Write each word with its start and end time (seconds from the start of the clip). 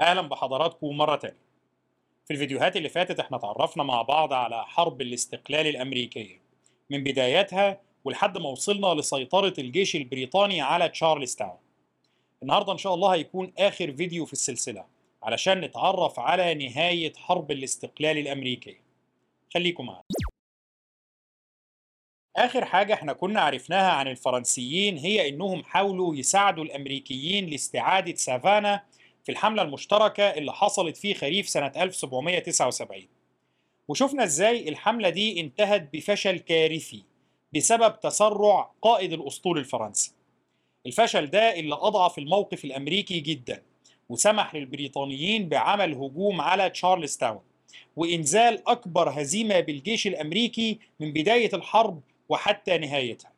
أهلا 0.00 0.20
بحضراتكم 0.20 0.96
مرة 0.96 1.16
تانية. 1.16 1.44
في 2.26 2.32
الفيديوهات 2.32 2.76
اللي 2.76 2.88
فاتت 2.88 3.20
إحنا 3.20 3.36
اتعرفنا 3.36 3.82
مع 3.82 4.02
بعض 4.02 4.32
على 4.32 4.64
حرب 4.66 5.00
الاستقلال 5.00 5.66
الأمريكية 5.66 6.40
من 6.90 7.04
بدايتها 7.04 7.80
ولحد 8.04 8.38
ما 8.38 8.48
وصلنا 8.48 8.86
لسيطرة 9.00 9.54
الجيش 9.58 9.96
البريطاني 9.96 10.60
على 10.60 10.88
تشارلز 10.88 11.34
تاون. 11.34 11.58
النهارده 12.42 12.72
إن 12.72 12.78
شاء 12.78 12.94
الله 12.94 13.14
هيكون 13.14 13.52
آخر 13.58 13.92
فيديو 13.92 14.26
في 14.26 14.32
السلسلة 14.32 14.84
علشان 15.22 15.60
نتعرف 15.60 16.18
على 16.20 16.54
نهاية 16.54 17.12
حرب 17.16 17.50
الاستقلال 17.50 18.18
الأمريكية. 18.18 18.80
خليكم 19.54 19.86
معانا. 19.86 20.02
آخر 22.36 22.64
حاجة 22.64 22.94
إحنا 22.94 23.12
كنا 23.12 23.40
عرفناها 23.40 23.90
عن 23.92 24.08
الفرنسيين 24.08 24.98
هي 24.98 25.28
إنهم 25.28 25.64
حاولوا 25.64 26.16
يساعدوا 26.16 26.64
الأمريكيين 26.64 27.46
لاستعادة 27.46 28.14
سافانا 28.14 28.84
في 29.24 29.32
الحملة 29.32 29.62
المشتركة 29.62 30.22
اللي 30.22 30.52
حصلت 30.52 30.96
في 30.96 31.14
خريف 31.14 31.48
سنة 31.48 31.72
1779 31.76 33.02
وشفنا 33.88 34.24
إزاي 34.24 34.68
الحملة 34.68 35.08
دي 35.08 35.40
انتهت 35.40 35.88
بفشل 35.92 36.38
كارثي 36.38 37.02
بسبب 37.54 38.00
تسرع 38.00 38.70
قائد 38.82 39.12
الأسطول 39.12 39.58
الفرنسي. 39.58 40.12
الفشل 40.86 41.26
ده 41.26 41.54
اللي 41.58 41.74
أضعف 41.74 42.18
الموقف 42.18 42.64
الأمريكي 42.64 43.20
جدا 43.20 43.62
وسمح 44.08 44.54
للبريطانيين 44.54 45.48
بعمل 45.48 45.92
هجوم 45.94 46.40
على 46.40 46.70
تشارلز 46.70 47.16
تاون 47.16 47.40
وإنزال 47.96 48.68
أكبر 48.68 49.10
هزيمة 49.20 49.60
بالجيش 49.60 50.06
الأمريكي 50.06 50.78
من 51.00 51.12
بداية 51.12 51.50
الحرب 51.54 52.00
وحتى 52.28 52.78
نهايتها. 52.78 53.32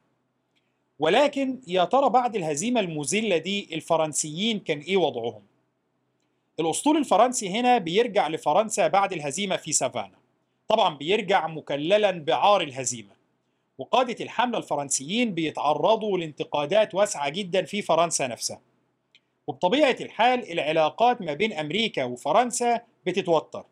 ولكن 0.99 1.61
يا 1.67 1.85
ترى 1.85 2.09
بعد 2.11 2.37
الهزيمة 2.37 2.81
المذلة 2.81 3.37
دي 3.37 3.69
الفرنسيين 3.75 4.59
كان 4.61 4.79
إيه 4.79 4.97
وضعهم؟ 4.97 5.43
الأسطول 6.61 6.97
الفرنسي 6.97 7.49
هنا 7.49 7.79
بيرجع 7.79 8.29
لفرنسا 8.29 8.89
بعد 8.89 9.13
الهزيمة 9.13 9.57
في 9.57 9.73
سافانا. 9.73 10.17
طبعا 10.69 10.97
بيرجع 10.97 11.47
مكللا 11.47 12.11
بعار 12.11 12.61
الهزيمة. 12.61 13.17
وقادة 13.79 14.25
الحملة 14.25 14.59
الفرنسيين 14.59 15.35
بيتعرضوا 15.35 16.19
لانتقادات 16.19 16.95
واسعة 16.95 17.29
جدا 17.29 17.65
في 17.65 17.83
فرنسا 17.83 18.27
نفسها. 18.27 18.61
وبطبيعة 19.47 19.97
الحال 20.01 20.53
العلاقات 20.53 21.23
ما 21.23 21.35
بين 21.35 21.53
أمريكا 21.53 22.05
وفرنسا 22.05 22.81
بتتوتر 23.07 23.65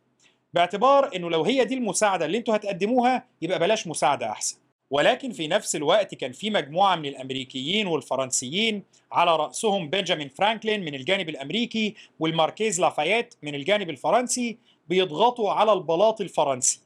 باعتبار 0.55 1.17
إنه 1.17 1.31
لو 1.31 1.45
هي 1.45 1.65
دي 1.65 1.75
المساعدة 1.75 2.27
اللي 2.27 2.39
أنتوا 2.39 2.57
هتقدموها 2.57 3.25
يبقى 3.43 3.59
بلاش 3.59 3.87
مساعدة 3.87 4.31
أحسن. 4.31 4.57
ولكن 4.91 5.33
في 5.33 5.49
نفس 5.49 5.77
الوقت 5.77 6.15
كان 6.15 6.33
في 6.33 6.51
مجموعة 6.51 6.97
من 6.97 7.07
الأمريكيين 7.07 7.87
والفرنسيين 7.87 8.83
على 9.13 9.37
رأسهم 9.37 9.91
بنجامين 9.91 10.29
فرانكلين 10.29 10.81
من 10.85 10.95
الجانب 10.95 11.29
الأمريكي 11.29 11.95
والماركيز 12.21 12.81
لافايت 12.81 13.35
من 13.43 13.55
الجانب 13.55 13.91
الفرنسي 13.91 14.59
بيضغطوا 14.89 15.51
على 15.53 15.73
البلاط 15.73 16.21
الفرنسي 16.21 16.81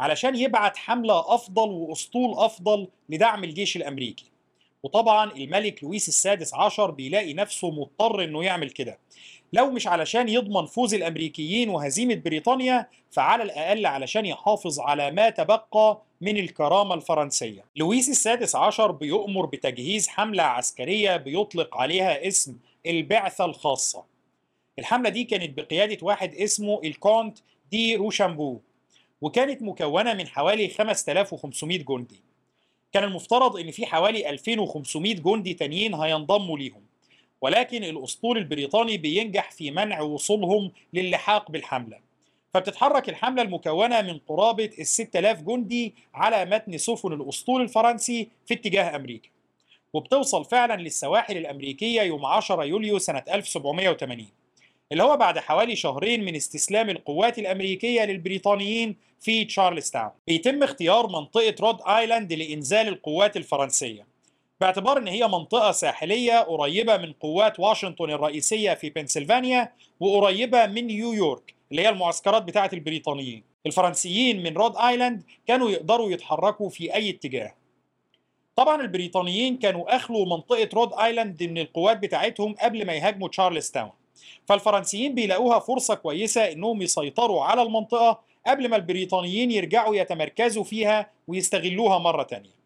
علشان 0.00 0.36
يبعت 0.36 0.76
حملة 0.76 1.34
أفضل 1.34 1.68
وأسطول 1.70 2.34
أفضل 2.38 2.88
لدعم 3.08 3.44
الجيش 3.44 3.76
الأمريكي. 3.76 4.30
وطبعا 4.82 5.32
الملك 5.32 5.84
لويس 5.84 6.08
السادس 6.08 6.54
عشر 6.54 6.90
بيلاقي 6.90 7.34
نفسه 7.34 7.70
مضطر 7.70 8.24
إنه 8.24 8.44
يعمل 8.44 8.70
كده. 8.70 8.98
لو 9.52 9.70
مش 9.70 9.86
علشان 9.86 10.28
يضمن 10.28 10.66
فوز 10.66 10.94
الأمريكيين 10.94 11.68
وهزيمة 11.68 12.14
بريطانيا 12.14 12.88
فعلى 13.10 13.42
الأقل 13.42 13.86
علشان 13.86 14.26
يحافظ 14.26 14.80
على 14.80 15.10
ما 15.10 15.30
تبقى 15.30 16.02
من 16.20 16.36
الكرامة 16.36 16.94
الفرنسية. 16.94 17.64
لويس 17.76 18.08
السادس 18.08 18.56
عشر 18.56 18.90
بيؤمر 18.90 19.46
بتجهيز 19.46 20.08
حملة 20.08 20.42
عسكرية 20.42 21.16
بيطلق 21.16 21.76
عليها 21.76 22.28
اسم 22.28 22.56
البعثة 22.86 23.44
الخاصة. 23.44 24.04
الحملة 24.78 25.08
دي 25.10 25.24
كانت 25.24 25.56
بقيادة 25.60 25.98
واحد 26.02 26.34
اسمه 26.34 26.80
الكونت 26.84 27.38
دي 27.70 27.96
روشامبو 27.96 28.60
وكانت 29.20 29.62
مكونة 29.62 30.14
من 30.14 30.26
حوالي 30.26 30.68
5500 30.68 31.78
جندي. 31.78 32.20
كان 32.92 33.04
المفترض 33.04 33.56
إن 33.56 33.70
في 33.70 33.86
حوالي 33.86 34.30
2500 34.30 35.14
جندي 35.14 35.54
تانيين 35.54 35.94
هينضموا 35.94 36.58
ليهم 36.58 36.82
ولكن 37.40 37.84
الأسطول 37.84 38.38
البريطاني 38.38 38.96
بينجح 38.96 39.50
في 39.50 39.70
منع 39.70 40.00
وصولهم 40.00 40.72
للحاق 40.92 41.50
بالحملة 41.50 41.98
فبتتحرك 42.58 43.08
الحملة 43.08 43.42
المكونة 43.42 44.02
من 44.02 44.18
قرابة 44.28 44.70
ال 44.78 44.86
6000 44.86 45.40
جندي 45.42 45.94
على 46.14 46.44
متن 46.44 46.78
سفن 46.78 47.12
الأسطول 47.12 47.62
الفرنسي 47.62 48.28
في 48.46 48.54
اتجاه 48.54 48.96
أمريكا 48.96 49.28
وبتوصل 49.92 50.44
فعلا 50.44 50.82
للسواحل 50.82 51.36
الأمريكية 51.36 52.02
يوم 52.02 52.26
10 52.26 52.64
يوليو 52.64 52.98
سنة 52.98 53.22
1780 53.32 54.26
اللي 54.92 55.02
هو 55.02 55.16
بعد 55.16 55.38
حوالي 55.38 55.76
شهرين 55.76 56.24
من 56.24 56.36
استسلام 56.36 56.90
القوات 56.90 57.38
الأمريكية 57.38 58.04
للبريطانيين 58.04 58.96
في 59.20 59.44
تشارلز 59.44 59.90
تاون 59.90 60.10
بيتم 60.26 60.62
اختيار 60.62 61.06
منطقة 61.06 61.54
رود 61.60 61.78
آيلاند 61.82 62.32
لإنزال 62.32 62.88
القوات 62.88 63.36
الفرنسية 63.36 64.06
باعتبار 64.60 64.98
إن 64.98 65.08
هي 65.08 65.28
منطقة 65.28 65.72
ساحلية 65.72 66.38
قريبة 66.40 66.96
من 66.96 67.12
قوات 67.12 67.60
واشنطن 67.60 68.10
الرئيسية 68.10 68.74
في 68.74 68.90
بنسلفانيا 68.90 69.72
وقريبة 70.00 70.66
من 70.66 70.86
نيويورك. 70.86 71.57
اللي 71.70 71.82
هي 71.82 71.88
المعسكرات 71.88 72.42
بتاعه 72.42 72.70
البريطانيين. 72.72 73.42
الفرنسيين 73.66 74.42
من 74.42 74.54
رود 74.54 74.76
آيلاند 74.76 75.22
كانوا 75.46 75.70
يقدروا 75.70 76.10
يتحركوا 76.10 76.68
في 76.68 76.94
أي 76.94 77.10
اتجاه. 77.10 77.54
طبعا 78.56 78.80
البريطانيين 78.80 79.56
كانوا 79.56 79.96
أخلوا 79.96 80.26
منطقة 80.26 80.68
رود 80.74 80.92
آيلاند 80.92 81.42
من 81.42 81.58
القوات 81.58 81.98
بتاعتهم 81.98 82.54
قبل 82.54 82.86
ما 82.86 82.92
يهاجموا 82.92 83.28
تشارلز 83.28 83.70
تاون 83.70 83.90
فالفرنسيين 84.46 85.14
بيلاقوها 85.14 85.58
فرصة 85.58 85.94
كويسة 85.94 86.52
إنهم 86.52 86.82
يسيطروا 86.82 87.44
على 87.44 87.62
المنطقة 87.62 88.20
قبل 88.46 88.68
ما 88.68 88.76
البريطانيين 88.76 89.50
يرجعوا 89.50 89.96
يتمركزوا 89.96 90.64
فيها 90.64 91.10
ويستغلوها 91.28 91.98
مرة 91.98 92.22
تانية. 92.22 92.57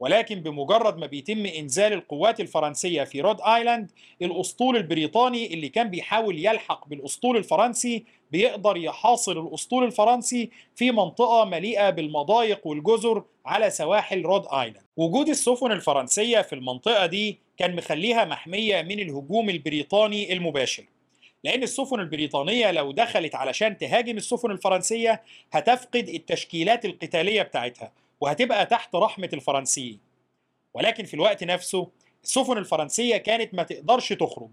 ولكن 0.00 0.40
بمجرد 0.40 0.98
ما 0.98 1.06
بيتم 1.06 1.46
إنزال 1.46 1.92
القوات 1.92 2.40
الفرنسية 2.40 3.04
في 3.04 3.20
رود 3.20 3.40
آيلاند 3.40 3.90
الأسطول 4.22 4.76
البريطاني 4.76 5.54
اللي 5.54 5.68
كان 5.68 5.88
بيحاول 5.88 6.38
يلحق 6.46 6.88
بالأسطول 6.88 7.36
الفرنسي 7.36 8.04
بيقدر 8.32 8.76
يحاصر 8.76 9.32
الأسطول 9.40 9.84
الفرنسي 9.84 10.50
في 10.74 10.90
منطقة 10.90 11.44
مليئة 11.44 11.90
بالمضايق 11.90 12.66
والجزر 12.66 13.24
على 13.46 13.70
سواحل 13.70 14.22
رود 14.22 14.46
آيلاند. 14.52 14.82
وجود 14.96 15.28
السفن 15.28 15.72
الفرنسية 15.72 16.40
في 16.42 16.54
المنطقة 16.54 17.06
دي 17.06 17.38
كان 17.58 17.76
مخليها 17.76 18.24
محمية 18.24 18.82
من 18.82 18.98
الهجوم 19.00 19.50
البريطاني 19.50 20.32
المباشر. 20.32 20.84
لأن 21.44 21.62
السفن 21.62 22.00
البريطانية 22.00 22.70
لو 22.70 22.92
دخلت 22.92 23.34
علشان 23.34 23.78
تهاجم 23.78 24.16
السفن 24.16 24.50
الفرنسية 24.50 25.22
هتفقد 25.52 26.08
التشكيلات 26.08 26.84
القتالية 26.84 27.42
بتاعتها. 27.42 27.92
وهتبقى 28.20 28.66
تحت 28.66 28.94
رحمة 28.94 29.28
الفرنسيين. 29.32 30.00
ولكن 30.74 31.04
في 31.04 31.14
الوقت 31.14 31.44
نفسه 31.44 31.88
السفن 32.24 32.58
الفرنسية 32.58 33.16
كانت 33.16 33.54
ما 33.54 33.62
تقدرش 33.62 34.12
تخرج 34.12 34.50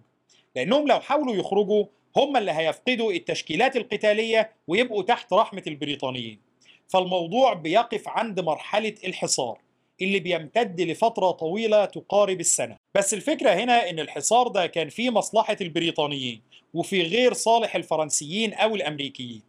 لأنهم 0.56 0.88
لو 0.88 1.00
حاولوا 1.00 1.35
يخرجوا 1.35 1.85
هم 2.18 2.38
اللي 2.38 2.52
هيفقدوا 2.52 3.12
التشكيلات 3.12 3.75
القتالية 3.78 4.52
ويبقوا 4.68 5.03
تحت 5.03 5.34
رحمة 5.34 5.63
البريطانيين. 5.68 6.40
فالموضوع 6.88 7.53
بيقف 7.53 8.07
عند 8.07 8.40
مرحلة 8.40 8.96
الحصار 9.03 9.59
اللي 10.02 10.19
بيمتد 10.19 10.81
لفترة 10.81 11.31
طويلة 11.31 11.85
تقارب 11.85 12.40
السنة. 12.40 12.75
بس 12.96 13.13
الفكرة 13.13 13.50
هنا 13.50 13.90
إن 13.90 14.00
الحصار 14.00 14.47
ده 14.47 14.68
كان 14.68 14.90
في 14.90 15.09
مصلحة 15.09 15.57
البريطانيين 15.62 16.41
وفي 16.73 17.02
غير 17.02 17.34
صالح 17.34 17.75
الفرنسيين 17.75 18.53
أو 18.53 18.75
الأمريكيين. 18.75 19.41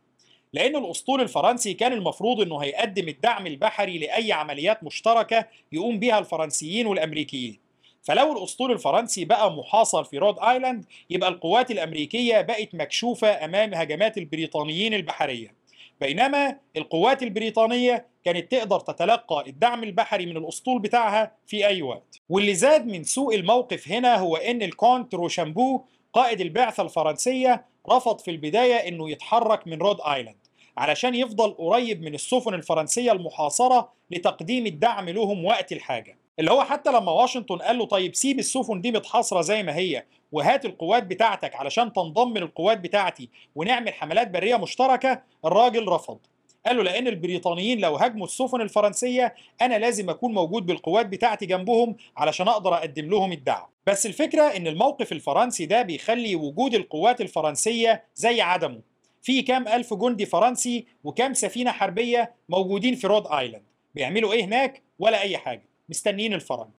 لأن 0.55 0.77
الأسطول 0.77 1.21
الفرنسي 1.21 1.75
كان 1.75 1.93
المفروض 1.93 2.41
إنه 2.41 2.59
هيقدم 2.59 3.09
الدعم 3.09 3.47
البحري 3.47 3.99
لأي 3.99 4.33
عمليات 4.33 4.85
مشتركة 4.85 5.47
يقوم 5.73 5.99
بها 5.99 6.19
الفرنسيين 6.19 6.87
والأمريكيين. 6.87 7.59
فلو 8.03 8.39
الأسطول 8.39 8.73
الفرنسي 8.73 9.25
بقى 9.25 9.53
محاصر 9.53 10.05
في 10.05 10.19
رود 10.19 10.39
آيلاند 10.39 10.85
يبقى 11.11 11.29
القوات 11.29 11.71
الأمريكية 11.71 12.41
بقت 12.41 12.75
مكشوفة 12.75 13.45
أمام 13.45 13.75
هجمات 13.75 14.19
البريطانيين 14.19 14.95
البحرية. 14.95 15.55
بينما 16.01 16.57
القوات 16.77 17.23
البريطانية 17.23 18.07
كانت 18.25 18.53
تقدر 18.53 18.81
تتلقى 18.81 19.45
الدعم 19.47 19.85
البحري 19.85 20.27
من 20.27 20.37
الأسطول 20.37 20.79
بتاعها 20.81 21.33
في 21.47 21.67
أي 21.67 21.83
وقت. 21.83 22.21
واللي 22.29 22.55
زاد 22.55 22.87
من 22.87 23.05
سوء 23.05 23.35
الموقف 23.35 23.89
هنا 23.89 24.17
هو 24.17 24.37
إن 24.37 24.63
الكونت 24.63 25.15
روشامبو 25.15 25.83
قائد 26.13 26.41
البعثة 26.41 26.83
الفرنسية 26.83 27.65
رفض 27.91 28.19
في 28.21 28.31
البداية 28.31 28.75
إنه 28.75 29.11
يتحرك 29.11 29.67
من 29.67 29.79
رود 29.79 30.01
آيلاند. 30.01 30.44
علشان 30.77 31.15
يفضل 31.15 31.51
قريب 31.51 32.03
من 32.03 32.15
السفن 32.15 32.55
الفرنسية 32.55 33.13
المحاصرة 33.13 33.93
لتقديم 34.11 34.67
الدعم 34.67 35.09
لهم 35.09 35.45
وقت 35.45 35.73
الحاجة. 35.73 36.19
اللي 36.39 36.51
هو 36.51 36.65
حتى 36.65 36.91
لما 36.91 37.13
واشنطن 37.13 37.59
قال 37.59 37.79
له 37.79 37.87
طيب 37.87 38.15
سيب 38.15 38.39
السفن 38.39 38.81
دي 38.81 38.93
متحاصرة 38.93 39.41
زي 39.41 39.63
ما 39.63 39.77
هي 39.77 40.05
وهات 40.33 40.65
القوات 40.65 41.03
بتاعتك 41.03 41.57
علشان 41.57 41.93
تنضم 41.93 42.39
للقوات 42.39 42.79
بتاعتي 42.79 43.29
ونعمل 43.55 43.95
حملات 43.95 44.31
برية 44.31 44.57
مشتركة 44.57 45.23
الراجل 45.45 45.89
رفض. 45.89 46.19
قال 46.67 46.77
له 46.77 46.83
لأن 46.83 47.09
البريطانيين 47.09 47.81
لو 47.81 47.97
هاجموا 47.97 48.27
السفن 48.27 48.61
الفرنسية 48.61 49.35
أنا 49.63 49.79
لازم 49.79 50.11
أكون 50.11 50.35
موجود 50.35 50.67
بالقوات 50.67 51.07
بتاعتي 51.07 51.47
جنبهم 51.47 51.97
علشان 52.17 52.49
أقدر 52.49 52.75
أقدم 52.75 53.11
لهم 53.11 53.33
الدعم. 53.33 53.67
بس 53.87 54.07
الفكرة 54.07 54.43
إن 54.43 54.67
الموقف 54.67 55.13
الفرنسي 55.13 55.67
ده 55.67 55.83
بيخلي 55.83 56.37
وجود 56.37 56.75
القوات 56.75 57.21
الفرنسية 57.21 58.05
زي 58.15 58.41
عدمه. 58.41 58.94
في 59.25 59.43
كام 59.43 59.69
ألف 59.69 59.95
جندي 59.95 60.27
فرنسي 60.27 60.87
وكام 61.05 61.35
سفينة 61.35 61.73
حربية 61.73 62.35
موجودين 62.49 62.95
في 62.95 63.07
رود 63.07 63.27
آيلاند؟ 63.27 63.65
بيعملوا 63.95 64.33
إيه 64.33 64.45
هناك؟ 64.45 64.83
ولا 64.99 65.21
أي 65.21 65.39
حاجة. 65.39 65.65
مستنيين 65.89 66.35
الفرج 66.35 66.71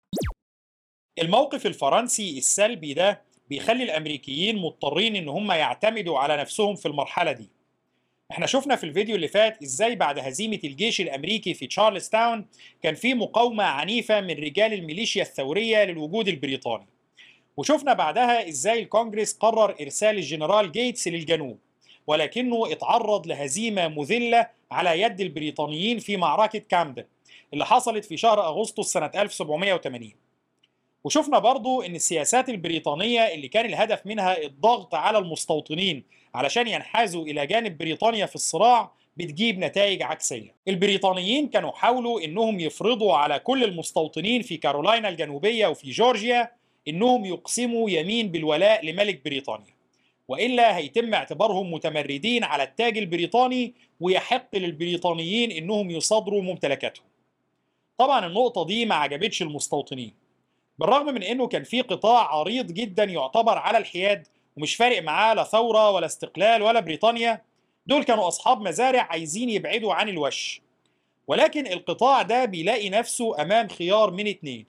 الموقف 1.21 1.65
الفرنسي 1.65 2.37
السلبي 2.37 2.93
ده 2.93 3.21
بيخلي 3.49 3.83
الأمريكيين 3.83 4.57
مضطرين 4.57 5.15
إن 5.15 5.27
هم 5.27 5.51
يعتمدوا 5.51 6.19
على 6.19 6.37
نفسهم 6.37 6.75
في 6.75 6.87
المرحلة 6.87 7.31
دي. 7.31 7.49
إحنا 8.31 8.45
شفنا 8.45 8.75
في 8.75 8.83
الفيديو 8.83 9.15
اللي 9.15 9.27
فات 9.27 9.61
إزاي 9.63 9.95
بعد 9.95 10.19
هزيمة 10.19 10.59
الجيش 10.63 11.01
الأمريكي 11.01 11.53
في 11.53 11.67
تشارلز 11.67 12.09
تاون 12.09 12.45
كان 12.83 12.95
في 12.95 13.13
مقاومة 13.13 13.63
عنيفة 13.63 14.21
من 14.21 14.31
رجال 14.31 14.73
الميليشيا 14.73 15.21
الثورية 15.21 15.83
للوجود 15.83 16.27
البريطاني. 16.27 16.87
وشفنا 17.57 17.93
بعدها 17.93 18.49
إزاي 18.49 18.79
الكونجرس 18.79 19.33
قرر 19.33 19.75
إرسال 19.81 20.17
الجنرال 20.17 20.71
جيتس 20.71 21.07
للجنوب. 21.07 21.59
ولكنه 22.07 22.71
اتعرض 22.71 23.27
لهزيمة 23.27 23.87
مذلة 23.87 24.47
على 24.71 25.01
يد 25.01 25.21
البريطانيين 25.21 25.99
في 25.99 26.17
معركة 26.17 26.59
كامدن 26.59 27.03
اللي 27.53 27.65
حصلت 27.65 28.05
في 28.05 28.17
شهر 28.17 28.45
أغسطس 28.45 28.93
سنة 28.93 29.11
1780 29.15 30.11
وشفنا 31.03 31.39
برضو 31.39 31.81
إن 31.81 31.95
السياسات 31.95 32.49
البريطانية 32.49 33.21
اللي 33.21 33.47
كان 33.47 33.65
الهدف 33.65 34.05
منها 34.05 34.43
الضغط 34.43 34.95
على 34.95 35.17
المستوطنين 35.17 36.03
علشان 36.35 36.67
ينحازوا 36.67 37.25
إلى 37.25 37.47
جانب 37.47 37.77
بريطانيا 37.77 38.25
في 38.25 38.35
الصراع 38.35 38.91
بتجيب 39.17 39.59
نتائج 39.59 40.01
عكسية. 40.01 40.53
البريطانيين 40.67 41.47
كانوا 41.47 41.71
حاولوا 41.71 42.21
إنهم 42.21 42.59
يفرضوا 42.59 43.13
على 43.13 43.39
كل 43.39 43.63
المستوطنين 43.63 44.41
في 44.41 44.57
كارولاينا 44.57 45.09
الجنوبية 45.09 45.67
وفي 45.67 45.91
جورجيا 45.91 46.51
إنهم 46.87 47.25
يقسموا 47.25 47.89
يمين 47.89 48.31
بالولاء 48.31 48.85
لملك 48.85 49.21
بريطانيا. 49.25 49.74
وإلا 50.27 50.77
هيتم 50.77 51.13
اعتبارهم 51.13 51.73
متمردين 51.73 52.43
على 52.43 52.63
التاج 52.63 52.97
البريطاني 52.97 53.73
ويحق 53.99 54.55
للبريطانيين 54.55 55.51
إنهم 55.51 55.91
يصادروا 55.91 56.41
ممتلكاتهم. 56.41 57.05
طبعا 57.97 58.25
النقطة 58.25 58.65
دي 58.65 58.85
ما 58.85 58.95
عجبتش 58.95 59.41
المستوطنين 59.41 60.13
بالرغم 60.79 61.05
من 61.05 61.23
إنه 61.23 61.47
كان 61.47 61.63
في 61.63 61.81
قطاع 61.81 62.35
عريض 62.35 62.71
جدا 62.71 63.03
يعتبر 63.03 63.57
على 63.57 63.77
الحياد 63.77 64.27
ومش 64.57 64.75
فارق 64.75 65.01
معاه 65.01 65.33
لا 65.33 65.43
ثورة 65.43 65.91
ولا 65.91 66.05
استقلال 66.05 66.61
ولا 66.61 66.79
بريطانيا 66.79 67.41
دول 67.87 68.03
كانوا 68.03 68.27
أصحاب 68.27 68.61
مزارع 68.61 69.01
عايزين 69.01 69.49
يبعدوا 69.49 69.93
عن 69.93 70.09
الوش. 70.09 70.61
ولكن 71.27 71.67
القطاع 71.67 72.21
ده 72.21 72.45
بيلاقي 72.45 72.89
نفسه 72.89 73.41
أمام 73.41 73.67
خيار 73.67 74.11
من 74.11 74.27
اتنين 74.27 74.65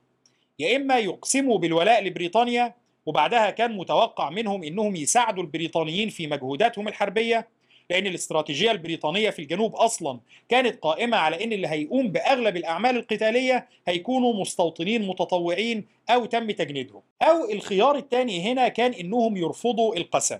يا 0.58 0.76
إما 0.76 0.98
يقسموا 0.98 1.58
بالولاء 1.58 2.04
لبريطانيا 2.04 2.74
وبعدها 3.06 3.50
كان 3.50 3.76
متوقع 3.76 4.30
منهم 4.30 4.62
إنهم 4.64 4.96
يساعدوا 4.96 5.42
البريطانيين 5.42 6.08
في 6.08 6.26
مجهوداتهم 6.26 6.88
الحربية 6.88 7.48
لأن 7.90 8.06
الاستراتيجية 8.06 8.70
البريطانية 8.70 9.30
في 9.30 9.42
الجنوب 9.42 9.74
أصلا 9.74 10.20
كانت 10.48 10.78
قائمة 10.82 11.16
على 11.16 11.44
أن 11.44 11.52
اللي 11.52 11.68
هيقوم 11.68 12.08
بأغلب 12.08 12.56
الأعمال 12.56 12.96
القتالية 12.96 13.68
هيكونوا 13.88 14.40
مستوطنين 14.40 15.06
متطوعين 15.06 15.84
أو 16.10 16.24
تم 16.24 16.50
تجنيدهم. 16.50 17.02
أو 17.22 17.50
الخيار 17.50 17.96
الثاني 17.96 18.52
هنا 18.52 18.68
كان 18.68 18.92
إنهم 18.92 19.36
يرفضوا 19.36 19.96
القسم 19.96 20.38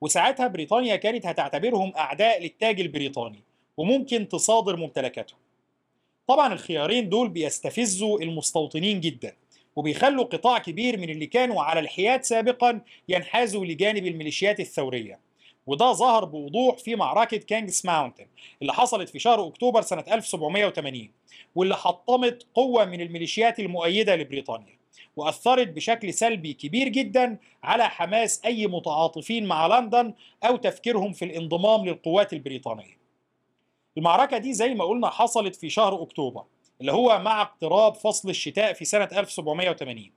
وساعتها 0.00 0.46
بريطانيا 0.48 0.96
كانت 0.96 1.26
هتعتبرهم 1.26 1.92
أعداء 1.96 2.42
للتاج 2.42 2.80
البريطاني 2.80 3.42
وممكن 3.76 4.28
تصادر 4.28 4.76
ممتلكاتهم. 4.76 5.38
طبعا 6.26 6.52
الخيارين 6.52 7.08
دول 7.08 7.28
بيستفزوا 7.28 8.20
المستوطنين 8.20 9.00
جدا. 9.00 9.32
وبيخلوا 9.78 10.24
قطاع 10.24 10.58
كبير 10.58 10.98
من 11.00 11.10
اللي 11.10 11.26
كانوا 11.26 11.62
على 11.62 11.80
الحياد 11.80 12.24
سابقا 12.24 12.80
ينحازوا 13.08 13.64
لجانب 13.66 14.06
الميليشيات 14.06 14.60
الثورية. 14.60 15.20
وده 15.66 15.92
ظهر 15.92 16.24
بوضوح 16.24 16.78
في 16.78 16.96
معركة 16.96 17.36
كينجز 17.36 17.82
ماونتن 17.84 18.26
اللي 18.62 18.72
حصلت 18.72 19.08
في 19.08 19.18
شهر 19.18 19.46
أكتوبر 19.46 19.82
سنة 19.82 20.04
1780 20.12 21.10
واللي 21.54 21.76
حطمت 21.76 22.46
قوة 22.54 22.84
من 22.84 23.00
الميليشيات 23.00 23.60
المؤيدة 23.60 24.16
لبريطانيا 24.16 24.78
وأثرت 25.16 25.68
بشكل 25.68 26.14
سلبي 26.14 26.52
كبير 26.52 26.88
جدا 26.88 27.38
على 27.62 27.88
حماس 27.88 28.40
أي 28.44 28.66
متعاطفين 28.66 29.46
مع 29.46 29.66
لندن 29.66 30.14
أو 30.44 30.56
تفكيرهم 30.56 31.12
في 31.12 31.24
الانضمام 31.24 31.86
للقوات 31.86 32.32
البريطانية. 32.32 32.98
المعركة 33.98 34.38
دي 34.38 34.52
زي 34.52 34.74
ما 34.74 34.84
قلنا 34.84 35.10
حصلت 35.10 35.56
في 35.56 35.70
شهر 35.70 36.02
أكتوبر. 36.02 36.44
اللي 36.80 36.92
هو 36.92 37.18
مع 37.18 37.42
اقتراب 37.42 37.94
فصل 37.94 38.30
الشتاء 38.30 38.72
في 38.72 38.84
سنة 38.84 39.08
1780 39.12 40.10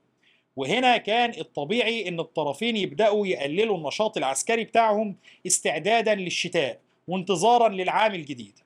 وهنا 0.56 0.96
كان 0.96 1.30
الطبيعي 1.30 2.08
إن 2.08 2.20
الطرفين 2.20 2.76
يبدأوا 2.76 3.26
يقللوا 3.26 3.76
النشاط 3.76 4.16
العسكري 4.16 4.64
بتاعهم 4.64 5.16
استعدادا 5.46 6.14
للشتاء 6.14 6.80
وانتظارا 7.08 7.68
للعام 7.68 8.14
الجديد. 8.14 8.58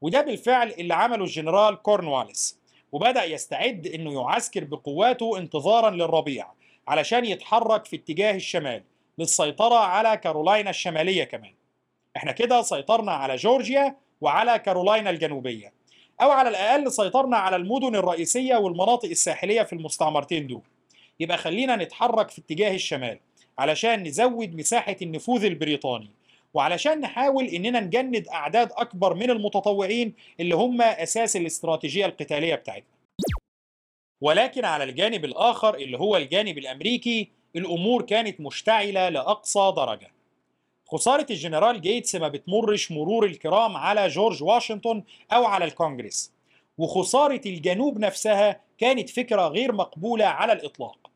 وده 0.00 0.20
بالفعل 0.20 0.70
اللي 0.70 0.94
عمله 0.94 1.24
الجنرال 1.24 1.82
كورنواليس. 1.82 2.58
وبدأ 2.92 3.24
يستعد 3.24 3.86
إنه 3.86 4.12
يعسكر 4.22 4.64
بقواته 4.64 5.38
انتظارا 5.38 5.90
للربيع 5.90 6.46
علشان 6.88 7.24
يتحرك 7.24 7.84
في 7.84 7.96
اتجاه 7.96 8.34
الشمال 8.34 8.82
للسيطرة 9.18 9.74
على 9.78 10.16
كارولاينا 10.16 10.70
الشمالية 10.70 11.24
كمان. 11.24 11.54
إحنا 12.16 12.32
كده 12.32 12.62
سيطرنا 12.62 13.12
على 13.12 13.36
جورجيا 13.36 13.96
وعلى 14.20 14.58
كارولاينا 14.58 15.10
الجنوبية. 15.10 15.72
أو 16.22 16.30
على 16.30 16.48
الأقل 16.48 16.92
سيطرنا 16.92 17.36
على 17.36 17.56
المدن 17.56 17.96
الرئيسية 17.96 18.56
والمناطق 18.56 19.08
الساحلية 19.08 19.62
في 19.62 19.72
المستعمرتين 19.72 20.46
دول. 20.46 20.62
يبقى 21.20 21.38
خلينا 21.38 21.76
نتحرك 21.76 22.30
في 22.30 22.38
اتجاه 22.40 22.74
الشمال 22.74 23.18
علشان 23.58 24.02
نزود 24.02 24.54
مساحة 24.54 24.96
النفوذ 25.02 25.44
البريطاني 25.44 26.10
وعلشان 26.54 27.00
نحاول 27.00 27.44
إننا 27.44 27.80
نجند 27.80 28.28
أعداد 28.28 28.72
أكبر 28.72 29.14
من 29.14 29.30
المتطوعين 29.30 30.14
اللي 30.40 30.54
هم 30.54 30.82
أساس 30.82 31.36
الاستراتيجية 31.36 32.06
القتالية 32.06 32.54
بتاعتنا. 32.54 32.84
ولكن 34.20 34.64
على 34.64 34.84
الجانب 34.84 35.24
الآخر 35.24 35.74
اللي 35.74 35.98
هو 35.98 36.16
الجانب 36.16 36.58
الأمريكي 36.58 37.28
الأمور 37.56 38.02
كانت 38.02 38.40
مشتعلة 38.40 39.08
لأقصى 39.08 39.72
درجة. 39.76 40.10
خسارة 40.92 41.26
الجنرال 41.30 41.80
جيتس 41.80 42.14
ما 42.14 42.28
بتمرش 42.28 42.92
مرور 42.92 43.24
الكرام 43.24 43.76
على 43.76 44.08
جورج 44.08 44.42
واشنطن 44.42 45.02
أو 45.32 45.44
على 45.44 45.64
الكونجرس 45.64 46.32
وخسارة 46.78 47.40
الجنوب 47.46 47.98
نفسها 47.98 48.60
كانت 48.78 49.10
فكرة 49.10 49.48
غير 49.48 49.72
مقبولة 49.72 50.24
على 50.24 50.52
الإطلاق. 50.52 51.10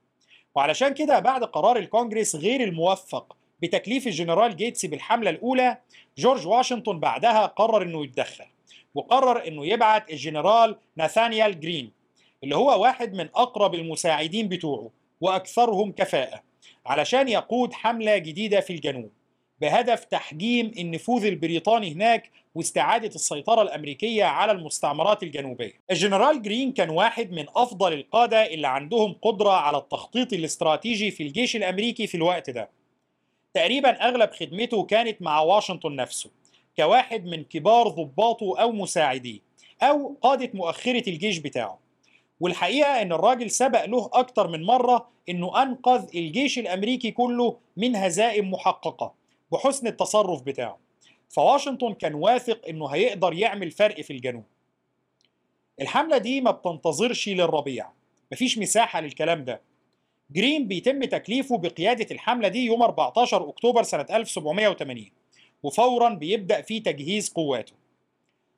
وعلشان 0.54 0.94
كده 0.94 1.18
بعد 1.18 1.44
قرار 1.44 1.76
الكونجرس 1.76 2.36
غير 2.36 2.64
الموفق 2.64 3.36
بتكليف 3.62 4.06
الجنرال 4.06 4.56
جيتس 4.56 4.86
بالحملة 4.86 5.30
الأولى 5.30 5.78
جورج 6.18 6.46
واشنطن 6.46 7.00
بعدها 7.00 7.46
قرر 7.46 7.82
إنه 7.82 8.04
يتدخل. 8.04 8.44
وقرر 8.94 9.48
إنه 9.48 9.66
يبعت 9.66 10.10
الجنرال 10.10 10.76
ناثانيال 10.96 11.60
جرين 11.60 11.92
اللي 12.44 12.56
هو 12.56 12.82
واحد 12.82 13.14
من 13.14 13.28
أقرب 13.34 13.74
المساعدين 13.74 14.48
بتوعه 14.48 14.90
وأكثرهم 15.20 15.92
كفاءة 15.92 16.42
علشان 16.86 17.28
يقود 17.28 17.72
حملة 17.72 18.18
جديدة 18.18 18.60
في 18.60 18.72
الجنوب. 18.72 19.10
بهدف 19.64 20.04
تحجيم 20.04 20.72
النفوذ 20.78 21.24
البريطاني 21.24 21.92
هناك 21.92 22.30
واستعادة 22.54 23.08
السيطرة 23.14 23.62
الأمريكية 23.62 24.24
على 24.24 24.52
المستعمرات 24.52 25.22
الجنوبية. 25.22 25.72
الجنرال 25.90 26.42
جرين 26.42 26.72
كان 26.72 26.90
واحد 26.90 27.32
من 27.32 27.46
أفضل 27.56 27.92
القادة 27.92 28.46
اللي 28.46 28.68
عندهم 28.68 29.16
قدرة 29.22 29.50
على 29.50 29.76
التخطيط 29.76 30.32
الاستراتيجي 30.32 31.10
في 31.10 31.22
الجيش 31.22 31.56
الأمريكي 31.56 32.06
في 32.06 32.16
الوقت 32.16 32.50
ده. 32.50 32.68
تقريبا 33.54 33.90
أغلب 34.08 34.30
خدمته 34.30 34.82
كانت 34.82 35.22
مع 35.22 35.40
واشنطن 35.40 35.96
نفسه 35.96 36.30
كواحد 36.76 37.26
من 37.26 37.44
كبار 37.44 37.88
ضباطه 37.88 38.60
أو 38.60 38.72
مساعديه 38.72 39.40
أو 39.82 40.16
قادة 40.22 40.50
مؤخرة 40.54 41.08
الجيش 41.08 41.38
بتاعه. 41.38 41.78
والحقيقة 42.40 43.02
إن 43.02 43.12
الراجل 43.12 43.50
سبق 43.50 43.84
له 43.84 44.10
أكتر 44.12 44.48
من 44.48 44.62
مرة 44.62 45.08
إنه 45.28 45.62
أنقذ 45.62 46.08
الجيش 46.14 46.58
الأمريكي 46.58 47.10
كله 47.10 47.56
من 47.76 47.96
هزائم 47.96 48.50
محققة. 48.50 49.23
بحسن 49.52 49.86
التصرف 49.86 50.42
بتاعه. 50.42 50.78
فواشنطن 51.28 51.94
كان 51.94 52.14
واثق 52.14 52.68
إنه 52.68 52.86
هيقدر 52.86 53.32
يعمل 53.34 53.70
فرق 53.70 54.00
في 54.00 54.12
الجنوب. 54.12 54.44
الحملة 55.80 56.18
دي 56.18 56.40
ما 56.40 56.50
بتنتظرش 56.50 57.28
للربيع. 57.28 57.90
مفيش 58.32 58.58
مساحة 58.58 59.00
للكلام 59.00 59.44
ده. 59.44 59.60
جرين 60.30 60.68
بيتم 60.68 61.04
تكليفه 61.04 61.58
بقيادة 61.58 62.06
الحملة 62.10 62.48
دي 62.48 62.64
يوم 62.64 62.82
14 62.82 63.48
أكتوبر 63.48 63.82
سنة 63.82 64.06
1780 64.10 65.10
وفورا 65.62 66.08
بيبدأ 66.08 66.62
في 66.62 66.80
تجهيز 66.80 67.30
قواته. 67.32 67.72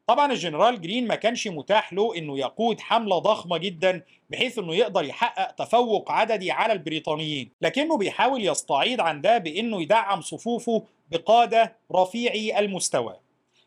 طبعا 0.06 0.32
الجنرال 0.32 0.80
جرين 0.80 1.06
ما 1.06 1.14
كانش 1.14 1.48
متاح 1.48 1.92
له 1.92 2.16
إنه 2.16 2.38
يقود 2.38 2.80
حملة 2.80 3.18
ضخمة 3.18 3.58
جدا 3.58 4.02
بحيث 4.30 4.58
إنه 4.58 4.74
يقدر 4.74 5.04
يحقق 5.04 5.50
تفوق 5.50 6.12
عددي 6.12 6.50
على 6.50 6.72
البريطانيين. 6.72 7.50
لكنه 7.62 7.96
بيحاول 7.96 8.46
يستعيض 8.46 9.00
عن 9.00 9.20
ده 9.20 9.38
بإنه 9.38 9.82
يدعم 9.82 10.20
صفوفه 10.20 10.82
بقادة 11.10 11.76
رفيعي 11.92 12.58
المستوى. 12.58 13.16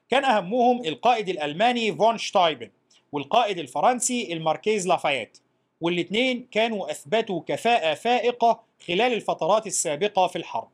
كان 0.10 0.26
أهمهم 0.26 0.86
القائد 0.86 1.30
الألماني 1.30 1.96
فون 1.96 2.18
شتايبن 2.18 2.70
والقائد 3.12 3.60
الفرنسي 3.60 4.34
الماركيز 4.34 4.88
لافايت 4.88 5.38
والاثنين 5.82 6.48
كانوا 6.52 6.92
أثبتوا 6.92 7.42
كفاءة 7.48 7.94
فائقة 7.94 8.60
خلال 8.88 9.14
الفترات 9.14 9.68
السابقة 9.68 10.28
في 10.28 10.36
الحرب. 10.36 10.70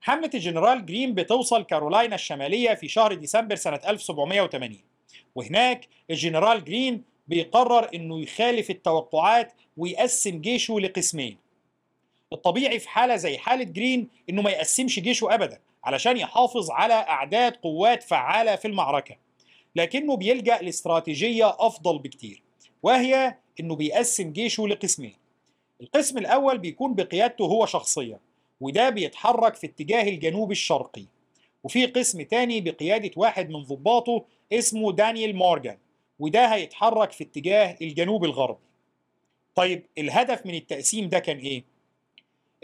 حملة 0.00 0.30
الجنرال 0.34 0.86
جرين 0.86 1.14
بتوصل 1.14 1.64
كارولاينا 1.64 2.14
الشمالية 2.14 2.74
في 2.74 2.88
شهر 2.88 3.14
ديسمبر 3.14 3.54
سنة 3.54 3.80
1780 3.86 4.78
وهناك 5.34 5.88
الجنرال 6.10 6.64
جرين 6.64 7.02
بيقرر 7.28 7.88
إنه 7.94 8.20
يخالف 8.20 8.70
التوقعات 8.70 9.52
ويقسم 9.76 10.40
جيشه 10.40 10.80
لقسمين. 10.80 11.38
الطبيعي 12.32 12.78
في 12.78 12.88
حالة 12.88 13.16
زي 13.16 13.38
حالة 13.38 13.64
جرين 13.64 14.08
إنه 14.30 14.42
ما 14.42 14.50
يقسمش 14.50 15.00
جيشه 15.00 15.34
ابدا 15.34 15.60
علشان 15.84 16.16
يحافظ 16.16 16.70
على 16.70 16.94
أعداد 16.94 17.56
قوات 17.56 18.02
فعالة 18.02 18.56
في 18.56 18.68
المعركة. 18.68 19.16
لكنه 19.76 20.16
بيلجأ 20.16 20.58
لاستراتيجية 20.58 21.56
أفضل 21.58 21.98
بكتير 21.98 22.42
وهي 22.82 23.36
إنه 23.60 23.76
بيقسم 23.76 24.32
جيشه 24.32 24.68
لقسمين. 24.68 25.16
القسم 25.80 26.18
الأول 26.18 26.58
بيكون 26.58 26.94
بقيادته 26.94 27.44
هو 27.44 27.66
شخصيا. 27.66 28.18
وده 28.60 28.90
بيتحرك 28.90 29.54
في 29.54 29.66
اتجاه 29.66 30.02
الجنوب 30.08 30.50
الشرقي. 30.50 31.04
وفي 31.64 31.86
قسم 31.86 32.22
تاني 32.22 32.60
بقيادة 32.60 33.10
واحد 33.16 33.50
من 33.50 33.62
ضباطه 33.62 34.24
اسمه 34.52 34.92
دانيال 34.92 35.36
مورجان 35.36 35.78
وده 36.18 36.46
هيتحرك 36.46 37.12
في 37.12 37.24
اتجاه 37.24 37.76
الجنوب 37.82 38.24
الغربي. 38.24 38.58
طيب 39.54 39.86
الهدف 39.98 40.46
من 40.46 40.54
التقسيم 40.54 41.08
ده 41.08 41.18
كان 41.18 41.36
إيه؟ 41.38 41.64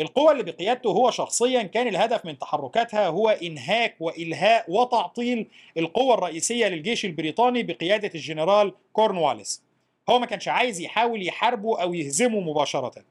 القوى 0.00 0.32
اللي 0.32 0.42
بقيادته 0.42 0.90
هو 0.90 1.10
شخصيا 1.10 1.62
كان 1.62 1.88
الهدف 1.88 2.24
من 2.26 2.38
تحركاتها 2.38 3.08
هو 3.08 3.28
إنهاك 3.28 3.96
وإلهاء 4.00 4.64
وتعطيل 4.70 5.46
القوة 5.76 6.14
الرئيسية 6.14 6.66
للجيش 6.68 7.04
البريطاني 7.04 7.62
بقيادة 7.62 8.10
الجنرال 8.14 8.72
كورنواليس. 8.92 9.62
هو 10.08 10.18
ما 10.18 10.26
كانش 10.26 10.48
عايز 10.48 10.80
يحاول 10.80 11.26
يحاربه 11.26 11.82
أو 11.82 11.94
يهزمه 11.94 12.40
مباشرة. 12.40 13.04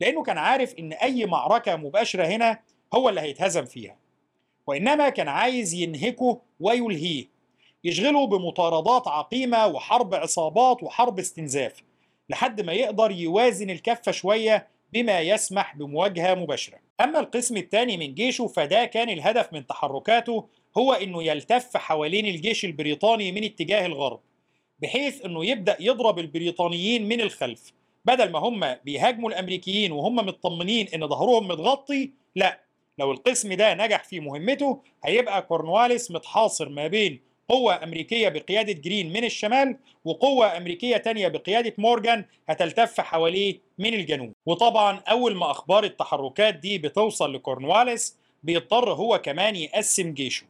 لأنه 0.00 0.22
كان 0.22 0.38
عارف 0.38 0.74
إن 0.78 0.92
أي 0.92 1.26
معركة 1.26 1.76
مباشرة 1.76 2.26
هنا 2.26 2.58
هو 2.94 3.08
اللي 3.08 3.20
هيتهزم 3.20 3.64
فيها. 3.64 3.96
وإنما 4.66 5.08
كان 5.08 5.28
عايز 5.28 5.74
ينهكه 5.74 6.40
ويلهيه 6.60 7.24
يشغله 7.84 8.26
بمطاردات 8.26 9.08
عقيمة 9.08 9.66
وحرب 9.66 10.14
عصابات 10.14 10.82
وحرب 10.82 11.18
استنزاف 11.18 11.82
لحد 12.28 12.60
ما 12.60 12.72
يقدر 12.72 13.10
يوازن 13.10 13.70
الكفة 13.70 14.12
شوية 14.12 14.66
بما 14.92 15.20
يسمح 15.20 15.76
بمواجهة 15.76 16.34
مباشرة. 16.34 16.78
أما 17.00 17.20
القسم 17.20 17.56
الثاني 17.56 17.96
من 17.96 18.14
جيشه 18.14 18.46
فده 18.46 18.84
كان 18.84 19.10
الهدف 19.10 19.52
من 19.52 19.66
تحركاته 19.66 20.48
هو 20.78 20.92
أنه 20.92 21.22
يلتف 21.22 21.76
حوالين 21.76 22.26
الجيش 22.26 22.64
البريطاني 22.64 23.32
من 23.32 23.44
اتجاه 23.44 23.86
الغرب 23.86 24.20
بحيث 24.82 25.24
أنه 25.24 25.46
يبدأ 25.46 25.76
يضرب 25.80 26.18
البريطانيين 26.18 27.08
من 27.08 27.20
الخلف. 27.20 27.72
بدل 28.04 28.30
ما 28.30 28.38
هم 28.38 28.74
بيهاجموا 28.84 29.30
الأمريكيين 29.30 29.92
وهم 29.92 30.16
مطمنين 30.16 30.88
أن 30.94 31.08
ظهرهم 31.08 31.48
متغطي 31.48 32.10
لا. 32.36 32.60
لو 32.98 33.12
القسم 33.12 33.52
ده 33.52 33.74
نجح 33.74 34.04
في 34.04 34.20
مهمته 34.20 34.82
هيبقى 35.04 35.42
كورنواليس 35.42 36.10
متحاصر 36.10 36.68
ما 36.68 36.86
بين 36.86 37.20
قوة 37.48 37.84
أمريكية 37.84 38.28
بقيادة 38.28 38.72
جرين 38.72 39.12
من 39.12 39.24
الشمال 39.24 39.76
وقوة 40.04 40.56
أمريكية 40.56 40.96
تانية 40.96 41.28
بقيادة 41.28 41.74
مورجان 41.78 42.24
هتلتف 42.48 43.00
حواليه 43.00 43.58
من 43.78 43.94
الجنوب. 43.94 44.32
وطبعا 44.46 45.00
أول 45.10 45.34
ما 45.36 45.50
أخبار 45.50 45.84
التحركات 45.84 46.54
دي 46.54 46.78
بتوصل 46.78 47.34
لكورنواليس 47.34 48.16
بيضطر 48.42 48.92
هو 48.92 49.18
كمان 49.18 49.56
يقسم 49.56 50.14
جيشه 50.14 50.44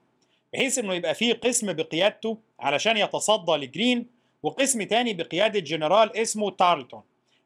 بحيث 0.53 0.79
إنه 0.79 0.95
يبقى 0.95 1.15
فيه 1.15 1.33
قسم 1.33 1.73
بقيادته 1.73 2.39
علشان 2.61 2.97
يتصدى 2.97 3.53
لجرين 3.53 4.07
وقسم 4.43 4.83
تاني 4.83 5.15
بقيادة 5.15 5.61
جنرال 5.61 6.17
اسمه 6.17 6.51
تارلتون. 6.51 7.03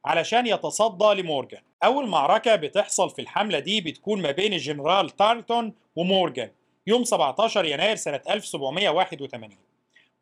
علشان 0.09 0.47
يتصدى 0.47 1.23
لمورجان 1.23 1.61
أول 1.85 2.09
معركة 2.09 2.57
بتحصل 2.57 3.11
في 3.11 3.23
الحملة 3.23 3.59
دي 3.59 3.81
بتكون 3.81 4.23
ما 4.23 4.31
بين 4.31 4.53
الجنرال 4.53 5.11
تارلتون 5.11 5.73
ومورجان 5.97 6.51
يوم 6.87 7.05
17 7.05 7.65
يناير 7.65 7.97
سنة 7.97 8.21
1781 8.31 9.51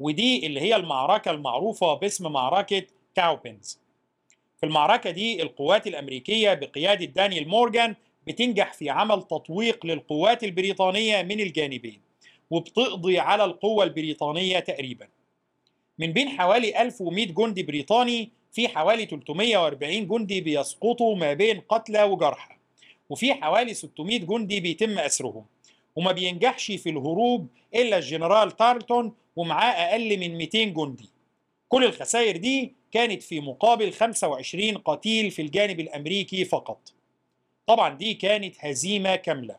ودي 0.00 0.46
اللي 0.46 0.60
هي 0.60 0.76
المعركة 0.76 1.30
المعروفة 1.30 1.94
باسم 1.94 2.32
معركة 2.32 2.82
كاوبنز. 3.14 3.78
في 4.60 4.66
المعركة 4.66 5.10
دي 5.10 5.42
القوات 5.42 5.86
الأمريكية 5.86 6.54
بقيادة 6.54 7.04
دانيال 7.04 7.48
مورجان 7.48 7.94
بتنجح 8.26 8.72
في 8.72 8.90
عمل 8.90 9.22
تطويق 9.22 9.86
للقوات 9.86 10.44
البريطانية 10.44 11.22
من 11.22 11.40
الجانبين 11.40 12.00
وبتقضي 12.50 13.18
على 13.18 13.44
القوة 13.44 13.84
البريطانية 13.84 14.58
تقريبا. 14.58 15.08
من 15.98 16.12
بين 16.12 16.28
حوالي 16.28 16.82
1100 16.82 17.26
جندي 17.26 17.62
بريطاني 17.62 18.30
في 18.56 18.68
حوالي 18.68 19.06
340 19.06 20.08
جندي 20.08 20.40
بيسقطوا 20.40 21.16
ما 21.16 21.32
بين 21.32 21.60
قتلى 21.60 22.02
وجرحى 22.02 22.54
وفي 23.10 23.34
حوالي 23.34 23.74
600 23.74 24.18
جندي 24.18 24.60
بيتم 24.60 24.98
أسرهم 24.98 25.44
وما 25.96 26.12
بينجحش 26.12 26.72
في 26.72 26.90
الهروب 26.90 27.46
إلا 27.74 27.98
الجنرال 27.98 28.56
تارلتون 28.56 29.12
ومعاه 29.36 29.72
أقل 29.72 30.18
من 30.18 30.38
200 30.38 30.64
جندي. 30.64 31.08
كل 31.68 31.84
الخسائر 31.84 32.36
دي 32.36 32.72
كانت 32.92 33.22
في 33.22 33.40
مقابل 33.40 33.92
25 33.92 34.78
قتيل 34.78 35.30
في 35.30 35.42
الجانب 35.42 35.80
الأمريكي 35.80 36.44
فقط. 36.44 36.92
طبعا 37.66 37.94
دي 37.94 38.14
كانت 38.14 38.56
هزيمة 38.58 39.16
كاملة. 39.16 39.56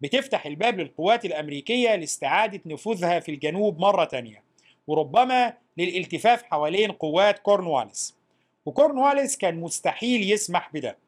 بتفتح 0.00 0.46
الباب 0.46 0.80
للقوات 0.80 1.24
الأمريكية 1.24 1.94
لاستعادة 1.94 2.60
نفوذها 2.66 3.20
في 3.20 3.30
الجنوب 3.30 3.80
مرة 3.80 4.04
تانية 4.04 4.42
وربما 4.86 5.54
للالتفاف 5.78 6.42
حوالين 6.42 6.92
قوات 6.92 7.38
كورنواليس. 7.38 8.17
وكورنواليس 8.68 9.36
كان 9.36 9.60
مستحيل 9.60 10.32
يسمح 10.32 10.70
بده. 10.74 10.98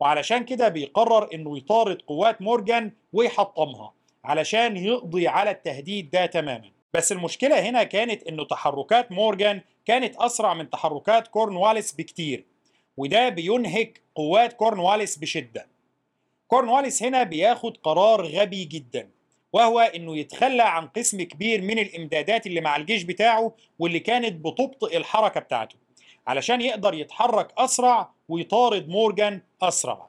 وعلشان 0.00 0.44
كده 0.44 0.68
بيقرر 0.68 1.34
إنه 1.34 1.56
يطارد 1.56 2.02
قوات 2.02 2.42
مورجان 2.42 2.92
ويحطمها 3.12 3.92
علشان 4.24 4.76
يقضي 4.76 5.28
على 5.28 5.50
التهديد 5.50 6.10
ده 6.10 6.26
تماما. 6.26 6.70
بس 6.94 7.12
المشكلة 7.12 7.60
هنا 7.60 7.82
كانت 7.82 8.22
إنه 8.22 8.44
تحركات 8.44 9.12
مورجان 9.12 9.60
كانت 9.84 10.16
أسرع 10.16 10.54
من 10.54 10.70
تحركات 10.70 11.28
كورنواليس 11.28 11.92
بكتير 11.92 12.44
وده 12.96 13.28
بينهك 13.28 14.00
قوات 14.14 14.52
كورنواليس 14.52 15.16
بشدة. 15.18 15.66
كورنواليس 16.48 17.02
هنا 17.02 17.22
بياخد 17.22 17.76
قرار 17.76 18.26
غبي 18.26 18.64
جدا 18.64 19.10
وهو 19.52 19.80
إنه 19.80 20.16
يتخلى 20.16 20.62
عن 20.62 20.86
قسم 20.86 21.22
كبير 21.22 21.62
من 21.62 21.78
الإمدادات 21.78 22.46
اللي 22.46 22.60
مع 22.60 22.76
الجيش 22.76 23.02
بتاعه 23.02 23.52
واللي 23.78 24.00
كانت 24.00 24.32
بتبطئ 24.46 24.96
الحركة 24.96 25.40
بتاعته. 25.40 25.83
علشان 26.26 26.60
يقدر 26.60 26.94
يتحرك 26.94 27.48
أسرع 27.58 28.10
ويطارد 28.28 28.88
مورجان 28.88 29.40
أسرع. 29.62 30.06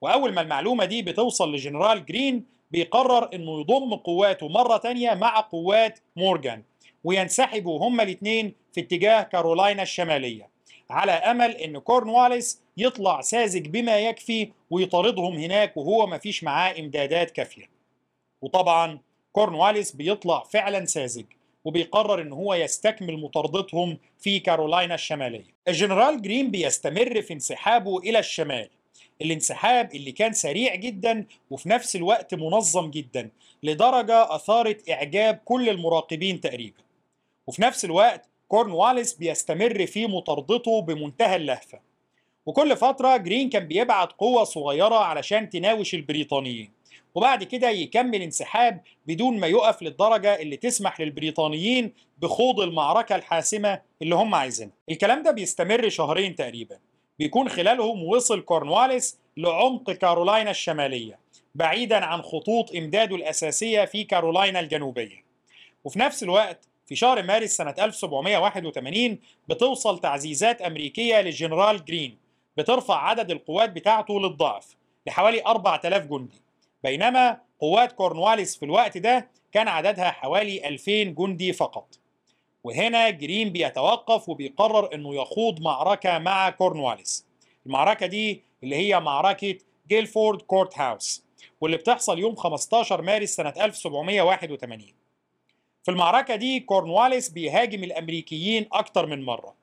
وأول 0.00 0.32
ما 0.34 0.40
المعلومة 0.40 0.84
دي 0.84 1.02
بتوصل 1.02 1.52
لجنرال 1.54 2.06
جرين 2.06 2.44
بيقرر 2.70 3.30
إنه 3.34 3.60
يضم 3.60 3.94
قواته 3.94 4.48
مرة 4.48 4.76
تانية 4.76 5.14
مع 5.14 5.40
قوات 5.40 5.98
مورجان 6.16 6.62
وينسحبوا 7.04 7.88
هما 7.88 8.02
الاثنين 8.02 8.54
في 8.72 8.80
اتجاه 8.80 9.22
كارولاينا 9.22 9.82
الشمالية 9.82 10.48
على 10.90 11.12
أمل 11.12 11.50
إن 11.50 11.78
كورنواليس 11.78 12.60
يطلع 12.76 13.20
ساذج 13.20 13.66
بما 13.68 13.98
يكفي 13.98 14.52
ويطاردهم 14.70 15.34
هناك 15.34 15.76
وهو 15.76 16.06
ما 16.06 16.18
فيش 16.18 16.44
معاه 16.44 16.80
إمدادات 16.80 17.30
كافية. 17.30 17.70
وطبعا 18.42 18.98
كورنواليس 19.32 19.92
بيطلع 19.92 20.42
فعلا 20.42 20.84
ساذج. 20.84 21.24
وبيقرر 21.64 22.22
إن 22.22 22.32
هو 22.32 22.54
يستكمل 22.54 23.20
مطاردتهم 23.20 23.98
في 24.18 24.40
كارولاينا 24.40 24.94
الشمالية. 24.94 25.44
الجنرال 25.68 26.22
جرين 26.22 26.50
بيستمر 26.50 27.22
في 27.22 27.32
انسحابه 27.32 27.98
إلى 27.98 28.18
الشمال. 28.18 28.68
الانسحاب 29.22 29.94
اللي 29.94 30.12
كان 30.12 30.32
سريع 30.32 30.74
جدا 30.74 31.26
وفي 31.50 31.68
نفس 31.68 31.96
الوقت 31.96 32.34
منظم 32.34 32.90
جدا 32.90 33.30
لدرجة 33.62 34.34
أثارت 34.34 34.90
إعجاب 34.90 35.40
كل 35.44 35.68
المراقبين 35.68 36.40
تقريبا. 36.40 36.80
وفي 37.46 37.62
نفس 37.62 37.84
الوقت 37.84 38.28
كورنواليس 38.48 39.14
بيستمر 39.14 39.86
في 39.86 40.06
مطاردته 40.06 40.80
بمنتهى 40.80 41.36
اللهفة. 41.36 41.78
وكل 42.46 42.76
فترة 42.76 43.16
جرين 43.16 43.50
كان 43.50 43.68
بيبعت 43.68 44.12
قوة 44.12 44.44
صغيرة 44.44 44.94
علشان 44.94 45.50
تناوش 45.50 45.94
البريطانيين. 45.94 46.70
وبعد 47.14 47.44
كده 47.44 47.70
يكمل 47.70 48.22
انسحاب 48.22 48.80
بدون 49.06 49.40
ما 49.40 49.46
يقف 49.46 49.82
للدرجة 49.82 50.34
اللي 50.34 50.56
تسمح 50.56 51.00
للبريطانيين 51.00 51.92
بخوض 52.18 52.60
المعركة 52.60 53.14
الحاسمة 53.14 53.80
اللي 54.02 54.14
هم 54.14 54.34
عايزينها. 54.34 54.74
الكلام 54.90 55.22
ده 55.22 55.30
بيستمر 55.30 55.88
شهرين 55.88 56.34
تقريبا. 56.34 56.78
بيكون 57.18 57.48
خلالهم 57.48 58.04
وصل 58.04 58.40
كورنواليس 58.40 59.18
لعمق 59.36 59.90
كارولاينا 59.90 60.50
الشمالية 60.50 61.18
بعيدا 61.54 62.04
عن 62.04 62.22
خطوط 62.22 62.76
إمداده 62.76 63.16
الأساسية 63.16 63.84
في 63.84 64.04
كارولاينا 64.04 64.60
الجنوبية. 64.60 65.24
وفي 65.84 65.98
نفس 65.98 66.22
الوقت 66.22 66.68
في 66.86 66.96
شهر 66.96 67.22
مارس 67.22 67.56
سنة 67.56 67.74
1781 67.78 69.18
بتوصل 69.48 69.98
تعزيزات 69.98 70.62
أمريكية 70.62 71.20
للجنرال 71.20 71.84
جرين 71.84 72.16
بترفع 72.56 73.08
عدد 73.08 73.30
القوات 73.30 73.70
بتاعته 73.70 74.20
للضعف 74.20 74.76
لحوالي 75.06 75.42
4000 75.46 76.06
جندي. 76.06 76.41
بينما 76.84 77.40
قوات 77.60 77.92
كورنواليس 77.92 78.56
في 78.56 78.64
الوقت 78.64 78.98
ده 78.98 79.28
كان 79.52 79.68
عددها 79.68 80.10
حوالي 80.10 80.68
2000 80.68 81.02
جندي 81.02 81.52
فقط. 81.52 81.98
وهنا 82.64 83.10
جرين 83.10 83.50
بيتوقف 83.50 84.28
وبيقرر 84.28 84.94
إنه 84.94 85.14
يخوض 85.14 85.60
معركة 85.60 86.18
مع 86.18 86.50
كورنواليس. 86.50 87.26
المعركة 87.66 88.06
دي 88.06 88.42
اللي 88.62 88.76
هي 88.76 89.00
معركة 89.00 89.58
جيلفورد 89.88 90.42
كورت 90.42 90.78
هاوس 90.78 91.24
واللي 91.60 91.76
بتحصل 91.76 92.18
يوم 92.18 92.34
15 92.36 93.02
مارس 93.02 93.28
سنة 93.36 93.54
1781 93.60 94.86
في 95.82 95.90
المعركة 95.90 96.36
دي 96.36 96.60
كورنواليس 96.60 97.28
بيهاجم 97.28 97.84
الأمريكيين 97.84 98.68
أكتر 98.72 99.06
من 99.06 99.22
مرة. 99.22 99.54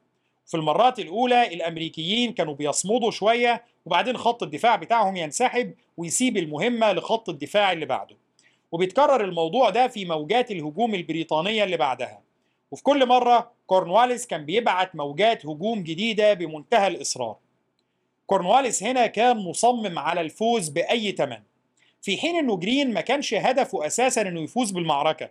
في 0.50 0.58
المرات 0.58 1.00
الأولى 1.00 1.48
الأمريكيين 1.54 2.34
كانوا 2.34 2.54
بيصمدوا 2.54 3.12
شوية 3.12 3.64
وبعدين 3.86 4.18
خط 4.18 4.44
الدفاع 4.44 4.76
بتاعهم 4.76 5.16
ينسحب 5.16 5.74
ويسيب 5.98 6.38
المهمة 6.38 6.92
لخط 6.92 7.30
الدفاع 7.30 7.72
اللي 7.72 7.86
بعده. 7.86 8.16
وبيتكرر 8.72 9.24
الموضوع 9.26 9.70
ده 9.70 9.88
في 9.88 10.06
موجات 10.06 10.52
الهجوم 10.52 10.96
البريطانية 10.96 11.64
اللي 11.64 11.78
بعدها. 11.78 12.22
وفي 12.72 12.84
كل 12.84 13.06
مرة 13.06 13.52
كورنواليس 13.68 14.28
كان 14.28 14.46
بيبعت 14.46 14.96
موجات 14.96 15.46
هجوم 15.46 15.84
جديدة 15.84 16.34
بمنتهى 16.34 16.88
الإصرار. 16.88 17.36
كورنواليس 18.28 18.84
هنا 18.84 19.08
كان 19.08 19.38
مصمم 19.38 20.00
على 20.00 20.22
الفوز 20.22 20.70
بأي 20.70 21.12
ثمن 21.12 21.40
في 22.02 22.18
حين 22.18 22.36
إنه 22.36 22.58
جرين 22.58 22.94
ما 22.94 23.02
كانش 23.02 23.34
هدفه 23.34 23.86
أساسا 23.88 24.22
إنه 24.22 24.42
يفوز 24.42 24.72
بالمعركة. 24.72 25.30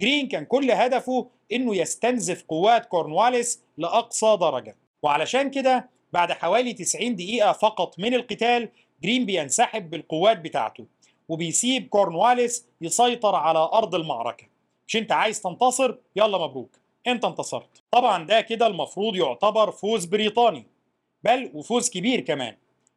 جرين 0.00 0.28
كان 0.28 0.44
كل 0.44 0.70
هدفه 0.70 1.26
إنه 1.52 1.76
يستنزف 1.76 2.44
قوات 2.48 2.86
كورنواليس 2.86 3.62
لأقصى 3.78 4.36
درجة. 4.40 4.76
وعلشان 5.02 5.50
كده 5.50 5.88
بعد 6.12 6.32
حوالي 6.32 6.72
90 6.72 7.16
دقيقة 7.16 7.52
فقط 7.52 7.98
من 7.98 8.14
القتال 8.14 8.68
جرين 9.02 9.26
بينسحب 9.26 9.90
بالقوات 9.90 10.38
بتاعته 10.40 10.86
وبيسيب 11.28 11.88
كورنواليس 11.88 12.66
يسيطر 12.80 13.34
على 13.34 13.58
أرض 13.58 13.94
المعركة. 13.94 14.44
مش 14.86 14.96
أنت 14.96 15.12
عايز 15.12 15.42
تنتصر؟ 15.42 15.94
يلا 16.16 16.38
مبروك. 16.38 16.70
أنت 17.06 17.24
انتصرت. 17.24 17.82
طبعا 17.90 18.26
ده 18.26 18.40
كده 18.40 18.66
المفروض 18.66 19.16
يعتبر 19.16 19.70
فوز 19.70 20.04
بريطاني. 20.04 20.66
بل 21.24 21.50
وفوز 21.54 21.90
كبير 21.90 22.20
كمان 22.20 22.56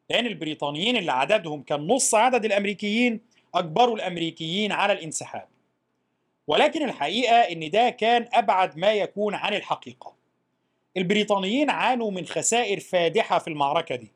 لأن 0.09 0.25
البريطانيين 0.25 0.97
اللي 0.97 1.11
عددهم 1.11 1.61
كان 1.63 1.87
نص 1.87 2.15
عدد 2.15 2.45
الأمريكيين 2.45 3.21
أجبروا 3.55 3.95
الأمريكيين 3.95 4.71
على 4.71 4.93
الانسحاب. 4.93 5.47
ولكن 6.47 6.89
الحقيقة 6.89 7.35
إن 7.35 7.69
ده 7.69 7.89
كان 7.89 8.27
أبعد 8.33 8.77
ما 8.77 8.93
يكون 8.93 9.35
عن 9.35 9.53
الحقيقة. 9.53 10.13
البريطانيين 10.97 11.69
عانوا 11.69 12.11
من 12.11 12.25
خسائر 12.25 12.79
فادحة 12.79 13.39
في 13.39 13.47
المعركة 13.47 13.95
دي 13.95 14.11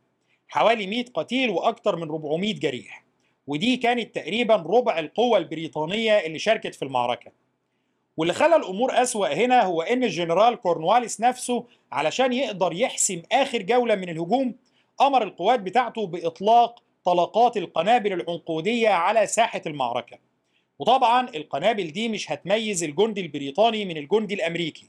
حوالي 0.47 0.87
100 0.87 1.05
قتيل 1.13 1.49
وأكثر 1.49 1.95
من 1.95 2.09
400 2.09 2.53
جريح 2.53 3.03
ودي 3.47 3.77
كانت 3.77 4.15
تقريبا 4.15 4.55
ربع 4.55 4.99
القوة 4.99 5.37
البريطانية 5.37 6.13
اللي 6.17 6.39
شاركت 6.39 6.75
في 6.75 6.85
المعركة. 6.85 7.31
واللي 8.17 8.33
خلى 8.33 8.55
الأمور 8.55 9.01
أسوأ 9.01 9.33
هنا 9.33 9.63
هو 9.63 9.81
إن 9.81 10.03
الجنرال 10.03 10.55
كورنواليس 10.55 11.21
نفسه 11.21 11.65
علشان 11.91 12.33
يقدر 12.33 12.73
يحسم 12.73 13.21
آخر 13.31 13.61
جولة 13.61 13.95
من 13.95 14.09
الهجوم 14.09 14.55
أمر 15.01 15.23
القوات 15.23 15.59
بتاعته 15.59 16.07
بإطلاق 16.07 16.83
طلقات 17.05 17.57
القنابل 17.57 18.13
العنقودية 18.13 18.89
على 18.89 19.27
ساحة 19.27 19.61
المعركة. 19.65 20.17
وطبعا 20.79 21.29
القنابل 21.35 21.87
دي 21.91 22.09
مش 22.09 22.31
هتميز 22.31 22.83
الجندي 22.83 23.21
البريطاني 23.21 23.85
من 23.85 23.97
الجندي 23.97 24.33
الأمريكي. 24.33 24.85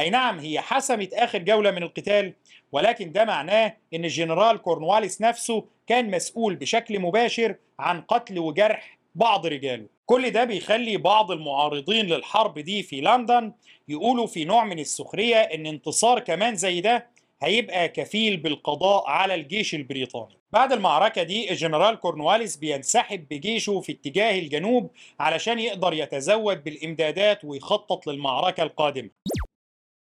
أي 0.00 0.10
نعم 0.10 0.38
هي 0.38 0.60
حسمت 0.60 1.14
آخر 1.14 1.38
جولة 1.38 1.70
من 1.70 1.82
القتال 1.82 2.32
ولكن 2.72 3.12
ده 3.12 3.24
معناه 3.24 3.76
إن 3.94 4.04
الجنرال 4.04 4.58
كورنواليس 4.58 5.20
نفسه 5.20 5.64
كان 5.86 6.10
مسؤول 6.10 6.56
بشكل 6.56 6.98
مباشر 6.98 7.54
عن 7.78 8.00
قتل 8.00 8.38
وجرح 8.38 8.98
بعض 9.14 9.46
رجاله. 9.46 9.86
كل 10.06 10.30
ده 10.30 10.44
بيخلي 10.44 10.96
بعض 10.96 11.30
المعارضين 11.30 12.06
للحرب 12.06 12.58
دي 12.58 12.82
في 12.82 13.00
لندن 13.00 13.52
يقولوا 13.88 14.26
في 14.26 14.44
نوع 14.44 14.64
من 14.64 14.78
السخرية 14.78 15.36
إن 15.36 15.66
انتصار 15.66 16.20
كمان 16.20 16.54
زي 16.56 16.80
ده 16.80 17.06
هيبقى 17.42 17.88
كفيل 17.88 18.36
بالقضاء 18.36 19.06
على 19.08 19.34
الجيش 19.34 19.74
البريطاني. 19.74 20.36
بعد 20.52 20.72
المعركة 20.72 21.22
دي 21.22 21.50
الجنرال 21.50 21.96
كورنواليس 22.00 22.56
بينسحب 22.56 23.28
بجيشه 23.30 23.80
في 23.80 23.92
اتجاه 23.92 24.38
الجنوب 24.38 24.90
علشان 25.20 25.58
يقدر 25.58 25.92
يتزود 25.92 26.64
بالإمدادات 26.64 27.44
ويخطط 27.44 28.06
للمعركة 28.06 28.62
القادمة. 28.62 29.10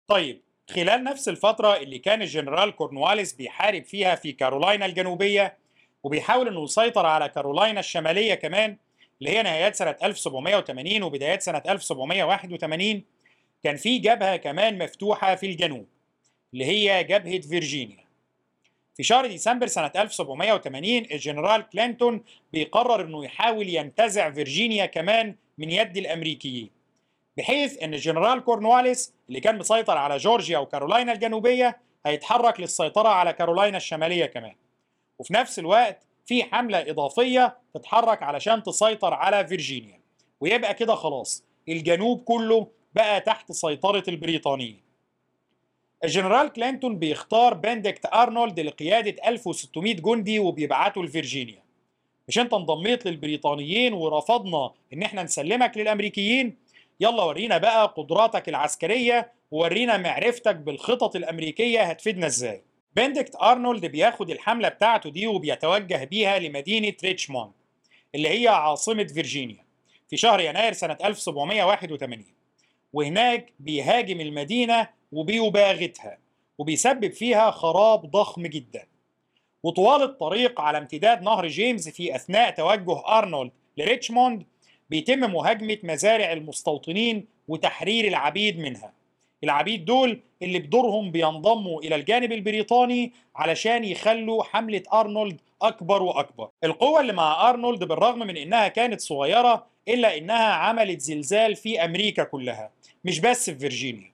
طيب 0.09 0.43
خلال 0.71 1.05
نفس 1.05 1.29
الفترة 1.29 1.77
اللي 1.77 1.99
كان 1.99 2.23
الجنرال 2.23 2.71
كورنواليس 2.77 3.33
بيحارب 3.33 3.85
فيها 3.85 4.15
في 4.15 4.33
كارولاينا 4.33 4.87
الجنوبية 4.87 5.57
وبيحاول 6.03 6.49
إنه 6.49 6.65
يسيطر 6.65 7.07
على 7.07 7.29
كارولاينا 7.29 7.81
الشمالية 7.81 8.35
كمان 8.35 8.77
اللي 9.21 9.31
هي 9.31 9.43
نهايات 9.43 9.75
سنة 9.75 9.97
1780 10.03 11.03
وبدايات 11.03 11.43
سنة 11.43 11.63
1781 11.69 13.03
كان 13.65 13.77
في 13.77 13.99
جبهة 13.99 14.37
كمان 14.37 14.79
مفتوحة 14.79 15.35
في 15.35 15.47
الجنوب. 15.47 15.87
اللي 16.55 16.65
هي 16.65 17.05
جبهة 17.05 17.41
فيرجينيا. 17.41 18.05
في 18.97 19.03
شهر 19.03 19.27
ديسمبر 19.27 19.67
سنة 19.67 19.91
1780 19.97 20.97
الجنرال 21.13 21.69
كلينتون 21.69 22.25
بيقرر 22.53 23.01
إنه 23.05 23.25
يحاول 23.25 23.69
ينتزع 23.69 24.31
فيرجينيا 24.31 24.87
كمان 24.87 25.35
من 25.59 25.71
يد 25.71 25.97
الأمريكيين 25.97 26.71
بحيث 27.37 27.83
إن 27.83 27.95
الجنرال 27.95 28.45
كورنواليس 28.45 29.13
اللي 29.29 29.41
كان 29.41 29.59
مسيطر 29.59 29.97
على 29.99 30.17
جورجيا 30.17 30.59
وكارولاينا 30.59 31.13
الجنوبية 31.13 31.79
هيتحرك 32.07 32.61
للسيطرة 32.61 33.09
على 33.09 33.33
كارولاينا 33.33 33.77
الشمالية 33.77 34.27
كمان. 34.27 34.55
وفي 35.19 35.33
نفس 35.35 35.59
الوقت 35.59 36.03
في 36.27 36.45
حملة 36.45 36.91
إضافية 36.91 37.57
تتحرك 37.75 38.23
علشان 38.23 38.63
تسيطر 38.63 39.15
على 39.15 39.47
فيرجينيا 39.47 40.01
ويبقى 40.41 40.75
كده 40.75 40.95
خلاص 40.95 41.45
الجنوب 41.69 42.25
كله 42.25 42.67
بقى 42.95 43.21
تحت 43.21 43.53
سيطرة 43.53 44.03
البريطانيين. 44.09 44.81
الجنرال 46.05 46.53
كلينتون 46.53 46.99
بيختار 46.99 47.55
بندكت 47.55 48.07
أرنولد 48.15 48.61
لقيادة 48.61 49.29
1600 49.29 49.95
جندي 49.95 50.39
وبيبعته 50.39 51.05
لفرجينيا 51.05 51.63
مش 52.29 52.39
أنت 52.39 52.55
انضميت 52.55 53.07
للبريطانيين 53.07 53.93
ورفضنا 53.93 54.71
إن 54.93 55.03
إحنا 55.03 55.23
نسلمك 55.23 55.77
للأمريكيين؟ 55.77 56.57
يلا 57.01 57.23
ورينا 57.23 57.59
بقى 57.59 57.95
قدراتك 57.97 58.49
العسكرية 58.49 59.33
وورينا 59.51 59.97
معرفتك 59.97 60.57
بالخطط 60.57 61.17
الأمريكية 61.17 61.83
هتفيدنا 61.83 62.27
إزاي. 62.27 62.63
بندكت 62.97 63.37
أرنولد 63.43 63.87
بياخد 63.87 64.31
الحملة 64.31 64.69
بتاعته 64.69 65.11
دي 65.11 65.27
وبيتوجه 65.27 66.05
بيها 66.05 66.39
لمدينة 66.39 66.93
ريتشموند 67.05 67.53
اللي 68.15 68.29
هي 68.29 68.49
عاصمة 68.49 69.05
فيرجينيا 69.05 69.65
في 70.11 70.17
شهر 70.17 70.41
يناير 70.41 70.73
سنة 70.73 70.97
1781 71.05 72.25
وهناك 72.93 73.53
بيهاجم 73.61 74.21
المدينة 74.21 74.89
وبيباغتها 75.15 76.19
وبيسبب 76.59 77.13
فيها 77.13 77.51
خراب 77.51 78.11
ضخم 78.11 78.47
جدا. 78.47 78.87
وطوال 79.63 80.03
الطريق 80.03 80.61
على 80.61 80.79
امتداد 80.79 81.23
نهر 81.23 81.47
جيمس 81.47 81.89
في 81.89 82.17
أثناء 82.17 82.51
توجه 82.51 83.19
أرنولد 83.19 83.51
لريتشموند 83.77 84.43
بيتم 84.91 85.19
مهاجمة 85.33 85.79
مزارع 85.83 86.33
المستوطنين 86.33 87.27
وتحرير 87.49 88.09
العبيد 88.09 88.59
منها. 88.59 88.93
العبيد 89.45 89.85
دول 89.85 90.21
اللي 90.43 90.59
بدورهم 90.59 91.11
بينضموا 91.11 91.83
إلى 91.83 91.95
الجانب 91.95 92.33
البريطاني 92.33 93.13
علشان 93.37 93.85
يخلوا 93.85 94.45
حملة 94.45 94.83
أرنولد 94.93 95.41
أكبر 95.63 96.03
وأكبر. 96.03 96.49
القوة 96.65 97.01
اللي 97.01 97.13
مع 97.13 97.51
أرنولد 97.51 97.85
بالرغم 97.85 98.19
من 98.19 98.37
إنها 98.37 98.69
كانت 98.69 99.01
صغيرة 99.01 99.67
إلا 99.89 100.19
إنها 100.19 100.53
عملت 100.53 101.01
زلزال 101.01 101.57
في 101.57 101.85
أمريكا 101.85 102.25
كلها 102.25 102.71
مش 103.05 103.21
بس 103.21 103.51
في 103.51 103.59
فيرجينيا. 103.59 104.14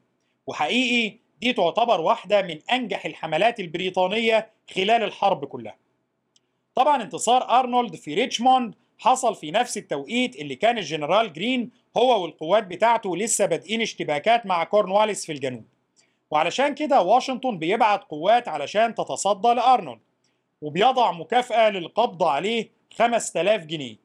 وحقيقي 0.51 1.17
دي 1.41 1.53
تعتبر 1.53 2.01
واحدة 2.01 2.43
من 2.43 2.59
أنجح 2.73 3.07
الحملات 3.07 3.61
البريطانية 3.61 4.51
خلال 4.75 5.03
الحرب 5.03 5.45
كلها. 5.45 5.77
طبعا 6.75 7.03
انتصار 7.03 7.51
أرنولد 7.61 7.97
في 7.97 8.15
ريتشموند 8.15 8.75
حصل 8.99 9.35
في 9.35 9.51
نفس 9.51 9.77
التوقيت 9.79 10.37
اللي 10.37 10.55
كان 10.55 10.79
الجنرال 10.79 11.33
جرين 11.33 11.71
هو 11.97 12.23
والقوات 12.23 12.67
بتاعته 12.67 13.17
لسه 13.17 13.47
بادئين 13.47 13.81
اشتباكات 13.81 14.47
مع 14.47 14.65
كورنواليس 14.65 15.27
في 15.27 15.33
الجنوب. 15.33 15.65
وعلشان 16.31 16.75
كده 16.75 17.03
واشنطن 17.03 17.59
بيبعت 17.59 18.05
قوات 18.05 18.49
علشان 18.49 18.95
تتصدى 18.95 19.49
لأرنولد 19.49 20.01
وبيضع 20.63 21.13
مكافأة 21.13 21.71
للقبض 21.71 22.23
عليه 22.23 22.71
5000 22.99 23.65
جنيه 23.65 23.97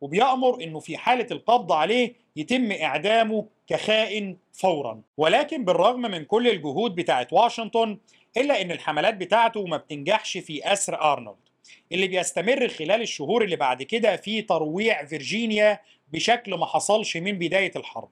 وبيأمر 0.00 0.62
إنه 0.62 0.78
في 0.80 0.96
حالة 0.96 1.26
القبض 1.30 1.72
عليه 1.72 2.14
يتم 2.36 2.72
إعدامه 2.72 3.46
كخائن 3.66 4.36
فورا. 4.52 5.02
ولكن 5.16 5.64
بالرغم 5.64 6.00
من 6.00 6.24
كل 6.24 6.48
الجهود 6.48 6.94
بتاعت 6.94 7.32
واشنطن 7.32 7.98
إلا 8.36 8.62
إن 8.62 8.70
الحملات 8.70 9.14
بتاعته 9.14 9.66
ما 9.66 9.76
بتنجحش 9.76 10.38
في 10.38 10.72
أسر 10.72 11.02
أرنولد 11.02 11.36
اللي 11.92 12.08
بيستمر 12.08 12.68
خلال 12.68 13.02
الشهور 13.02 13.44
اللي 13.44 13.56
بعد 13.56 13.82
كده 13.82 14.16
في 14.16 14.42
ترويع 14.42 15.04
فيرجينيا 15.04 15.80
بشكل 16.12 16.54
ما 16.54 16.66
حصلش 16.66 17.16
من 17.16 17.32
بداية 17.38 17.72
الحرب. 17.76 18.08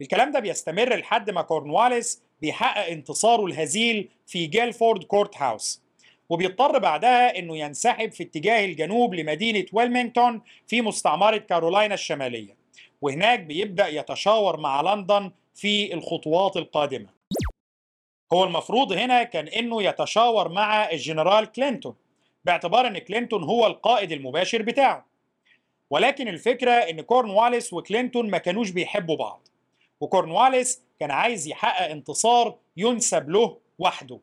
الكلام 0.00 0.32
ده 0.32 0.40
بيستمر 0.40 0.96
لحد 0.96 1.30
ما 1.30 1.42
كورنواليس 1.42 2.22
بيحقق 2.40 2.86
انتصاره 2.86 3.46
الهزيل 3.46 4.08
في 4.26 4.46
جيلفورد 4.46 5.04
كورت 5.04 5.36
هاوس 5.36 5.82
وبيضطر 6.28 6.78
بعدها 6.78 7.38
إنه 7.38 7.56
ينسحب 7.56 8.12
في 8.12 8.22
اتجاه 8.22 8.64
الجنوب 8.64 9.14
لمدينة 9.14 9.64
ويلمنغتون 9.72 10.42
في 10.66 10.80
مستعمرة 10.82 11.36
كارولاينا 11.36 11.94
الشمالية. 11.94 12.61
وهناك 13.02 13.40
بيبدأ 13.40 13.88
يتشاور 13.88 14.60
مع 14.60 14.80
لندن 14.80 15.30
في 15.54 15.94
الخطوات 15.94 16.56
القادمة. 16.56 17.08
هو 18.32 18.44
المفروض 18.44 18.92
هنا 18.92 19.22
كان 19.22 19.48
إنه 19.48 19.82
يتشاور 19.82 20.48
مع 20.48 20.90
الجنرال 20.90 21.52
كلينتون 21.52 21.94
باعتبار 22.44 22.86
إن 22.86 22.98
كلينتون 22.98 23.42
هو 23.42 23.66
القائد 23.66 24.12
المباشر 24.12 24.62
بتاعه. 24.62 25.06
ولكن 25.90 26.28
الفكرة 26.28 26.70
إن 26.70 27.00
كورنواليس 27.00 27.72
وكلينتون 27.72 28.30
ما 28.30 28.38
كانوش 28.38 28.70
بيحبوا 28.70 29.16
بعض 29.16 29.48
وكورنواليس 30.00 30.82
كان 31.00 31.10
عايز 31.10 31.48
يحقق 31.48 31.90
انتصار 31.90 32.56
ينسب 32.76 33.30
له 33.30 33.58
وحده. 33.78 34.20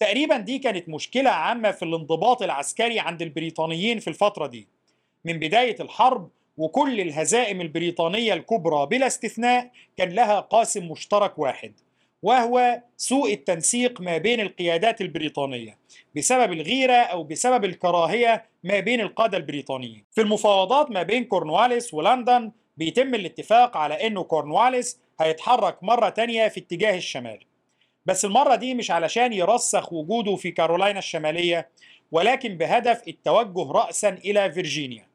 تقريبا 0.00 0.36
دي 0.36 0.58
كانت 0.58 0.88
مشكلة 0.88 1.30
عامة 1.30 1.70
في 1.70 1.84
الانضباط 1.84 2.42
العسكري 2.42 3.00
عند 3.00 3.22
البريطانيين 3.22 3.98
في 3.98 4.08
الفترة 4.08 4.46
دي. 4.46 4.68
من 5.24 5.38
بداية 5.38 5.76
الحرب 5.80 6.30
وكل 6.56 7.00
الهزائم 7.00 7.60
البريطانية 7.60 8.34
الكبرى 8.34 8.86
بلا 8.86 9.06
استثناء 9.06 9.70
كان 9.96 10.08
لها 10.08 10.40
قاسم 10.40 10.88
مشترك 10.90 11.38
واحد 11.38 11.72
وهو 12.22 12.80
سوء 12.96 13.32
التنسيق 13.32 14.00
ما 14.00 14.18
بين 14.18 14.40
القيادات 14.40 15.00
البريطانية 15.00 15.78
بسبب 16.16 16.52
الغيرة 16.52 16.92
أو 16.92 17.22
بسبب 17.24 17.64
الكراهية 17.64 18.44
ما 18.64 18.80
بين 18.80 19.00
القادة 19.00 19.36
البريطانيين. 19.38 20.04
في 20.12 20.20
المفاوضات 20.20 20.90
ما 20.90 21.02
بين 21.02 21.24
كورنواليس 21.24 21.94
ولندن 21.94 22.52
بيتم 22.76 23.14
الاتفاق 23.14 23.76
على 23.76 24.06
أنه 24.06 24.22
كورنواليس 24.22 24.98
هيتحرك 25.20 25.82
مرة 25.82 26.08
تانية 26.08 26.48
في 26.48 26.60
اتجاه 26.60 26.96
الشمال 26.96 27.38
بس 28.06 28.24
المرة 28.24 28.54
دي 28.54 28.74
مش 28.74 28.90
علشان 28.90 29.32
يرسخ 29.32 29.92
وجوده 29.92 30.36
في 30.36 30.50
كارولاينا 30.50 30.98
الشمالية 30.98 31.68
ولكن 32.12 32.56
بهدف 32.56 33.08
التوجه 33.08 33.72
رأسا 33.72 34.08
إلى 34.08 34.52
فيرجينيا. 34.52 35.06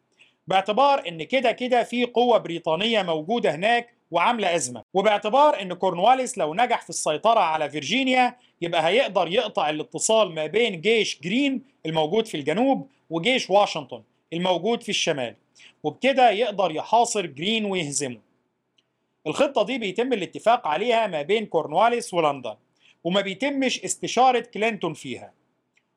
باعتبار 0.49 1.07
إن 1.07 1.23
كده 1.23 1.51
كده 1.51 1.83
في 1.83 2.05
قوة 2.05 2.37
بريطانية 2.37 3.01
موجودة 3.01 3.55
هناك 3.55 3.93
وعاملة 4.11 4.55
أزمة. 4.55 4.83
وباعتبار 4.93 5.61
إن 5.61 5.73
كورنواليس 5.73 6.37
لو 6.37 6.53
نجح 6.53 6.81
في 6.81 6.89
السيطرة 6.89 7.39
على 7.39 7.69
فيرجينيا 7.69 8.35
يبقى 8.61 8.87
هيقدر 8.87 9.27
يقطع 9.27 9.69
الاتصال 9.69 10.31
ما 10.31 10.45
بين 10.45 10.81
جيش 10.81 11.19
جرين 11.21 11.61
الموجود 11.85 12.27
في 12.27 12.37
الجنوب 12.37 12.87
وجيش 13.09 13.49
واشنطن 13.49 14.03
الموجود 14.33 14.83
في 14.83 14.89
الشمال. 14.89 15.35
وبكده 15.83 16.29
يقدر 16.31 16.71
يحاصر 16.71 17.25
جرين 17.25 17.65
ويهزمه. 17.65 18.19
الخطة 19.27 19.63
دي 19.63 19.77
بيتم 19.77 20.13
الاتفاق 20.13 20.67
عليها 20.67 21.07
ما 21.07 21.21
بين 21.21 21.45
كورنواليس 21.45 22.13
ولندن 22.13 22.55
وما 23.03 23.21
بيتمش 23.21 23.79
استشارة 23.83 24.39
كلينتون 24.39 24.93
فيها. 24.93 25.33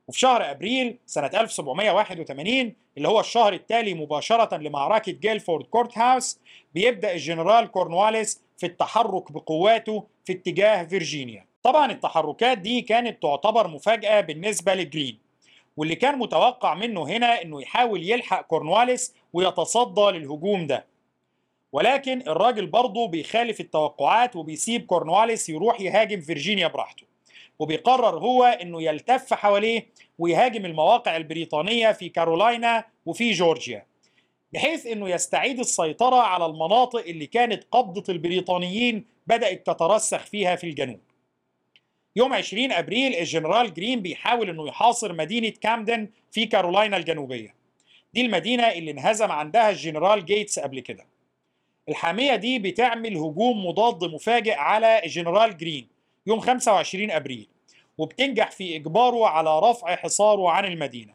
وفي 0.08 0.18
شهر 0.18 0.50
أبريل 0.50 0.98
سنة 1.06 1.26
1781 1.34 2.72
اللي 2.96 3.08
هو 3.08 3.20
الشهر 3.20 3.52
التالي 3.52 3.94
مباشرة 3.94 4.56
لمعركة 4.56 5.12
جيلفورد 5.12 5.64
كورت 5.64 5.98
هاوس 5.98 6.38
بيبدأ 6.74 7.12
الجنرال 7.12 7.66
كورنواليس 7.70 8.40
في 8.58 8.66
التحرك 8.66 9.32
بقواته 9.32 10.04
في 10.24 10.32
اتجاه 10.32 10.84
فيرجينيا. 10.84 11.46
طبعا 11.62 11.92
التحركات 11.92 12.58
دي 12.58 12.80
كانت 12.82 13.22
تعتبر 13.22 13.68
مفاجأة 13.68 14.20
بالنسبة 14.20 14.74
لجرين 14.74 15.18
واللي 15.76 15.94
كان 15.94 16.18
متوقع 16.18 16.74
منه 16.74 17.02
هنا 17.08 17.42
إنه 17.42 17.62
يحاول 17.62 18.02
يلحق 18.10 18.40
كورنواليس 18.40 19.14
ويتصدى 19.32 20.00
للهجوم 20.10 20.66
ده. 20.66 20.86
ولكن 21.72 22.20
الراجل 22.28 22.66
برضه 22.66 23.08
بيخالف 23.08 23.60
التوقعات 23.60 24.36
وبيسيب 24.36 24.86
كورنواليس 24.86 25.48
يروح 25.48 25.80
يهاجم 25.80 26.20
فيرجينيا 26.20 26.68
براحته. 26.68 27.11
وبيقرر 27.62 28.18
هو 28.18 28.44
إنه 28.44 28.82
يلتف 28.82 29.34
حواليه 29.34 29.86
ويهاجم 30.18 30.66
المواقع 30.66 31.16
البريطانية 31.16 31.92
في 31.92 32.08
كارولاينا 32.08 32.84
وفي 33.06 33.30
جورجيا 33.30 33.86
بحيث 34.52 34.86
إنه 34.86 35.08
يستعيد 35.10 35.58
السيطرة 35.58 36.16
على 36.16 36.46
المناطق 36.46 36.98
اللي 36.98 37.26
كانت 37.26 37.64
قبضة 37.70 38.12
البريطانيين 38.12 39.04
بدأت 39.26 39.66
تترسخ 39.66 40.18
فيها 40.18 40.56
في 40.56 40.64
الجنوب. 40.64 41.00
يوم 42.16 42.32
20 42.32 42.72
أبريل 42.72 43.14
الجنرال 43.14 43.74
جرين 43.74 44.00
بيحاول 44.00 44.48
إنه 44.50 44.68
يحاصر 44.68 45.12
مدينة 45.12 45.52
كامدن 45.60 46.08
في 46.30 46.46
كارولاينا 46.46 46.96
الجنوبية. 46.96 47.54
دي 48.14 48.20
المدينة 48.20 48.62
اللي 48.62 48.90
انهزم 48.90 49.32
عندها 49.32 49.70
الجنرال 49.70 50.24
جيتس 50.24 50.58
قبل 50.58 50.80
كده. 50.80 51.06
الحامية 51.88 52.36
دي 52.36 52.58
بتعمل 52.58 53.16
هجوم 53.16 53.66
مضاد 53.66 54.04
مفاجئ 54.04 54.54
على 54.54 55.02
الجنرال 55.04 55.56
جرين 55.56 55.88
يوم 56.26 56.40
25 56.40 57.10
أبريل 57.10 57.51
وبتنجح 58.02 58.50
في 58.50 58.76
إجباره 58.76 59.26
على 59.26 59.58
رفع 59.58 59.96
حصاره 59.96 60.50
عن 60.50 60.64
المدينة. 60.64 61.14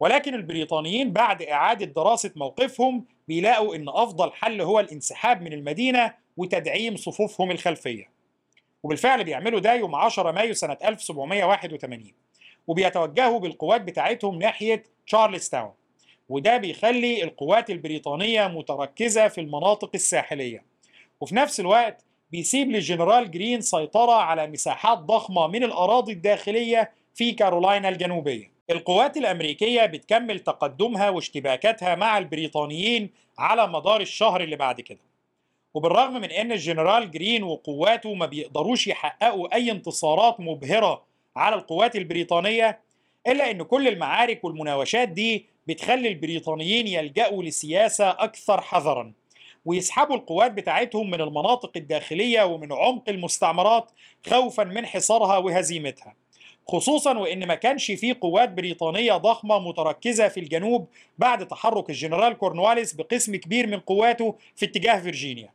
ولكن 0.00 0.34
البريطانيين 0.34 1.12
بعد 1.12 1.42
إعادة 1.42 1.86
دراسة 1.86 2.32
موقفهم 2.36 3.04
بيلاقوا 3.28 3.74
إن 3.74 3.88
أفضل 3.88 4.32
حل 4.32 4.60
هو 4.60 4.80
الانسحاب 4.80 5.42
من 5.42 5.52
المدينة 5.52 6.14
وتدعيم 6.36 6.96
صفوفهم 6.96 7.50
الخلفية. 7.50 8.10
وبالفعل 8.82 9.24
بيعملوا 9.24 9.60
ده 9.60 9.74
يوم 9.74 9.94
10 9.94 10.30
مايو 10.32 10.54
سنة 10.54 10.76
1781 10.84 12.12
وبيتوجهوا 12.66 13.38
بالقوات 13.38 13.80
بتاعتهم 13.80 14.38
ناحية 14.38 14.82
تشارلز 15.06 15.48
تاون 15.48 15.72
وده 16.28 16.56
بيخلي 16.56 17.22
القوات 17.24 17.70
البريطانية 17.70 18.46
متركزة 18.46 19.28
في 19.28 19.40
المناطق 19.40 19.90
الساحلية. 19.94 20.64
وفي 21.20 21.34
نفس 21.34 21.60
الوقت 21.60 22.04
بيسيب 22.32 22.70
للجنرال 22.70 23.30
جرين 23.30 23.60
سيطرة 23.60 24.12
على 24.12 24.46
مساحات 24.46 24.98
ضخمة 24.98 25.46
من 25.46 25.64
الأراضي 25.64 26.12
الداخلية 26.12 26.90
في 27.14 27.32
كارولاينا 27.32 27.88
الجنوبية. 27.88 28.50
القوات 28.70 29.16
الأمريكية 29.16 29.86
بتكمل 29.86 30.38
تقدمها 30.38 31.10
واشتباكاتها 31.10 31.94
مع 31.94 32.18
البريطانيين 32.18 33.10
على 33.38 33.66
مدار 33.66 34.00
الشهر 34.00 34.40
اللي 34.40 34.56
بعد 34.56 34.80
كده. 34.80 34.98
وبالرغم 35.74 36.12
من 36.12 36.30
أن 36.30 36.52
الجنرال 36.52 37.10
جرين 37.10 37.42
وقواته 37.42 38.14
ما 38.14 38.26
بيقدروش 38.26 38.86
يحققوا 38.86 39.54
أي 39.54 39.70
انتصارات 39.70 40.40
مبهرة 40.40 41.02
على 41.36 41.54
القوات 41.56 41.96
البريطانية 41.96 42.80
إلا 43.26 43.50
أن 43.50 43.62
كل 43.62 43.88
المعارك 43.88 44.44
والمناوشات 44.44 45.08
دي 45.08 45.46
بتخلي 45.68 46.08
البريطانيين 46.08 46.86
يلجأوا 46.86 47.42
لسياسة 47.42 48.10
أكثر 48.10 48.60
حذراً. 48.60 49.12
ويسحبوا 49.64 50.16
القوات 50.16 50.52
بتاعتهم 50.52 51.10
من 51.10 51.20
المناطق 51.20 51.70
الداخلية 51.76 52.42
ومن 52.42 52.72
عمق 52.72 53.08
المستعمرات 53.08 53.90
خوفا 54.26 54.64
من 54.64 54.86
حصارها 54.86 55.38
وهزيمتها. 55.38 56.14
خصوصا 56.68 57.18
وإن 57.18 57.46
ما 57.46 57.54
كانش 57.54 57.90
في 57.90 58.12
قوات 58.12 58.48
بريطانية 58.48 59.12
ضخمة 59.12 59.58
متركزة 59.58 60.28
في 60.28 60.40
الجنوب 60.40 60.88
بعد 61.18 61.48
تحرك 61.48 61.90
الجنرال 61.90 62.32
كورنواليس 62.38 62.92
بقسم 62.92 63.36
كبير 63.36 63.66
من 63.66 63.80
قواته 63.80 64.34
في 64.56 64.66
اتجاه 64.66 65.00
فيرجينيا. 65.00 65.50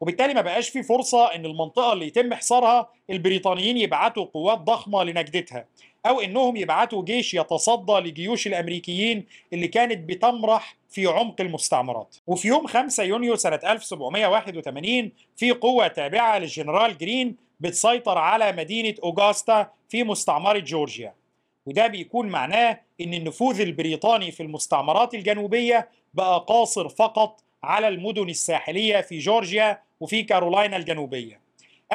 وبالتالي 0.00 0.34
ما 0.34 0.40
بقاش 0.40 0.68
في 0.68 0.82
فرصة 0.82 1.34
إن 1.34 1.46
المنطقة 1.46 1.92
اللي 1.92 2.06
يتم 2.06 2.34
حصارها 2.34 2.88
البريطانيين 3.10 3.76
يبعتوا 3.78 4.24
قوات 4.24 4.58
ضخمة 4.58 5.04
لنجدتها. 5.04 5.64
أو 6.06 6.20
إنهم 6.20 6.56
يبعتوا 6.56 7.02
جيش 7.04 7.34
يتصدى 7.34 7.92
لجيوش 7.92 8.46
الأمريكيين 8.46 9.26
اللي 9.52 9.68
كانت 9.68 10.08
بتمرح 10.08 10.76
في 10.90 11.06
عمق 11.06 11.40
المستعمرات. 11.40 12.16
وفي 12.26 12.48
يوم 12.48 12.66
5 12.66 13.02
يونيو 13.04 13.36
سنة 13.36 13.60
1781 13.64 15.12
في 15.36 15.50
قوة 15.50 15.88
تابعة 15.88 16.38
للجنرال 16.38 16.98
جرين 16.98 17.36
بتسيطر 17.60 18.18
على 18.18 18.52
مدينة 18.52 18.94
أوغاستا 19.04 19.70
في 19.88 20.04
مستعمرة 20.04 20.58
جورجيا. 20.58 21.14
وده 21.66 21.86
بيكون 21.86 22.28
معناه 22.28 22.80
إن 23.00 23.14
النفوذ 23.14 23.60
البريطاني 23.60 24.30
في 24.30 24.42
المستعمرات 24.42 25.14
الجنوبية 25.14 25.88
بقى 26.14 26.44
قاصر 26.48 26.88
فقط 26.88 27.40
على 27.62 27.88
المدن 27.88 28.28
الساحلية 28.28 29.00
في 29.00 29.18
جورجيا 29.18 29.78
وفي 30.00 30.22
كارولاينا 30.22 30.76
الجنوبية. 30.76 31.40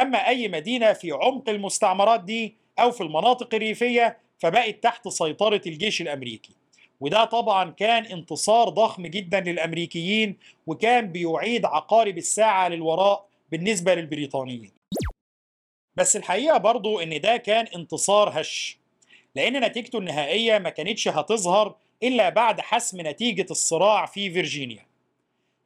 أما 0.02 0.28
أي 0.28 0.48
مدينة 0.48 0.94
في 0.94 1.12
عمق 1.12 1.50
المستعمرات 1.50 2.24
دي 2.24 2.56
أو 2.82 2.92
في 2.92 3.02
المناطق 3.02 3.56
الريفية 3.56 4.18
فبقت 4.40 4.84
تحت 4.84 5.08
سيطرة 5.08 5.62
الجيش 5.68 6.02
الأمريكي. 6.02 6.54
وده 7.00 7.26
طبعا 7.26 7.72
كان 7.72 8.06
انتصار 8.06 8.70
ضخم 8.70 9.08
جدا 9.08 9.40
للأمريكيين 9.40 10.38
وكان 10.68 11.12
بيعيد 11.12 11.66
عقارب 11.66 12.18
الساعة 12.18 12.68
للوراء 12.70 13.26
بالنسبة 13.52 13.96
للبريطانيين. 13.96 14.72
بس 15.96 16.16
الحقيقة 16.16 16.58
برضو 16.58 17.00
إن 17.00 17.22
ده 17.22 17.38
كان 17.38 17.66
انتصار 17.76 18.42
هش 18.42 18.78
لأن 19.36 19.66
نتيجته 19.66 20.00
النهائية 20.00 20.58
ما 20.58 20.70
كانتش 20.70 21.08
هتظهر 21.08 21.76
إلا 22.04 22.30
بعد 22.30 22.62
حسم 22.62 23.08
نتيجة 23.08 23.46
الصراع 23.52 24.06
في 24.06 24.32
فيرجينيا. 24.32 24.86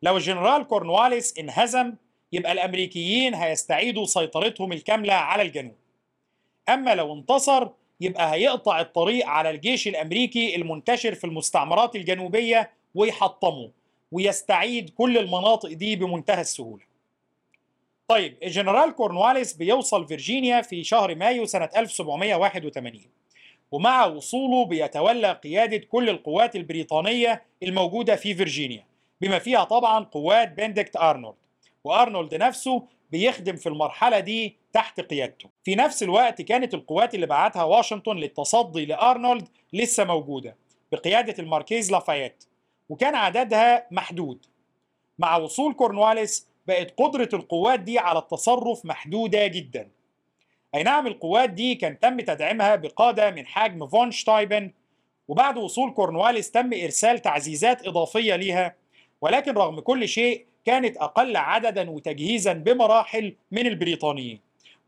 لو 0.02 0.18
الجنرال 0.18 0.68
كورنواليس 0.68 1.38
انهزم 1.40 1.94
يبقى 2.32 2.52
الأمريكيين 2.52 3.36
هيستعيدوا 3.36 4.06
سيطرتهم 4.06 4.72
الكاملة 4.74 5.14
على 5.14 5.42
الجنوب. 5.42 5.76
أما 6.70 6.96
لو 6.96 7.14
انتصر 7.14 7.68
يبقى 8.02 8.34
هيقطع 8.34 8.82
الطريق 8.82 9.28
على 9.28 9.50
الجيش 9.50 9.88
الأمريكي 9.88 10.56
المنتشر 10.56 11.16
في 11.16 11.24
المستعمرات 11.24 11.96
الجنوبية 11.96 12.72
ويحطمه 12.96 13.70
ويستعيد 14.12 14.90
كل 14.90 15.18
المناطق 15.18 15.70
دي 15.74 15.96
بمنتهى 15.96 16.42
السهولة. 16.42 16.84
طيب 18.08 18.38
الجنرال 18.44 18.92
كورنواليس 18.96 19.54
بيوصل 19.54 20.08
فيرجينيا 20.08 20.62
في 20.62 20.84
شهر 20.84 21.16
مايو 21.16 21.46
سنة 21.46 21.70
1781 21.78 23.02
ومع 23.72 24.06
وصوله 24.06 24.66
بيتولى 24.66 25.32
قيادة 25.32 25.78
كل 25.78 26.10
القوات 26.10 26.56
البريطانية 26.56 27.44
الموجودة 27.64 28.16
في 28.16 28.36
فيرجينيا 28.36 28.86
بما 29.22 29.40
فيها 29.40 29.64
طبعا 29.64 30.04
قوات 30.04 30.52
بندكت 30.52 30.96
أرنولد 30.98 31.36
وأرنولد 31.84 32.36
نفسه 32.36 32.84
بيخدم 33.14 33.56
في 33.56 33.70
المرحلة 33.70 34.20
دي 34.20 34.58
تحت 34.74 35.00
قيادته. 35.02 35.50
في 35.64 35.76
نفس 35.76 36.04
الوقت 36.04 36.42
كانت 36.42 36.74
القوات 36.74 37.16
اللي 37.16 37.26
بعتها 37.26 37.64
واشنطن 37.64 38.16
للتصدي 38.16 38.86
لأرنولد 38.86 39.48
لسه 39.74 40.04
موجودة 40.04 40.56
بقيادة 40.92 41.36
الماركيز 41.40 41.92
لافايت 41.92 42.44
وكان 42.90 43.16
عددها 43.16 43.88
محدود. 43.92 44.46
مع 45.20 45.38
وصول 45.38 45.74
كورنواليس 45.74 46.48
بقت 46.68 46.94
قدرة 46.98 47.30
القوات 47.34 47.80
دي 47.80 48.00
على 48.00 48.20
التصرف 48.20 48.86
محدودة 48.86 49.48
جدا. 49.48 49.90
أي 50.76 50.84
نعم 50.84 51.08
القوات 51.08 51.50
دي 51.50 51.76
كان 51.76 52.00
تم 52.00 52.20
تدعيمها 52.20 52.76
بقادة 52.76 53.32
من 53.32 53.46
حجم 53.46 53.88
فون 53.88 54.12
شتايبن 54.12 54.72
وبعد 55.28 55.58
وصول 55.58 55.92
كورنواليس 55.94 56.52
تم 56.52 56.74
إرسال 56.74 57.20
تعزيزات 57.20 57.88
إضافية 57.88 58.36
ليها 58.36 58.76
ولكن 59.22 59.54
رغم 59.54 59.80
كل 59.80 60.08
شيء 60.08 60.46
كانت 60.66 60.98
أقل 60.98 61.38
عددا 61.38 61.90
وتجهيزا 61.90 62.54
بمراحل 62.54 63.36
من 63.52 63.68
البريطانيين. 63.68 64.40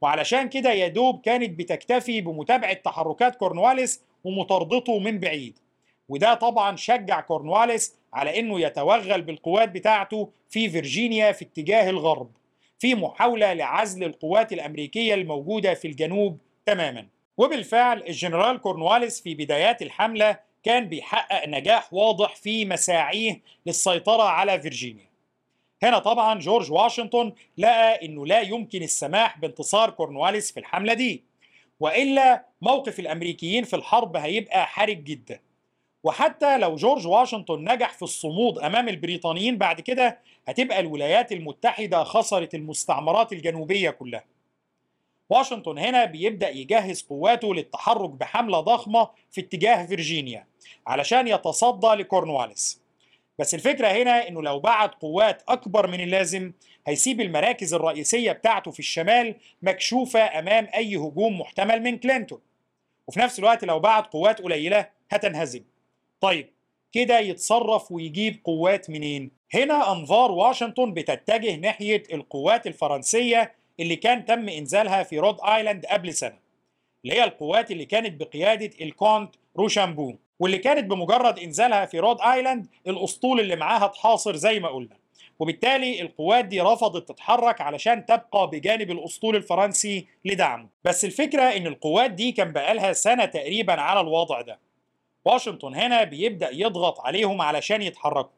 وعلشان 0.01 0.49
كده 0.49 0.71
يا 0.71 0.88
دوب 0.88 1.21
كانت 1.21 1.59
بتكتفي 1.59 2.21
بمتابعة 2.21 2.73
تحركات 2.73 3.35
كورنواليس 3.35 4.01
ومطاردته 4.23 4.99
من 4.99 5.19
بعيد. 5.19 5.59
وده 6.09 6.33
طبعا 6.33 6.75
شجع 6.75 7.21
كورنواليس 7.21 7.95
على 8.13 8.39
إنه 8.39 8.59
يتوغل 8.61 9.21
بالقوات 9.21 9.69
بتاعته 9.69 10.29
في 10.49 10.69
فيرجينيا 10.69 11.31
في 11.31 11.45
اتجاه 11.45 11.89
الغرب 11.89 12.31
في 12.79 12.95
محاولة 12.95 13.53
لعزل 13.53 14.03
القوات 14.03 14.53
الأمريكية 14.53 15.13
الموجودة 15.13 15.73
في 15.73 15.88
الجنوب 15.88 16.38
تماما. 16.65 17.07
وبالفعل 17.38 18.03
الجنرال 18.07 18.61
كورنواليس 18.61 19.21
في 19.21 19.35
بدايات 19.35 19.81
الحملة 19.81 20.39
كان 20.63 20.89
بيحقق 20.89 21.47
نجاح 21.47 21.93
واضح 21.93 22.35
في 22.35 22.65
مساعيه 22.65 23.41
للسيطرة 23.65 24.23
على 24.23 24.61
فيرجينيا. 24.61 25.04
هنا 25.86 26.00
طبعا 26.00 26.39
جورج 26.39 26.71
واشنطن 26.71 27.32
لقى 27.58 28.06
إنه 28.06 28.26
لا 28.26 28.41
يمكن 28.41 28.84
السماح 28.84 29.39
بانتصار 29.39 29.89
كورنواليس 29.89 30.52
في 30.52 30.60
الحملة 30.60 30.93
دي 30.93 31.24
وإلا 31.80 32.45
موقف 32.62 33.00
الأمريكيين 33.00 33.63
في 33.63 33.76
الحرب 33.76 34.15
هيبقى 34.17 34.67
حرج 34.67 35.04
جدا 35.04 35.39
وحتى 36.04 36.58
لو 36.58 36.76
جورج 36.76 37.08
واشنطن 37.08 37.60
نجح 37.71 37.93
في 37.93 38.02
الصمود 38.02 38.60
أمام 38.60 38.89
البريطانيين 38.89 39.58
بعد 39.58 39.82
كده 39.82 40.19
هتبقى 40.48 40.80
الولايات 40.80 41.32
المتحدة 41.32 42.04
خسرت 42.04 42.56
المستعمرات 42.56 43.34
الجنوبية 43.34 43.89
كلها. 43.89 44.24
واشنطن 45.30 45.78
هنا 45.78 46.06
بيبدأ 46.06 46.50
يجهز 46.50 47.02
قواته 47.02 47.56
للتحرك 47.56 48.10
بحملة 48.10 48.60
ضخمة 48.60 49.10
في 49.32 49.41
اتجاه 49.41 49.86
فيرجينيا 49.86 50.48
علشان 50.88 51.28
يتصدى 51.28 51.88
لكورنواليس. 51.88 52.82
بس 53.39 53.54
الفكرة 53.56 53.88
هنا 53.88 54.28
إنه 54.28 54.41
لو 54.41 54.60
بعت 54.60 54.95
قوات 54.95 55.43
أكبر 55.48 55.88
من 55.88 56.00
اللازم 56.02 56.52
هيسيب 56.88 57.21
المراكز 57.21 57.74
الرئيسية 57.74 58.32
بتاعته 58.32 58.71
في 58.71 58.80
الشمال 58.80 59.36
مكشوفة 59.62 60.39
أمام 60.39 60.67
أي 60.76 60.95
هجوم 60.95 61.39
محتمل 61.39 61.82
من 61.84 61.98
كلينتون. 61.98 62.39
وفي 63.08 63.19
نفس 63.19 63.39
الوقت 63.39 63.65
لو 63.65 63.80
بعت 63.80 64.08
قوات 64.08 64.41
قليلة 64.41 64.88
هتنهزم. 65.12 65.63
طيب 66.21 66.50
كده 66.91 67.19
يتصرف 67.19 67.91
ويجيب 67.91 68.39
قوات 68.43 68.89
منين؟ 68.89 69.32
هنا 69.54 69.91
أنظار 69.91 70.32
واشنطن 70.32 70.93
بتتجه 70.93 71.56
ناحية 71.56 72.04
القوات 72.13 72.67
الفرنسية 72.67 73.54
اللي 73.80 73.95
كان 73.95 74.26
تم 74.26 74.50
إنزالها 74.50 75.04
في 75.04 75.19
رود 75.19 75.38
آيلاند 75.41 75.86
قبل 75.86 76.13
سنة 76.13 76.38
اللي 77.06 77.15
هي 77.15 77.24
القوات 77.24 77.71
اللي 77.71 77.86
كانت 77.86 78.19
بقيادة 78.19 78.71
الكونت 78.82 79.36
روشامبو 79.58 80.15
واللي 80.39 80.58
كانت 80.58 80.91
بمجرد 80.91 81.39
إنزالها 81.39 81.86
في 81.86 82.00
رود 82.00 82.21
آيلاند 82.21 82.67
الأسطول 82.88 83.39
اللي 83.39 83.56
معاها 83.56 83.86
اتحاصر 83.86 84.36
زي 84.36 84.60
ما 84.60 84.69
قلنا. 84.69 84.98
وبالتالي 85.39 86.02
القوات 86.02 86.45
دي 86.45 86.62
رفضت 86.62 87.08
تتحرك 87.10 87.62
علشان 87.62 88.06
تبقى 88.06 88.48
بجانب 88.50 88.91
الأسطول 88.91 89.36
الفرنسي 89.36 90.08
لدعمه 90.26 90.67
بس 90.84 91.06
الفكرة 91.06 91.41
إن 91.43 91.67
القوات 91.67 92.12
دي 92.12 92.32
كان 92.32 92.52
بقالها 92.52 92.93
سنة 92.93 93.26
تقريبا 93.26 93.74
على 93.82 94.00
الوضع 94.02 94.41
ده. 94.41 94.60
واشنطن 95.26 95.76
هنا 95.76 96.04
بيبدأ 96.04 96.50
يضغط 96.52 97.00
عليهم 97.00 97.41
علشان 97.41 97.82
يتحركوا. 97.82 98.32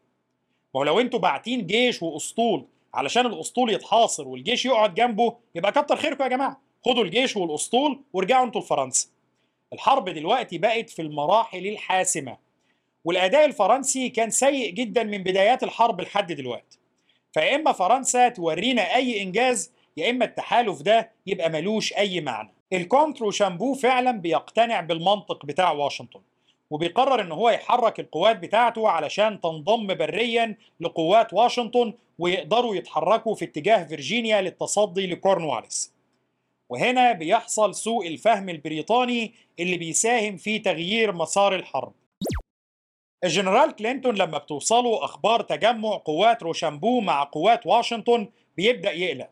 ولو 0.73 0.99
أنتوا 0.99 1.19
باعتين 1.19 1.65
جيش 1.67 2.03
وأسطول 2.03 2.65
علشان 2.93 3.25
الأسطول 3.25 3.73
يتحاصر 3.73 4.27
والجيش 4.27 4.65
يقعد 4.65 4.93
جنبه 4.95 5.35
يبقى 5.55 5.71
كتر 5.71 5.95
خيركم 5.95 6.23
يا 6.23 6.29
جماعة. 6.29 6.61
خدوا 6.85 7.03
الجيش 7.03 7.37
والأسطول 7.37 8.01
وارجعوا 8.13 8.45
أنتوا 8.45 8.61
لفرنسا. 8.61 9.07
الحرب 9.73 10.09
دلوقتي 10.09 10.57
بقت 10.57 10.89
في 10.89 11.01
المراحل 11.01 11.67
الحاسمة 11.67 12.37
والأداء 13.05 13.45
الفرنسي 13.45 14.09
كان 14.09 14.29
سيء 14.29 14.69
جدا 14.71 15.03
من 15.03 15.23
بدايات 15.23 15.63
الحرب 15.63 16.01
لحد 16.01 16.31
دلوقتي. 16.31 16.79
فيا 17.33 17.55
إما 17.55 17.71
فرنسا 17.71 18.29
تورينا 18.29 18.95
أي 18.95 19.21
إنجاز 19.23 19.71
يا 19.97 20.09
إما 20.09 20.25
التحالف 20.25 20.81
ده 20.81 21.11
يبقى 21.27 21.49
ملوش 21.49 21.93
أي 21.93 22.21
معنى. 22.21 22.49
الكونت 22.73 23.31
روشامبو 23.31 23.73
فعلا 23.73 24.11
بيقتنع 24.11 24.81
بالمنطق 24.81 25.45
بتاع 25.45 25.71
واشنطن 25.71 26.19
وبيقرر 26.69 27.21
إن 27.21 27.31
هو 27.31 27.49
يحرك 27.49 27.99
القوات 27.99 28.39
بتاعته 28.39 28.89
علشان 28.89 29.41
تنضم 29.41 29.87
بريا 29.87 30.55
لقوات 30.79 31.33
واشنطن 31.33 31.93
ويقدروا 32.19 32.75
يتحركوا 32.75 33.35
في 33.35 33.45
اتجاه 33.45 33.83
فيرجينيا 33.83 34.41
للتصدي 34.41 35.07
لكورنواليس. 35.07 35.93
وهنا 36.69 37.11
بيحصل 37.11 37.75
سوء 37.75 38.07
الفهم 38.07 38.49
البريطاني 38.49 39.33
اللي 39.59 39.77
بيساهم 39.77 40.37
في 40.37 40.59
تغيير 40.59 41.11
مسار 41.11 41.55
الحرب. 41.55 41.93
الجنرال 43.23 43.75
كلينتون 43.75 44.15
لما 44.15 44.37
بتوصله 44.37 45.03
أخبار 45.05 45.41
تجمع 45.41 45.89
قوات 45.97 46.43
روشامبو 46.43 46.99
مع 47.01 47.23
قوات 47.23 47.65
واشنطن 47.67 48.27
بيبدأ 48.57 48.91
يقلق. 48.91 49.29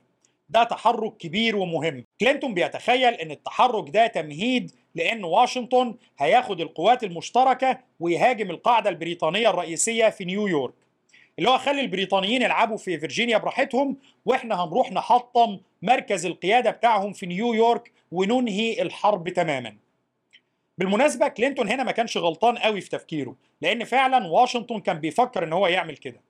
ده 0.49 0.63
تحرك 0.63 1.17
كبير 1.17 1.55
ومهم. 1.55 2.03
كلينتون 2.19 2.53
بيتخيل 2.53 3.13
إن 3.13 3.31
التحرك 3.31 3.89
ده 3.89 4.07
تمهيد 4.07 4.71
لأن 4.95 5.23
واشنطن 5.23 5.95
هياخد 6.17 6.61
القوات 6.61 7.03
المشتركة 7.03 7.79
ويهاجم 7.99 8.49
القاعدة 8.51 8.89
البريطانية 8.89 9.49
الرئيسية 9.49 10.09
في 10.09 10.25
نيويورك. 10.25 10.73
اللي 11.39 11.49
هو 11.49 11.57
خلي 11.57 11.81
البريطانيين 11.81 12.41
يلعبوا 12.41 12.77
في 12.77 12.99
فيرجينيا 12.99 13.37
براحتهم 13.37 13.97
وإحنا 14.25 14.63
هنروح 14.63 14.91
نحطم 14.91 15.59
مركز 15.81 16.25
القيادة 16.25 16.71
بتاعهم 16.71 17.13
في 17.13 17.25
نيويورك 17.25 17.91
وننهي 18.11 18.81
الحرب 18.81 19.29
تماما. 19.29 19.75
بالمناسبة 20.77 21.27
كلينتون 21.27 21.69
هنا 21.69 21.83
ما 21.83 21.91
كانش 21.91 22.17
غلطان 22.17 22.57
قوي 22.57 22.81
في 22.81 22.89
تفكيره 22.89 23.35
لأن 23.61 23.83
فعلا 23.83 24.27
واشنطن 24.27 24.79
كان 24.79 24.99
بيفكر 24.99 25.43
إن 25.43 25.53
هو 25.53 25.67
يعمل 25.67 25.97
كده. 25.97 26.21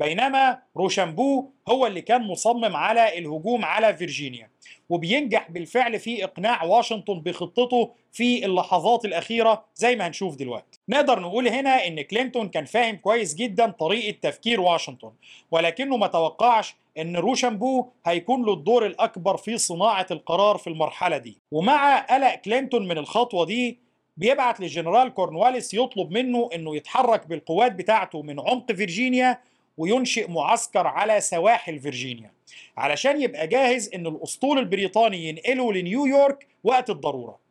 بينما 0.00 0.58
روشامبو 0.76 1.50
هو 1.68 1.86
اللي 1.86 2.00
كان 2.00 2.22
مصمم 2.22 2.76
على 2.76 3.18
الهجوم 3.18 3.64
على 3.64 3.96
فيرجينيا 3.96 4.50
وبينجح 4.88 5.50
بالفعل 5.50 5.98
في 5.98 6.24
إقناع 6.24 6.64
واشنطن 6.64 7.20
بخطته 7.20 7.90
في 8.12 8.44
اللحظات 8.44 9.04
الأخيرة 9.04 9.64
زي 9.74 9.96
ما 9.96 10.06
هنشوف 10.06 10.36
دلوقتي. 10.36 10.78
نقدر 10.88 11.20
نقول 11.20 11.48
هنا 11.48 11.86
إن 11.86 12.02
كلينتون 12.02 12.48
كان 12.48 12.64
فاهم 12.64 12.96
كويس 12.96 13.34
جدا 13.34 13.70
طريقة 13.70 14.16
تفكير 14.22 14.60
واشنطن 14.60 15.12
ولكنه 15.50 15.96
ما 15.96 16.06
توقعش 16.06 16.74
إن 16.98 17.16
روشامبو 17.16 17.86
هيكون 18.06 18.44
له 18.44 18.52
الدور 18.52 18.86
الأكبر 18.86 19.36
في 19.36 19.58
صناعة 19.58 20.06
القرار 20.10 20.58
في 20.58 20.66
المرحلة 20.66 21.18
دي. 21.18 21.38
ومع 21.52 21.98
قلق 21.98 22.34
كلينتون 22.34 22.88
من 22.88 22.98
الخطوة 22.98 23.46
دي 23.46 23.78
بيبعت 24.16 24.60
للجنرال 24.60 25.14
كورنواليس 25.14 25.74
يطلب 25.74 26.10
منه 26.10 26.48
إنه 26.54 26.76
يتحرك 26.76 27.26
بالقوات 27.26 27.72
بتاعته 27.72 28.22
من 28.22 28.40
عمق 28.40 28.72
فيرجينيا 28.72 29.38
وينشئ 29.76 30.30
معسكر 30.30 30.86
على 30.86 31.20
سواحل 31.20 31.78
فيرجينيا 31.80 32.32
علشان 32.76 33.22
يبقى 33.22 33.46
جاهز 33.46 33.90
إن 33.94 34.06
الأسطول 34.06 34.58
البريطاني 34.58 35.28
ينقله 35.28 35.72
لنيويورك 35.72 36.46
وقت 36.64 36.90
الضرورة. 36.90 37.44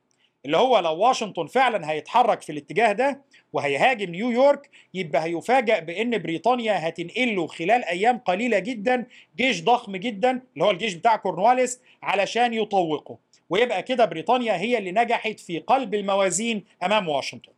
اللي 0.46 0.58
هو 0.58 0.80
لو 0.80 0.96
واشنطن 0.98 1.48
فعلا 1.48 1.92
هيتحرك 1.92 2.42
في 2.42 2.52
الاتجاه 2.52 2.92
ده 2.92 3.22
وهيهاجم 3.54 4.12
نيويورك 4.12 4.70
يبقى 4.94 5.24
هيفاجأ 5.24 5.80
بإن 5.80 6.18
بريطانيا 6.18 6.88
هتنقل 6.90 7.36
له 7.36 7.48
خلال 7.48 7.84
أيام 7.86 8.18
قليلة 8.18 8.60
جدا 8.60 9.06
جيش 9.38 9.64
ضخم 9.64 9.96
جدا 9.96 10.32
اللي 10.54 10.66
هو 10.66 10.72
الجيش 10.72 10.94
بتاع 10.94 11.16
كورنواليس 11.16 11.82
علشان 12.02 12.54
يطوقه. 12.54 13.18
ويبقى 13.50 13.84
كده 13.84 14.06
بريطانيا 14.06 14.54
هي 14.58 14.78
اللي 14.78 14.92
نجحت 14.92 15.40
في 15.40 15.60
قلب 15.60 15.94
الموازين 15.94 16.64
أمام 16.84 17.10
واشنطن. 17.10 17.53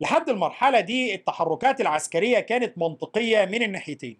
لحد 0.00 0.28
المرحلة 0.28 0.80
دي 0.80 1.14
التحركات 1.14 1.80
العسكرية 1.80 2.40
كانت 2.40 2.78
منطقية 2.78 3.44
من 3.44 3.62
الناحيتين. 3.62 4.16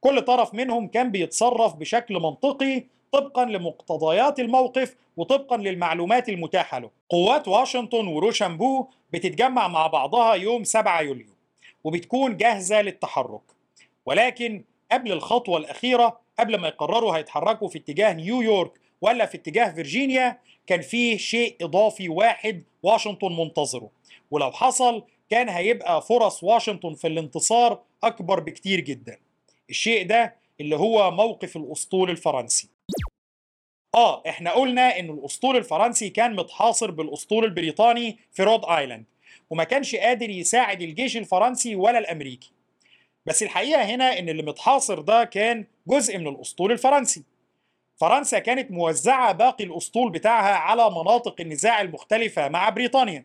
كل 0.00 0.22
طرف 0.22 0.54
منهم 0.54 0.88
كان 0.88 1.10
بيتصرف 1.10 1.74
بشكل 1.74 2.14
منطقي 2.14 2.84
طبقا 3.12 3.44
لمقتضيات 3.44 4.40
الموقف 4.40 4.96
وطبقا 5.16 5.56
للمعلومات 5.56 6.28
المتاحة 6.28 6.78
له. 6.78 6.90
قوات 7.10 7.48
واشنطن 7.48 8.06
وروشامبو 8.06 8.86
بتتجمع 9.12 9.68
مع 9.68 9.86
بعضها 9.86 10.34
يوم 10.34 10.64
7 10.64 11.00
يوليو 11.00 11.26
وبتكون 11.84 12.36
جاهزة 12.36 12.82
للتحرك. 12.82 13.40
ولكن 14.06 14.64
قبل 14.92 15.12
الخطوة 15.12 15.58
الأخيرة 15.58 16.20
قبل 16.38 16.56
ما 16.56 16.68
يقرروا 16.68 17.16
هيتحركوا 17.16 17.68
في 17.68 17.78
اتجاه 17.78 18.12
نيويورك 18.12 18.72
ولا 19.00 19.26
في 19.26 19.36
اتجاه 19.36 19.72
فيرجينيا 19.72 20.38
كان 20.66 20.80
فيه 20.80 21.16
شيء 21.16 21.56
إضافي 21.62 22.08
واحد 22.08 22.62
واشنطن 22.82 23.36
منتظره. 23.36 23.90
ولو 24.30 24.52
حصل 24.52 25.04
كان 25.30 25.48
هيبقى 25.48 26.02
فرص 26.02 26.44
واشنطن 26.44 26.94
في 26.94 27.06
الانتصار 27.06 27.82
أكبر 28.04 28.40
بكتير 28.40 28.80
جدا. 28.80 29.18
الشيء 29.70 30.06
ده 30.06 30.36
اللي 30.60 30.76
هو 30.76 31.10
موقف 31.10 31.56
الأسطول 31.56 32.10
الفرنسي. 32.10 32.68
آه 33.94 34.22
إحنا 34.28 34.50
قلنا 34.52 34.98
إن 34.98 35.10
الأسطول 35.10 35.56
الفرنسي 35.56 36.10
كان 36.10 36.36
متحاصر 36.36 36.90
بالأسطول 36.90 37.44
البريطاني 37.44 38.18
في 38.32 38.42
رود 38.42 38.64
آيلاند 38.64 39.04
وما 39.50 39.64
كانش 39.64 39.96
قادر 39.96 40.30
يساعد 40.30 40.82
الجيش 40.82 41.16
الفرنسي 41.16 41.76
ولا 41.76 41.98
الأمريكي. 41.98 42.50
بس 43.26 43.42
الحقيقة 43.42 43.82
هنا 43.82 44.18
إن 44.18 44.28
اللي 44.28 44.42
متحاصر 44.42 45.00
ده 45.00 45.24
كان 45.24 45.66
جزء 45.86 46.18
من 46.18 46.26
الأسطول 46.28 46.72
الفرنسي. 46.72 47.22
فرنسا 47.96 48.38
كانت 48.38 48.70
موزعة 48.70 49.32
باقي 49.32 49.64
الأسطول 49.64 50.10
بتاعها 50.12 50.54
على 50.54 50.90
مناطق 50.90 51.40
النزاع 51.40 51.80
المختلفة 51.80 52.48
مع 52.48 52.68
بريطانيا. 52.68 53.24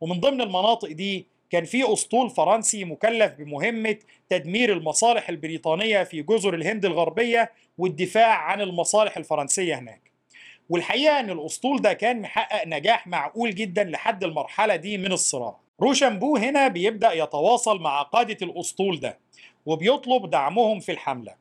ومن 0.00 0.20
ضمن 0.20 0.40
المناطق 0.40 0.88
دي 0.88 1.26
كان 1.50 1.64
في 1.64 1.92
أسطول 1.92 2.30
فرنسي 2.30 2.84
مكلف 2.84 3.32
بمهمة 3.32 3.96
تدمير 4.28 4.72
المصالح 4.72 5.28
البريطانية 5.28 6.02
في 6.02 6.22
جزر 6.22 6.54
الهند 6.54 6.84
الغربية 6.84 7.52
والدفاع 7.78 8.36
عن 8.38 8.60
المصالح 8.60 9.16
الفرنسية 9.16 9.78
هناك. 9.78 10.10
والحقيقة 10.68 11.20
إن 11.20 11.30
الأسطول 11.30 11.82
ده 11.82 11.92
كان 11.92 12.20
محقق 12.20 12.66
نجاح 12.66 13.06
معقول 13.06 13.54
جدا 13.54 13.84
لحد 13.84 14.24
المرحلة 14.24 14.76
دي 14.76 14.98
من 14.98 15.12
الصراع. 15.12 15.56
روشامبو 15.80 16.36
هنا 16.36 16.68
بيبدأ 16.68 17.12
يتواصل 17.12 17.80
مع 17.80 18.02
قادة 18.02 18.46
الأسطول 18.46 19.00
ده 19.00 19.18
وبيطلب 19.66 20.30
دعمهم 20.30 20.80
في 20.80 20.92
الحملة. 20.92 21.34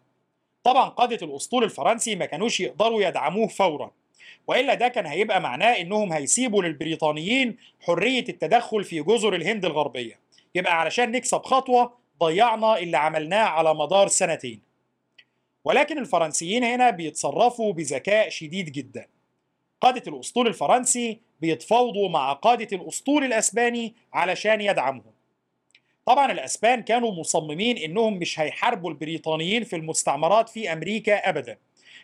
طبعا 0.64 0.90
قادة 0.90 1.28
الأسطول 1.28 1.64
الفرنسي 1.64 2.16
ما 2.16 2.26
كانوش 2.26 2.60
يقدروا 2.60 3.02
يدعموه 3.02 3.48
فورا 3.48 3.92
وإلا 4.48 4.74
ده 4.74 4.88
كان 4.88 5.06
هيبقى 5.06 5.42
معناه 5.42 5.72
إنهم 5.72 6.14
هيسيبوا 6.14 6.64
للبريطانيين 6.64 7.58
حرية 7.82 8.26
التدخل 8.30 8.84
في 8.84 9.02
جزر 9.02 9.36
الهند 9.36 9.66
الغربية. 9.66 10.20
يبقى 10.56 10.80
علشان 10.80 11.12
نكسب 11.12 11.42
خطوة 11.44 11.94
ضيعنا 12.20 12.78
اللي 12.78 12.98
عملناه 12.98 13.44
على 13.44 13.74
مدار 13.74 14.08
سنتين. 14.08 14.62
ولكن 15.64 15.98
الفرنسيين 15.98 16.64
هنا 16.64 16.90
بيتصرفوا 16.90 17.74
بذكاء 17.74 18.30
شديد 18.30 18.72
جدا. 18.72 19.08
قادة 19.82 20.04
الأسطول 20.12 20.48
الفرنسي 20.48 21.20
بيتفاوضوا 21.42 22.10
مع 22.10 22.34
قادة 22.34 22.78
الأسطول 22.78 23.24
الأسباني 23.24 23.94
علشان 24.14 24.62
يدعمهم. 24.62 25.14
طبعا 26.06 26.32
الأسبان 26.32 26.82
كانوا 26.82 27.12
مصممين 27.12 27.78
إنهم 27.78 28.14
مش 28.14 28.40
هيحاربوا 28.40 28.90
البريطانيين 28.90 29.64
في 29.64 29.76
المستعمرات 29.76 30.50
في 30.50 30.74
أمريكا 30.74 31.30
أبدا. 31.30 31.58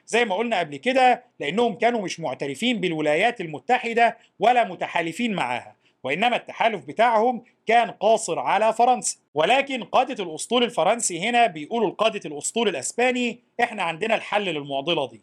زي 0.08 0.26
ما 0.26 0.36
قلنا 0.36 0.60
قبل 0.60 0.78
كده 0.78 1.24
لأنهم 1.39 1.74
كانوا 1.76 2.02
مش 2.02 2.20
معترفين 2.20 2.80
بالولايات 2.80 3.41
المتحدة 3.41 4.18
ولا 4.39 4.63
متحالفين 4.63 5.34
معاها 5.34 5.76
وإنما 6.04 6.36
التحالف 6.36 6.86
بتاعهم 6.86 7.44
كان 7.65 7.91
قاصر 7.91 8.39
على 8.39 8.74
فرنسا. 8.74 9.18
ولكن 9.34 9.84
قادة 9.84 10.24
الأسطول 10.24 10.63
الفرنسي 10.63 11.20
هنا 11.20 11.48
بيقولوا 11.48 11.89
لقادة 11.89 12.22
الأسطول 12.26 12.68
الأسباني 12.70 13.39
إحنا 13.63 13.84
عندنا 13.84 14.15
الحل 14.15 14.44
للمعضلة 14.46 15.10
دي. 15.10 15.22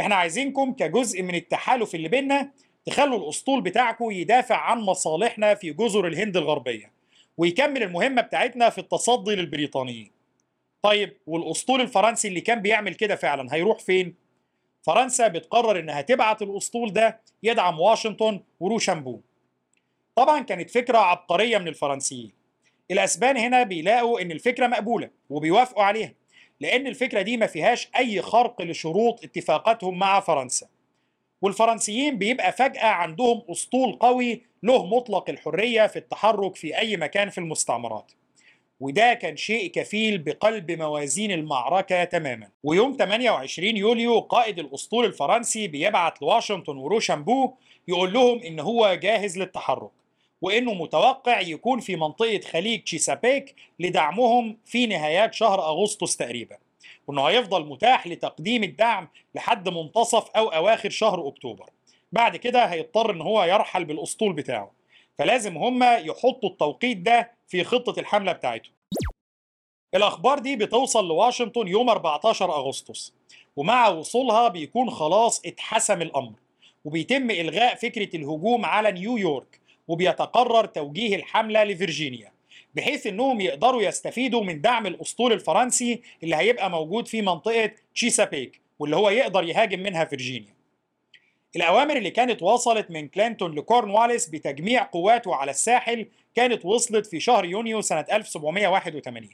إحنا 0.00 0.14
عايزينكم 0.14 0.72
كجزء 0.72 1.22
من 1.22 1.34
التحالف 1.34 1.94
اللي 1.94 2.08
بينا 2.08 2.50
تخلوا 2.86 3.18
الأسطول 3.18 3.60
بتاعكم 3.60 4.10
يدافع 4.10 4.56
عن 4.56 4.80
مصالحنا 4.80 5.54
في 5.54 5.72
جزر 5.72 6.06
الهند 6.06 6.36
الغربية 6.36 6.92
ويكمل 7.36 7.82
المهمة 7.82 8.22
بتاعتنا 8.22 8.70
في 8.70 8.78
التصدي 8.78 9.34
للبريطانيين. 9.34 10.10
طيب 10.82 11.16
والأسطول 11.26 11.80
الفرنسي 11.80 12.28
اللي 12.28 12.40
كان 12.40 12.62
بيعمل 12.62 12.94
كده 12.94 13.16
فعلا 13.16 13.54
هيروح 13.54 13.78
فين؟ 13.78 14.14
فرنسا 14.82 15.28
بتقرر 15.28 15.78
إنها 15.78 16.00
تبعت 16.00 16.42
الأسطول 16.42 16.92
ده 16.92 17.20
يدعم 17.42 17.80
واشنطن 17.80 18.40
وروشامبو. 18.60 19.20
طبعا 20.16 20.40
كانت 20.42 20.70
فكرة 20.70 20.98
عبقرية 20.98 21.58
من 21.58 21.68
الفرنسيين. 21.68 22.32
الأسبان 22.90 23.36
هنا 23.36 23.62
بيلاقوا 23.62 24.20
إن 24.20 24.30
الفكرة 24.32 24.66
مقبولة 24.66 25.10
وبيوافقوا 25.30 25.82
عليها 25.82 26.14
لأن 26.60 26.86
الفكرة 26.86 27.22
دي 27.22 27.36
ما 27.36 27.46
فيهاش 27.46 27.88
أي 27.96 28.22
خرق 28.22 28.62
لشروط 28.62 29.24
اتفاقاتهم 29.24 29.98
مع 29.98 30.20
فرنسا. 30.20 30.66
والفرنسيين 31.42 32.18
بيبقى 32.18 32.52
فجأة 32.52 32.86
عندهم 32.86 33.42
أسطول 33.50 33.92
قوي 33.92 34.42
له 34.62 34.86
مطلق 34.86 35.30
الحرية 35.30 35.86
في 35.86 35.96
التحرك 35.98 36.56
في 36.56 36.78
أي 36.78 36.96
مكان 36.96 37.30
في 37.30 37.38
المستعمرات. 37.38 38.12
وده 38.82 39.14
كان 39.14 39.36
شيء 39.36 39.70
كفيل 39.70 40.18
بقلب 40.18 40.70
موازين 40.70 41.32
المعركة 41.32 42.04
تماما. 42.04 42.48
ويوم 42.64 42.96
28 42.98 43.76
يوليو 43.76 44.20
قائد 44.20 44.58
الأسطول 44.58 45.04
الفرنسي 45.04 45.68
بيبعت 45.68 46.22
لواشنطن 46.22 46.76
وروشامبو 46.76 47.52
يقول 47.88 48.12
لهم 48.12 48.38
إن 48.38 48.60
هو 48.60 48.94
جاهز 48.94 49.38
للتحرك 49.38 49.90
وإنه 50.42 50.74
متوقع 50.74 51.40
يكون 51.40 51.80
في 51.80 51.96
منطقة 51.96 52.40
خليج 52.40 52.82
تشيسابيك 52.82 53.54
لدعمهم 53.80 54.56
في 54.64 54.86
نهايات 54.86 55.34
شهر 55.34 55.60
أغسطس 55.68 56.16
تقريبا 56.16 56.56
وإنه 57.06 57.22
هيفضل 57.22 57.66
متاح 57.66 58.06
لتقديم 58.06 58.64
الدعم 58.64 59.08
لحد 59.34 59.68
منتصف 59.68 60.30
أو 60.30 60.48
أواخر 60.48 60.90
شهر 60.90 61.28
أكتوبر. 61.28 61.70
بعد 62.12 62.36
كده 62.36 62.64
هيضطر 62.64 63.10
إن 63.10 63.20
هو 63.20 63.44
يرحل 63.44 63.84
بالأسطول 63.84 64.32
بتاعه. 64.32 64.70
فلازم 65.18 65.56
هم 65.58 65.82
يحطوا 65.82 66.48
التوقيت 66.48 66.96
ده 66.96 67.30
في 67.52 67.64
خطة 67.64 68.00
الحملة 68.00 68.32
بتاعتهم 68.32 68.72
الأخبار 69.94 70.38
دي 70.38 70.56
بتوصل 70.56 71.08
لواشنطن 71.08 71.68
يوم 71.68 71.90
14 71.90 72.52
أغسطس 72.52 73.12
ومع 73.56 73.88
وصولها 73.88 74.48
بيكون 74.48 74.90
خلاص 74.90 75.42
اتحسم 75.46 76.02
الأمر 76.02 76.32
وبيتم 76.84 77.30
إلغاء 77.30 77.74
فكرة 77.74 78.16
الهجوم 78.16 78.64
على 78.64 78.92
نيويورك 78.92 79.60
وبيتقرر 79.88 80.66
توجيه 80.66 81.16
الحملة 81.16 81.64
لفرجينيا 81.64 82.32
بحيث 82.74 83.06
إنهم 83.06 83.40
يقدروا 83.40 83.82
يستفيدوا 83.82 84.44
من 84.44 84.60
دعم 84.60 84.86
الأسطول 84.86 85.32
الفرنسي 85.32 86.02
اللي 86.22 86.36
هيبقى 86.36 86.70
موجود 86.70 87.08
في 87.08 87.22
منطقة 87.22 87.70
تشيسابيك 87.94 88.60
واللي 88.78 88.96
هو 88.96 89.10
يقدر 89.10 89.44
يهاجم 89.44 89.80
منها 89.80 90.04
فيرجينيا. 90.04 90.54
الأوامر 91.56 91.96
اللي 91.96 92.10
كانت 92.10 92.42
وصلت 92.42 92.90
من 92.90 93.08
كلينتون 93.08 93.54
لكورنواليس 93.54 94.28
بتجميع 94.28 94.82
قواته 94.82 95.34
على 95.34 95.50
الساحل 95.50 96.06
كانت 96.34 96.64
وصلت 96.64 97.06
في 97.06 97.20
شهر 97.20 97.44
يونيو 97.44 97.80
سنة 97.80 98.04
1781 98.12 99.28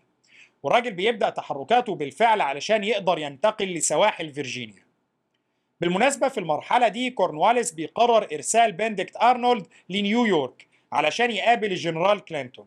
والراجل 0.62 0.92
بيبدأ 0.92 1.30
تحركاته 1.30 1.94
بالفعل 1.94 2.40
علشان 2.40 2.84
يقدر 2.84 3.18
ينتقل 3.18 3.66
لسواحل 3.74 4.32
فيرجينيا. 4.32 4.88
بالمناسبة 5.80 6.28
في 6.28 6.38
المرحلة 6.40 6.88
دي 6.88 7.10
كورنواليس 7.10 7.72
بيقرر 7.72 8.26
إرسال 8.32 8.72
بندكت 8.72 9.16
أرنولد 9.16 9.66
لنيويورك 9.88 10.66
علشان 10.92 11.30
يقابل 11.30 11.72
الجنرال 11.72 12.24
كلينتون. 12.24 12.66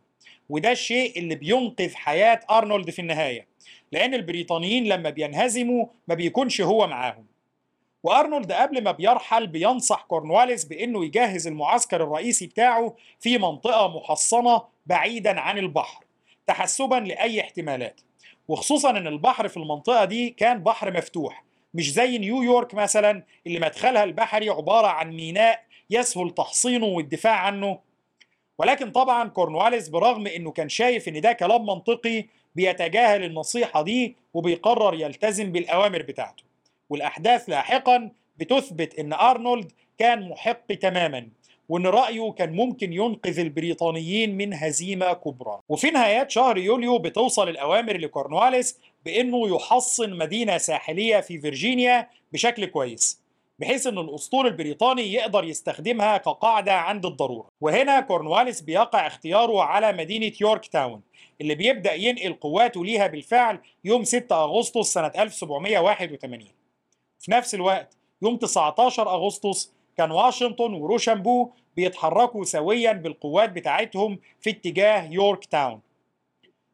وده 0.49 0.71
الشيء 0.71 1.19
اللي 1.19 1.35
بينقذ 1.35 1.95
حياة 1.95 2.39
أرنولد 2.49 2.89
في 2.89 2.99
النهاية 2.99 3.47
لأن 3.91 4.13
البريطانيين 4.13 4.85
لما 4.87 5.09
بينهزموا 5.09 5.85
ما 6.07 6.15
بيكونش 6.15 6.61
هو 6.61 6.87
معاهم. 6.87 7.25
وأرنولد 8.03 8.51
قبل 8.51 8.83
ما 8.83 8.91
بيرحل 8.91 9.47
بينصح 9.47 10.01
كورنواليس 10.01 10.65
بإنه 10.65 11.05
يجهز 11.05 11.47
المعسكر 11.47 12.03
الرئيسي 12.03 12.47
بتاعه 12.47 12.95
في 13.19 13.37
منطقة 13.37 13.87
محصنة 13.97 14.61
بعيدا 14.85 15.39
عن 15.39 15.57
البحر 15.57 16.03
تحسبا 16.47 16.95
لأي 16.95 17.41
احتمالات. 17.41 18.01
وخصوصا 18.47 18.89
إن 18.89 19.07
البحر 19.07 19.47
في 19.47 19.57
المنطقة 19.57 20.05
دي 20.05 20.29
كان 20.29 20.63
بحر 20.63 20.97
مفتوح 20.97 21.43
مش 21.73 21.93
زي 21.93 22.17
نيويورك 22.17 22.73
مثلا 22.73 23.23
اللي 23.47 23.59
مدخلها 23.59 24.03
البحري 24.03 24.49
عبارة 24.49 24.87
عن 24.87 25.11
ميناء 25.11 25.63
يسهل 25.89 26.29
تحصينه 26.29 26.85
والدفاع 26.85 27.35
عنه. 27.35 27.79
ولكن 28.57 28.91
طبعا 28.91 29.29
كورنواليس 29.29 29.89
برغم 29.89 30.27
إنه 30.27 30.51
كان 30.51 30.69
شايف 30.69 31.07
إن 31.07 31.21
ده 31.21 31.33
كلام 31.33 31.65
منطقي 31.65 32.25
بيتجاهل 32.55 33.23
النصيحة 33.23 33.81
دي 33.81 34.15
وبيقرر 34.33 34.93
يلتزم 34.93 35.51
بالأوامر 35.51 36.01
بتاعته. 36.01 36.43
والأحداث 36.91 37.49
لاحقا 37.49 38.11
بتثبت 38.37 38.99
أن 38.99 39.13
أرنولد 39.13 39.71
كان 39.97 40.29
محق 40.29 40.73
تماما 40.73 41.27
وإن 41.69 41.87
رأيه 41.87 42.31
كان 42.31 42.53
ممكن 42.53 42.93
ينقذ 42.93 43.39
البريطانيين 43.39 44.37
من 44.37 44.53
هزيمة 44.53 45.13
كبرى. 45.13 45.59
وفي 45.69 45.91
نهايات 45.91 46.31
شهر 46.31 46.57
يوليو 46.57 46.97
بتوصل 46.97 47.49
الأوامر 47.49 47.97
لكورنواليس 47.97 48.79
بإنه 49.05 49.55
يحصن 49.55 50.17
مدينة 50.17 50.57
ساحلية 50.57 51.19
في 51.19 51.39
فيرجينيا 51.39 52.09
بشكل 52.33 52.65
كويس 52.65 53.21
بحيث 53.59 53.87
ان 53.87 53.97
الأسطول 53.97 54.47
البريطاني 54.47 55.13
يقدر 55.13 55.43
يستخدمها 55.43 56.17
كقاعدة 56.17 56.73
عند 56.73 57.05
الضرورة. 57.05 57.47
وهنا 57.61 57.99
كورنواليس 57.99 58.61
بيقع 58.61 59.07
اختياره 59.07 59.63
على 59.63 59.93
مدينة 59.93 60.31
يورك 60.41 60.65
تاون 60.65 61.01
اللي 61.41 61.55
بيبدأ 61.55 61.93
ينقل 61.93 62.33
قواته 62.33 62.85
ليها 62.85 63.07
بالفعل 63.07 63.59
يوم 63.85 64.03
6 64.03 64.43
أغسطس 64.43 64.93
سنة 64.93 65.11
1781 65.17 66.60
في 67.21 67.31
نفس 67.31 67.55
الوقت 67.55 67.97
يوم 68.21 68.37
19 68.37 69.09
أغسطس 69.09 69.71
كان 69.97 70.11
واشنطن 70.11 70.73
وروشامبو 70.73 71.49
بيتحركوا 71.75 72.43
سويا 72.43 72.91
بالقوات 72.91 73.49
بتاعتهم 73.51 74.19
في 74.39 74.49
اتجاه 74.49 75.09
يورك 75.09 75.45
تاون. 75.45 75.81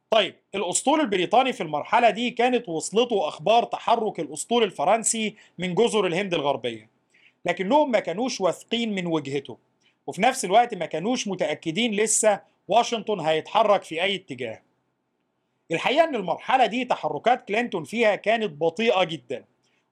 طيب 0.09 0.35
الأسطول 0.55 0.99
البريطاني 0.99 1.53
في 1.53 1.63
المرحلة 1.63 2.09
دي 2.09 2.31
كانت 2.31 2.69
وصلته 2.69 3.27
أخبار 3.27 3.63
تحرك 3.63 4.19
الأسطول 4.19 4.63
الفرنسي 4.63 5.35
من 5.57 5.75
جزر 5.75 6.07
الهند 6.07 6.33
الغربية 6.33 6.89
لكنهم 7.45 7.91
ما 7.91 7.99
كانوش 7.99 8.41
واثقين 8.41 8.95
من 8.95 9.05
وجهته 9.07 9.57
وفي 10.07 10.21
نفس 10.21 10.45
الوقت 10.45 10.73
ما 10.73 10.85
كانوش 10.85 11.27
متأكدين 11.27 11.93
لسه 11.93 12.41
واشنطن 12.67 13.19
هيتحرك 13.19 13.83
في 13.83 14.03
أي 14.03 14.15
اتجاه. 14.15 14.61
الحقيقة 15.71 16.03
إن 16.03 16.15
المرحلة 16.15 16.65
دي 16.65 16.85
تحركات 16.85 17.47
كلينتون 17.47 17.83
فيها 17.83 18.15
كانت 18.15 18.51
بطيئة 18.61 19.03
جدا. 19.03 19.45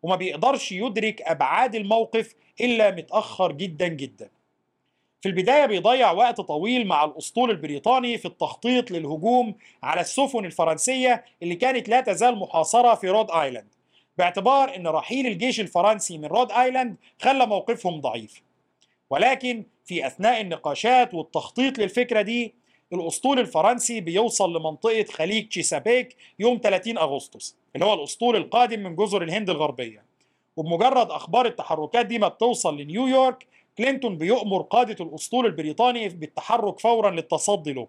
وما 0.05 0.15
بيقدرش 0.15 0.71
يدرك 0.71 1.21
أبعاد 1.21 1.75
الموقف 1.75 2.35
إلا 2.61 2.91
متأخر 2.91 3.51
جدا 3.51 3.87
جدا. 3.87 4.29
في 5.21 5.29
البداية 5.29 5.65
بيضيع 5.65 6.11
وقت 6.11 6.41
طويل 6.41 6.87
مع 6.87 7.03
الأسطول 7.03 7.51
البريطاني 7.51 8.17
في 8.17 8.25
التخطيط 8.25 8.91
للهجوم 8.91 9.55
على 9.83 10.01
السفن 10.01 10.45
الفرنسية 10.45 11.25
اللي 11.43 11.55
كانت 11.55 11.89
لا 11.89 12.01
تزال 12.01 12.35
محاصرة 12.39 12.95
في 12.95 13.09
رود 13.09 13.31
آيلاند 13.31 13.67
باعتبار 14.17 14.75
أن 14.75 14.87
رحيل 14.87 15.27
الجيش 15.27 15.59
الفرنسي 15.59 16.17
من 16.17 16.25
رود 16.25 16.51
آيلاند 16.51 16.95
خلى 17.21 17.45
موقفهم 17.45 18.01
ضعيف. 18.01 18.41
ولكن 19.09 19.63
في 19.85 20.07
أثناء 20.07 20.41
النقاشات 20.41 21.13
والتخطيط 21.13 21.79
للفكرة 21.79 22.21
دي 22.21 22.53
الأسطول 22.93 23.39
الفرنسي 23.39 24.01
بيوصل 24.01 24.55
لمنطقة 24.55 25.03
خليج 25.11 25.47
تشيسابيك 25.49 26.15
يوم 26.39 26.59
30 26.63 26.97
أغسطس 26.97 27.55
اللي 27.75 27.85
هو 27.85 27.93
الأسطول 27.93 28.35
القادم 28.35 28.79
من 28.79 28.95
جزر 28.95 29.23
الهند 29.23 29.49
الغربية. 29.49 30.05
وبمجرد 30.57 31.11
أخبار 31.11 31.45
التحركات 31.45 32.05
دي 32.05 32.19
ما 32.19 32.27
بتوصل 32.27 32.77
لنيويورك 32.77 33.47
كلينتون 33.77 34.17
بيؤمر 34.17 34.61
قادة 34.61 35.05
الأسطول 35.05 35.45
البريطاني 35.45 36.09
بالتحرك 36.09 36.79
فورا 36.79 37.11
للتصدي 37.11 37.73
له. 37.73 37.87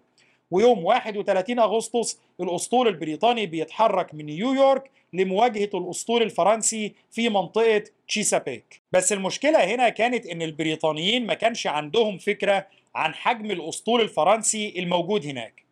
ويوم 0.51 0.85
31 0.85 1.59
أغسطس 1.59 2.19
الأسطول 2.39 2.87
البريطاني 2.87 3.45
بيتحرك 3.45 4.13
من 4.13 4.25
نيويورك 4.25 4.91
لمواجهة 5.13 5.69
الأسطول 5.73 6.21
الفرنسي 6.21 6.93
في 7.11 7.29
منطقة 7.29 7.83
تشيسابيك. 8.07 8.81
بس 8.91 9.13
المشكلة 9.13 9.63
هنا 9.63 9.89
كانت 9.89 10.25
إن 10.25 10.41
البريطانيين 10.41 11.25
ما 11.25 11.33
كانش 11.33 11.67
عندهم 11.67 12.17
فكرة 12.17 12.67
عن 12.95 13.13
حجم 13.13 13.51
الأسطول 13.51 14.01
الفرنسي 14.01 14.73
الموجود 14.77 15.25
هناك. 15.25 15.63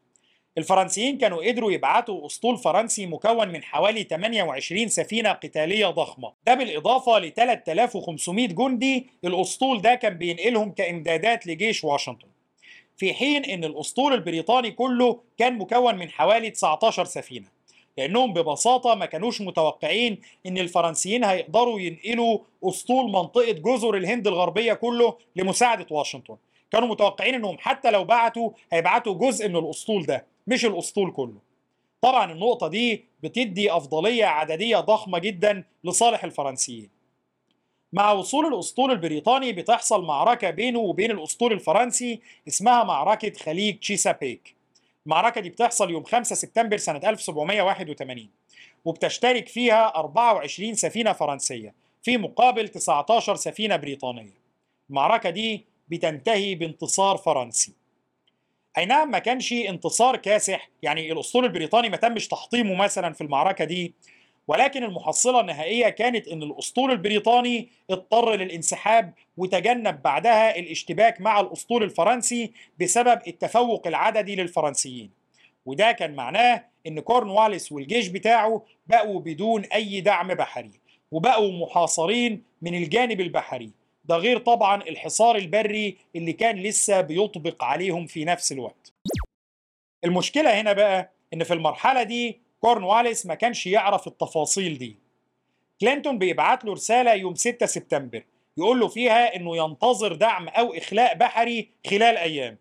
الفرنسيين 0.57 1.17
كانوا 1.17 1.47
قدروا 1.47 1.71
يبعتوا 1.71 2.25
أسطول 2.25 2.57
فرنسي 2.57 3.05
مكون 3.05 3.47
من 3.47 3.63
حوالي 3.63 4.03
28 4.03 4.87
سفينة 4.87 5.31
قتالية 5.31 5.87
ضخمة. 5.87 6.33
ده 6.47 6.53
بالإضافة 6.53 7.19
ل 7.19 7.31
3500 7.33 8.47
جندي 8.47 9.07
الأسطول 9.25 9.81
ده 9.81 9.95
كان 9.95 10.13
بينقلهم 10.13 10.71
كإمدادات 10.71 11.47
لجيش 11.47 11.83
واشنطن. 11.83 12.27
في 12.97 13.13
حين 13.13 13.45
إن 13.45 13.63
الأسطول 13.63 14.13
البريطاني 14.13 14.71
كله 14.71 15.19
كان 15.37 15.57
مكون 15.57 15.95
من 15.95 16.09
حوالي 16.09 16.49
19 16.49 17.05
سفينة. 17.05 17.47
لأنهم 17.97 18.33
ببساطة 18.33 18.95
ما 18.95 19.05
كانوش 19.05 19.41
متوقعين 19.41 20.21
إن 20.45 20.57
الفرنسيين 20.57 21.23
هيقدروا 21.23 21.79
ينقلوا 21.79 22.39
أسطول 22.63 23.11
منطقة 23.11 23.51
جزر 23.51 23.97
الهند 23.97 24.27
الغربية 24.27 24.73
كله 24.73 25.17
لمساعدة 25.35 25.85
واشنطن. 25.91 26.37
كانوا 26.71 26.87
متوقعين 26.87 27.35
إنهم 27.35 27.57
حتى 27.59 27.91
لو 27.91 28.03
بعتوا 28.03 28.49
هيبعتوا 28.71 29.13
جزء 29.13 29.49
من 29.49 29.55
الأسطول 29.55 30.05
ده 30.05 30.25
مش 30.47 30.65
الأسطول 30.65 31.11
كله. 31.11 31.37
طبعا 32.01 32.31
النقطة 32.31 32.67
دي 32.67 33.05
بتدي 33.23 33.71
أفضلية 33.71 34.25
عددية 34.25 34.77
ضخمة 34.77 35.19
جدا 35.19 35.63
لصالح 35.83 36.23
الفرنسيين. 36.23 36.94
مع 37.93 38.11
وصول 38.11 38.45
الأسطول 38.53 38.91
البريطاني 38.91 39.53
بتحصل 39.53 40.05
معركة 40.05 40.49
بينه 40.49 40.79
وبين 40.79 41.11
الأسطول 41.11 41.53
الفرنسي 41.53 42.19
اسمها 42.47 42.83
معركة 42.83 43.33
خليج 43.43 43.79
تشيسابيك. 43.79 44.55
المعركة 45.05 45.41
دي 45.41 45.49
بتحصل 45.49 45.91
يوم 45.91 46.03
5 46.03 46.35
سبتمبر 46.35 46.77
سنة 46.77 47.09
1781 47.09 48.29
وبتشترك 48.85 49.47
فيها 49.47 49.95
24 49.95 50.73
سفينة 50.75 51.13
فرنسية 51.13 51.73
في 52.03 52.17
مقابل 52.17 52.67
19 52.67 53.35
سفينة 53.35 53.75
بريطانية. 53.75 54.33
المعركة 54.89 55.29
دي 55.29 55.65
بتنتهي 55.89 56.55
بانتصار 56.55 57.17
فرنسي. 57.17 57.73
اي 58.77 58.85
نعم 58.85 59.11
ما 59.11 59.19
كانش 59.19 59.53
انتصار 59.53 60.17
كاسح 60.17 60.69
يعني 60.81 61.11
الأسطول 61.11 61.45
البريطاني 61.45 61.89
ما 61.89 61.97
تمش 61.97 62.27
تحطيمه 62.27 62.75
مثلا 62.75 63.13
في 63.13 63.21
المعركة 63.21 63.65
دي 63.65 63.93
ولكن 64.47 64.83
المحصلة 64.83 65.39
النهائية 65.39 65.89
كانت 65.89 66.27
إن 66.27 66.43
الأسطول 66.43 66.91
البريطاني 66.91 67.69
اضطر 67.89 68.35
للانسحاب 68.35 69.13
وتجنب 69.37 70.01
بعدها 70.01 70.59
الاشتباك 70.59 71.21
مع 71.21 71.39
الأسطول 71.39 71.83
الفرنسي 71.83 72.51
بسبب 72.81 73.21
التفوق 73.27 73.87
العددي 73.87 74.35
للفرنسيين. 74.35 75.09
وده 75.65 75.91
كان 75.91 76.15
معناه 76.15 76.63
إن 76.87 76.99
كورنواليس 76.99 77.71
والجيش 77.71 78.07
بتاعه 78.07 78.63
بقوا 78.87 79.19
بدون 79.19 79.63
أي 79.65 80.01
دعم 80.01 80.27
بحري 80.33 80.71
وبقوا 81.11 81.51
محاصرين 81.51 82.43
من 82.61 82.75
الجانب 82.75 83.21
البحري 83.21 83.71
ده 84.05 84.15
غير 84.15 84.37
طبعا 84.37 84.81
الحصار 84.81 85.35
البري 85.35 85.97
اللي 86.15 86.33
كان 86.33 86.55
لسه 86.55 87.01
بيطبق 87.01 87.63
عليهم 87.63 88.05
في 88.07 88.25
نفس 88.25 88.51
الوقت. 88.51 88.93
المشكلة 90.03 90.61
هنا 90.61 90.73
بقى 90.73 91.11
إن 91.33 91.43
في 91.43 91.53
المرحلة 91.53 92.03
دي 92.03 92.39
كورنواليس 92.65 93.25
ما 93.25 93.35
كانش 93.35 93.67
يعرف 93.67 94.07
التفاصيل 94.07 94.77
دي. 94.77 94.97
كلينتون 95.81 96.17
بيبعت 96.17 96.65
له 96.65 96.73
رسالة 96.73 97.13
يوم 97.13 97.35
6 97.35 97.65
سبتمبر 97.65 98.23
يقول 98.57 98.79
له 98.79 98.87
فيها 98.87 99.35
إنه 99.35 99.57
ينتظر 99.57 100.13
دعم 100.15 100.47
أو 100.47 100.73
إخلاء 100.73 101.15
بحري 101.17 101.69
خلال 101.89 102.17
أيام. 102.17 102.57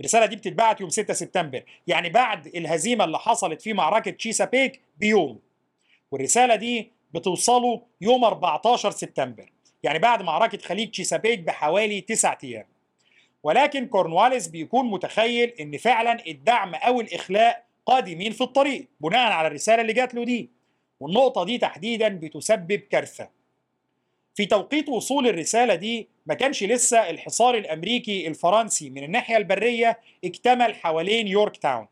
الرسالة 0.00 0.26
دي 0.26 0.36
بتتبعت 0.36 0.80
يوم 0.80 0.90
6 0.90 1.14
سبتمبر 1.14 1.62
يعني 1.86 2.08
بعد 2.08 2.46
الهزيمة 2.46 3.04
اللي 3.04 3.18
حصلت 3.18 3.62
في 3.62 3.72
معركة 3.72 4.10
تشيسابيك 4.10 4.80
بيوم. 4.98 5.40
والرسالة 6.10 6.54
دي 6.56 6.92
بتوصله 7.14 7.82
يوم 8.00 8.24
14 8.24 8.90
سبتمبر 8.90 9.52
يعني 9.82 9.98
بعد 9.98 10.22
معركة 10.22 10.58
خليج 10.58 10.90
تشيسابيك 10.90 11.40
بحوالي 11.40 12.00
تسعة 12.00 12.38
أيام. 12.44 12.66
ولكن 13.42 13.86
كورنواليس 13.86 14.48
بيكون 14.48 14.90
متخيل 14.90 15.48
إن 15.48 15.76
فعلا 15.78 16.26
الدعم 16.26 16.74
أو 16.74 17.00
الإخلاء 17.00 17.67
قادمين 17.88 18.32
في 18.32 18.40
الطريق 18.40 18.86
بناء 19.00 19.32
على 19.32 19.48
الرسالة 19.48 19.82
اللي 19.82 19.92
جات 19.92 20.14
له 20.14 20.24
دي. 20.24 20.50
والنقطة 21.00 21.44
دي 21.44 21.58
تحديدا 21.58 22.08
بتسبب 22.08 22.72
كارثة. 22.90 23.28
في 24.34 24.46
توقيت 24.46 24.88
وصول 24.88 25.28
الرسالة 25.28 25.74
دي 25.74 26.08
ما 26.26 26.34
كانش 26.34 26.64
لسه 26.64 27.10
الحصار 27.10 27.54
الأمريكي 27.54 28.28
الفرنسي 28.28 28.90
من 28.90 29.04
الناحية 29.04 29.36
البرية 29.36 29.98
اكتمل 30.24 30.74
حوالين 30.74 31.28
يورك 31.28 31.56
تاون. 31.56 31.86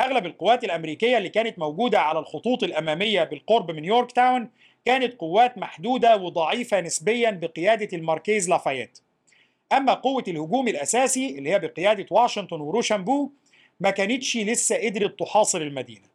أغلب 0.00 0.26
القوات 0.26 0.64
الأمريكية 0.64 1.18
اللي 1.18 1.28
كانت 1.28 1.58
موجودة 1.58 2.00
على 2.00 2.18
الخطوط 2.18 2.62
الأمامية 2.62 3.24
بالقرب 3.24 3.70
من 3.70 3.84
يورك 3.84 4.12
تاون 4.12 4.50
كانت 4.84 5.14
قوات 5.14 5.58
محدودة 5.58 6.16
وضعيفة 6.16 6.80
نسبيا 6.80 7.30
بقيادة 7.30 7.96
الماركيز 7.96 8.48
لافايت. 8.50 8.98
أما 9.72 9.94
قوة 9.94 10.24
الهجوم 10.28 10.68
الأساسي 10.68 11.38
اللي 11.38 11.50
هي 11.50 11.58
بقيادة 11.58 12.06
واشنطن 12.10 12.60
وروشامبو 12.60 13.30
ما 13.82 13.90
كانتش 13.90 14.36
لسه 14.36 14.76
قدرت 14.76 15.18
تحاصر 15.20 15.60
المدينة. 15.60 16.06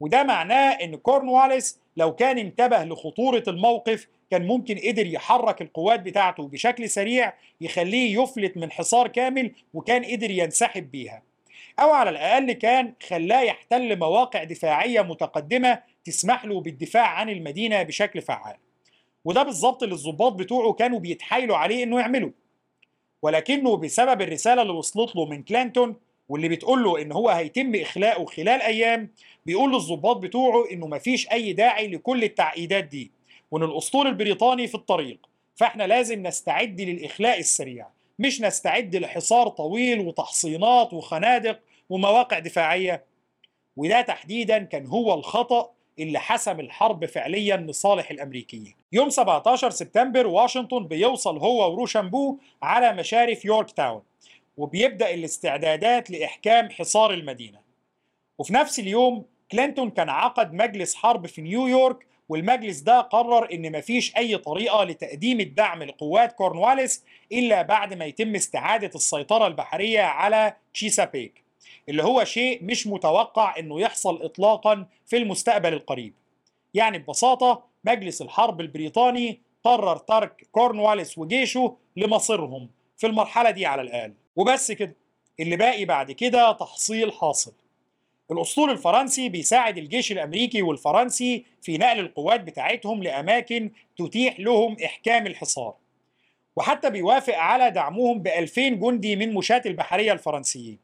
وده 0.00 0.22
معناه 0.22 0.70
إن 0.70 0.96
كورنواليس 0.96 1.80
لو 1.96 2.14
كان 2.14 2.38
انتبه 2.38 2.84
لخطورة 2.84 3.42
الموقف 3.48 4.08
كان 4.30 4.46
ممكن 4.46 4.78
قدر 4.78 5.06
يحرك 5.06 5.62
القوات 5.62 6.00
بتاعته 6.00 6.48
بشكل 6.48 6.90
سريع 6.90 7.32
يخليه 7.60 8.22
يفلت 8.22 8.56
من 8.56 8.72
حصار 8.72 9.08
كامل 9.08 9.52
وكان 9.74 10.04
قدر 10.04 10.30
ينسحب 10.30 10.90
بيها. 10.90 11.22
أو 11.80 11.90
على 11.90 12.10
الأقل 12.10 12.52
كان 12.52 12.92
خلاه 13.08 13.40
يحتل 13.40 13.98
مواقع 13.98 14.44
دفاعية 14.44 15.00
متقدمة 15.02 15.82
تسمح 16.04 16.44
له 16.44 16.60
بالدفاع 16.60 17.06
عن 17.06 17.28
المدينة 17.28 17.82
بشكل 17.82 18.22
فعال. 18.22 18.56
وده 19.24 19.42
بالظبط 19.42 19.82
اللي 19.82 19.94
الضباط 19.94 20.32
بتوعه 20.32 20.72
كانوا 20.72 20.98
بيتحايلوا 20.98 21.56
عليه 21.56 21.82
إنه 21.82 22.00
يعمله. 22.00 22.32
ولكنه 23.22 23.76
بسبب 23.76 24.22
الرسالة 24.22 24.62
اللي 24.62 24.72
وصلت 24.72 25.16
له 25.16 25.26
من 25.26 25.42
كلينتون 25.42 26.07
واللي 26.28 26.48
بتقول 26.48 26.84
له 26.84 27.02
إن 27.02 27.12
هو 27.12 27.28
هيتم 27.28 27.74
اخلاؤه 27.74 28.24
خلال 28.26 28.62
أيام 28.62 29.10
بيقول 29.46 29.72
للضباط 29.72 30.16
بتوعه 30.16 30.64
إنه 30.72 30.86
مفيش 30.86 31.28
أي 31.32 31.52
داعي 31.52 31.88
لكل 31.88 32.24
التعقيدات 32.24 32.84
دي 32.84 33.10
وإن 33.50 33.62
الأسطول 33.62 34.06
البريطاني 34.06 34.66
في 34.66 34.74
الطريق. 34.74 35.18
فإحنا 35.56 35.86
لازم 35.86 36.26
نستعد 36.26 36.80
للإخلاء 36.80 37.38
السريع 37.38 37.86
مش 38.18 38.40
نستعد 38.40 38.96
لحصار 38.96 39.48
طويل 39.48 40.00
وتحصينات 40.00 40.92
وخنادق 40.92 41.60
ومواقع 41.90 42.38
دفاعية. 42.38 43.04
وده 43.76 44.00
تحديدا 44.00 44.58
كان 44.58 44.86
هو 44.86 45.14
الخطأ 45.14 45.70
اللي 45.98 46.18
حسم 46.18 46.60
الحرب 46.60 47.04
فعليا 47.04 47.56
لصالح 47.56 48.10
الأمريكيين. 48.10 48.74
يوم 48.92 49.10
17 49.10 49.70
سبتمبر 49.70 50.26
واشنطن 50.26 50.86
بيوصل 50.86 51.38
هو 51.38 51.72
وروشامبو 51.72 52.38
على 52.62 52.92
مشارف 52.92 53.44
يورك 53.44 53.70
تاون 53.70 54.02
وبيبدأ 54.58 55.14
الاستعدادات 55.14 56.10
لإحكام 56.10 56.70
حصار 56.70 57.10
المدينة. 57.14 57.60
وفي 58.38 58.54
نفس 58.54 58.78
اليوم 58.78 59.24
كلينتون 59.52 59.90
كان 59.90 60.08
عقد 60.08 60.52
مجلس 60.52 60.94
حرب 60.94 61.26
في 61.26 61.42
نيويورك 61.42 62.06
والمجلس 62.28 62.80
ده 62.80 63.00
قرر 63.00 63.52
إن 63.52 63.78
مفيش 63.78 64.16
أي 64.16 64.36
طريقة 64.38 64.84
لتقديم 64.84 65.40
الدعم 65.40 65.82
لقوات 65.82 66.32
كورنواليس 66.32 67.04
إلا 67.32 67.62
بعد 67.62 67.94
ما 67.94 68.04
يتم 68.04 68.34
استعادة 68.34 68.90
السيطرة 68.94 69.46
البحرية 69.46 70.00
على 70.00 70.56
تشيسابيك. 70.74 71.42
اللي 71.88 72.02
هو 72.02 72.24
شيء 72.24 72.64
مش 72.64 72.86
متوقع 72.86 73.58
إنه 73.58 73.80
يحصل 73.80 74.22
اطلاقا 74.22 74.86
في 75.06 75.16
المستقبل 75.16 75.72
القريب 75.72 76.14
يعني 76.74 76.98
ببساطة 76.98 77.62
مجلس 77.84 78.22
الحرب 78.22 78.60
البريطاني 78.60 79.40
قرر 79.64 79.96
ترك 79.96 80.46
كورنواليس 80.52 81.18
وجيشه 81.18 81.76
لمصيرهم 81.96 82.70
في 82.96 83.06
المرحلة 83.06 83.50
دي 83.50 83.66
على 83.66 83.82
الأقل 83.82 84.12
وبس 84.38 84.72
كده. 84.72 84.94
اللي 85.40 85.56
باقي 85.56 85.84
بعد 85.84 86.12
كده 86.12 86.52
تحصيل 86.52 87.12
حاصل. 87.12 87.52
الأسطول 88.30 88.70
الفرنسي 88.70 89.28
بيساعد 89.28 89.78
الجيش 89.78 90.12
الأمريكي 90.12 90.62
والفرنسي 90.62 91.44
في 91.62 91.78
نقل 91.78 91.98
القوات 91.98 92.40
بتاعتهم 92.40 93.02
لأماكن 93.02 93.70
تتيح 93.98 94.40
لهم 94.40 94.76
إحكام 94.84 95.26
الحصار. 95.26 95.74
وحتى 96.56 96.90
بيوافق 96.90 97.34
على 97.36 97.70
دعمهم 97.70 98.18
ب 98.18 98.26
2000 98.26 98.68
جندي 98.68 99.16
من 99.16 99.34
مشاة 99.34 99.62
البحرية 99.66 100.12
الفرنسيين. 100.12 100.78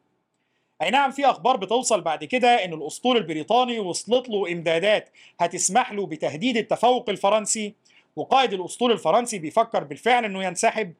أي 0.82 0.90
نعم 0.90 1.10
في 1.10 1.26
أخبار 1.26 1.56
بتوصل 1.56 2.00
بعد 2.00 2.24
كده 2.24 2.64
إن 2.64 2.72
الأسطول 2.72 3.16
البريطاني 3.16 3.78
وصلت 3.78 4.28
له 4.28 4.52
إمدادات 4.52 5.08
هتسمح 5.40 5.92
له 5.92 6.06
بتهديد 6.06 6.56
التفوق 6.56 7.10
الفرنسي 7.10 7.74
وقائد 8.16 8.52
الأسطول 8.52 8.92
الفرنسي 8.92 9.38
بيفكر 9.38 9.84
بالفعل 9.84 10.24
إنه 10.24 10.44
ينسحب 10.44 10.92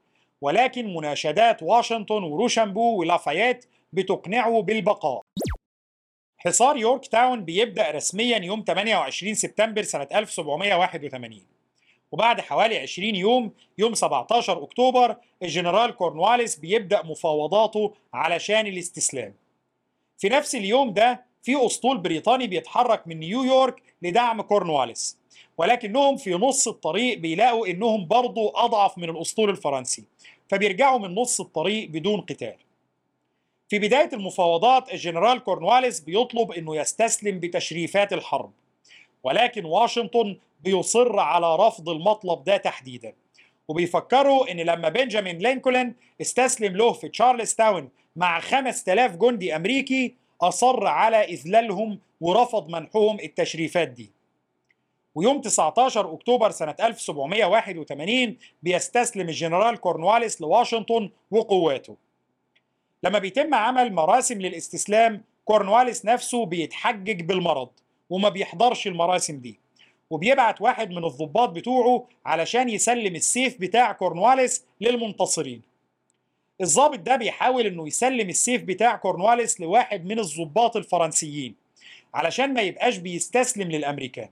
ولكن 0.44 0.94
مناشدات 0.94 1.62
واشنطن 1.62 2.22
وروشامبو 2.22 2.96
ولافايات 2.96 3.64
بتقنعه 3.92 4.62
بالبقاء. 4.62 5.22
حصار 6.38 6.76
يورك 6.76 7.06
تاون 7.06 7.44
بيبدأ 7.44 7.90
رسميا 7.90 8.38
يوم 8.38 8.64
28 8.66 9.34
سبتمبر 9.34 9.82
سنة 9.82 10.08
1781 10.14 11.40
وبعد 12.12 12.40
حوالي 12.40 12.78
20 12.78 13.14
يوم 13.16 13.52
يوم 13.78 13.94
17 13.94 14.62
أكتوبر 14.62 15.16
الجنرال 15.42 15.96
كورنواليس 15.96 16.56
بيبدأ 16.56 17.02
مفاوضاته 17.02 17.94
علشان 18.14 18.66
الاستسلام. 18.66 19.34
في 20.18 20.28
نفس 20.28 20.54
اليوم 20.54 20.92
ده 20.92 21.24
في 21.42 21.66
أسطول 21.66 21.98
بريطاني 21.98 22.46
بيتحرك 22.46 23.08
من 23.08 23.18
نيويورك 23.18 23.82
لدعم 24.02 24.42
كورنواليس 24.42 25.18
ولكنهم 25.58 26.16
في 26.16 26.34
نص 26.34 26.68
الطريق 26.68 27.18
بيلاقوا 27.18 27.66
إنهم 27.66 28.06
برضو 28.08 28.48
أضعف 28.48 28.98
من 28.98 29.10
الأسطول 29.10 29.50
الفرنسي. 29.50 30.04
فبيرجعوا 30.48 30.98
من 30.98 31.14
نص 31.14 31.40
الطريق 31.40 31.88
بدون 31.88 32.20
قتال. 32.20 32.54
في 33.68 33.78
بداية 33.78 34.10
المفاوضات 34.12 34.92
الجنرال 34.92 35.44
كورنواليس 35.44 36.00
بيطلب 36.00 36.52
إنه 36.52 36.76
يستسلم 36.76 37.40
بتشريفات 37.40 38.12
الحرب 38.12 38.52
ولكن 39.22 39.64
واشنطن 39.64 40.36
بيصر 40.64 41.18
على 41.18 41.56
رفض 41.56 41.88
المطلب 41.88 42.44
ده 42.44 42.56
تحديدا. 42.56 43.12
وبيفكره 43.68 44.50
إن 44.50 44.56
لما 44.60 44.88
بنجامين 44.88 45.38
لينكولن 45.38 45.94
استسلم 46.20 46.76
لهم 46.76 46.92
في 46.92 47.08
تشارلز 47.08 47.54
تاون 47.54 47.88
مع 48.16 48.40
5000 48.40 49.16
جندي 49.16 49.56
أمريكي 49.56 50.14
أصر 50.42 50.86
على 50.86 51.24
إذلالهم 51.24 51.98
ورفض 52.20 52.68
منحهم 52.68 53.20
التشريفات 53.20 53.88
دي. 53.88 54.10
ويوم 55.14 55.40
19 55.40 56.14
أكتوبر 56.14 56.50
سنة 56.50 56.74
1781 56.80 58.36
بيستسلم 58.62 59.28
الجنرال 59.28 59.76
كورنواليس 59.76 60.40
لواشنطن 60.40 61.10
وقواته. 61.30 61.96
لما 63.02 63.18
بيتم 63.18 63.54
عمل 63.54 63.92
مراسم 63.92 64.40
للاستسلام 64.40 65.24
كورنواليس 65.44 66.04
نفسه 66.04 66.46
بيتحجج 66.46 67.20
بالمرض 67.22 67.68
وما 68.10 68.28
بيحضرش 68.28 68.86
المراسم 68.86 69.38
دي. 69.38 69.58
وبيبعت 70.10 70.60
واحد 70.60 70.90
من 70.90 71.04
الضباط 71.04 71.48
بتوعه 71.48 72.06
علشان 72.26 72.68
يسلم 72.68 73.14
السيف 73.14 73.60
بتاع 73.60 73.92
كورنواليس 73.92 74.64
للمنتصرين. 74.80 75.62
الضابط 76.60 76.98
ده 76.98 77.16
بيحاول 77.16 77.66
إنه 77.66 77.86
يسلم 77.86 78.28
السيف 78.28 78.62
بتاع 78.62 78.96
كورنواليس 78.96 79.60
لواحد 79.60 80.04
من 80.04 80.18
الضباط 80.18 80.76
الفرنسيين 80.76 81.54
علشان 82.14 82.54
ما 82.54 82.60
يبقاش 82.62 82.96
بيستسلم 82.96 83.70
للأمريكان. 83.70 84.28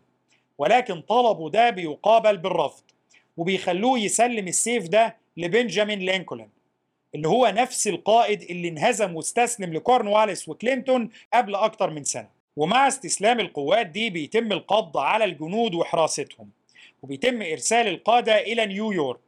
ولكن 0.59 1.00
طلبه 1.00 1.50
ده 1.50 1.70
بيقابل 1.70 2.36
بالرفض 2.36 2.82
وبيخلوه 3.36 3.98
يسلم 3.98 4.48
السيف 4.48 4.88
ده 4.88 5.16
لبنجامين 5.36 5.98
لينكولن 5.98 6.48
اللي 7.14 7.28
هو 7.28 7.46
نفس 7.57 7.88
القائد 7.88 8.42
اللي 8.42 8.68
انهزم 8.68 9.16
واستسلم 9.16 9.72
لكورنواليس 9.74 10.48
وكلينتون 10.48 11.11
قبل 11.34 11.55
أكتر 11.55 11.90
من 11.90 12.05
سنة. 12.05 12.28
ومع 12.57 12.88
استسلام 12.88 13.40
القوات 13.40 13.86
دي 13.86 14.11
بيتم 14.11 14.53
القبض 14.53 14.96
على 14.98 15.24
الجنود 15.24 15.74
وحراستهم 15.74 16.50
وبيتم 17.03 17.42
إرسال 17.42 17.88
القادة 17.88 18.40
إلى 18.40 18.66
نيويورك 18.66 19.20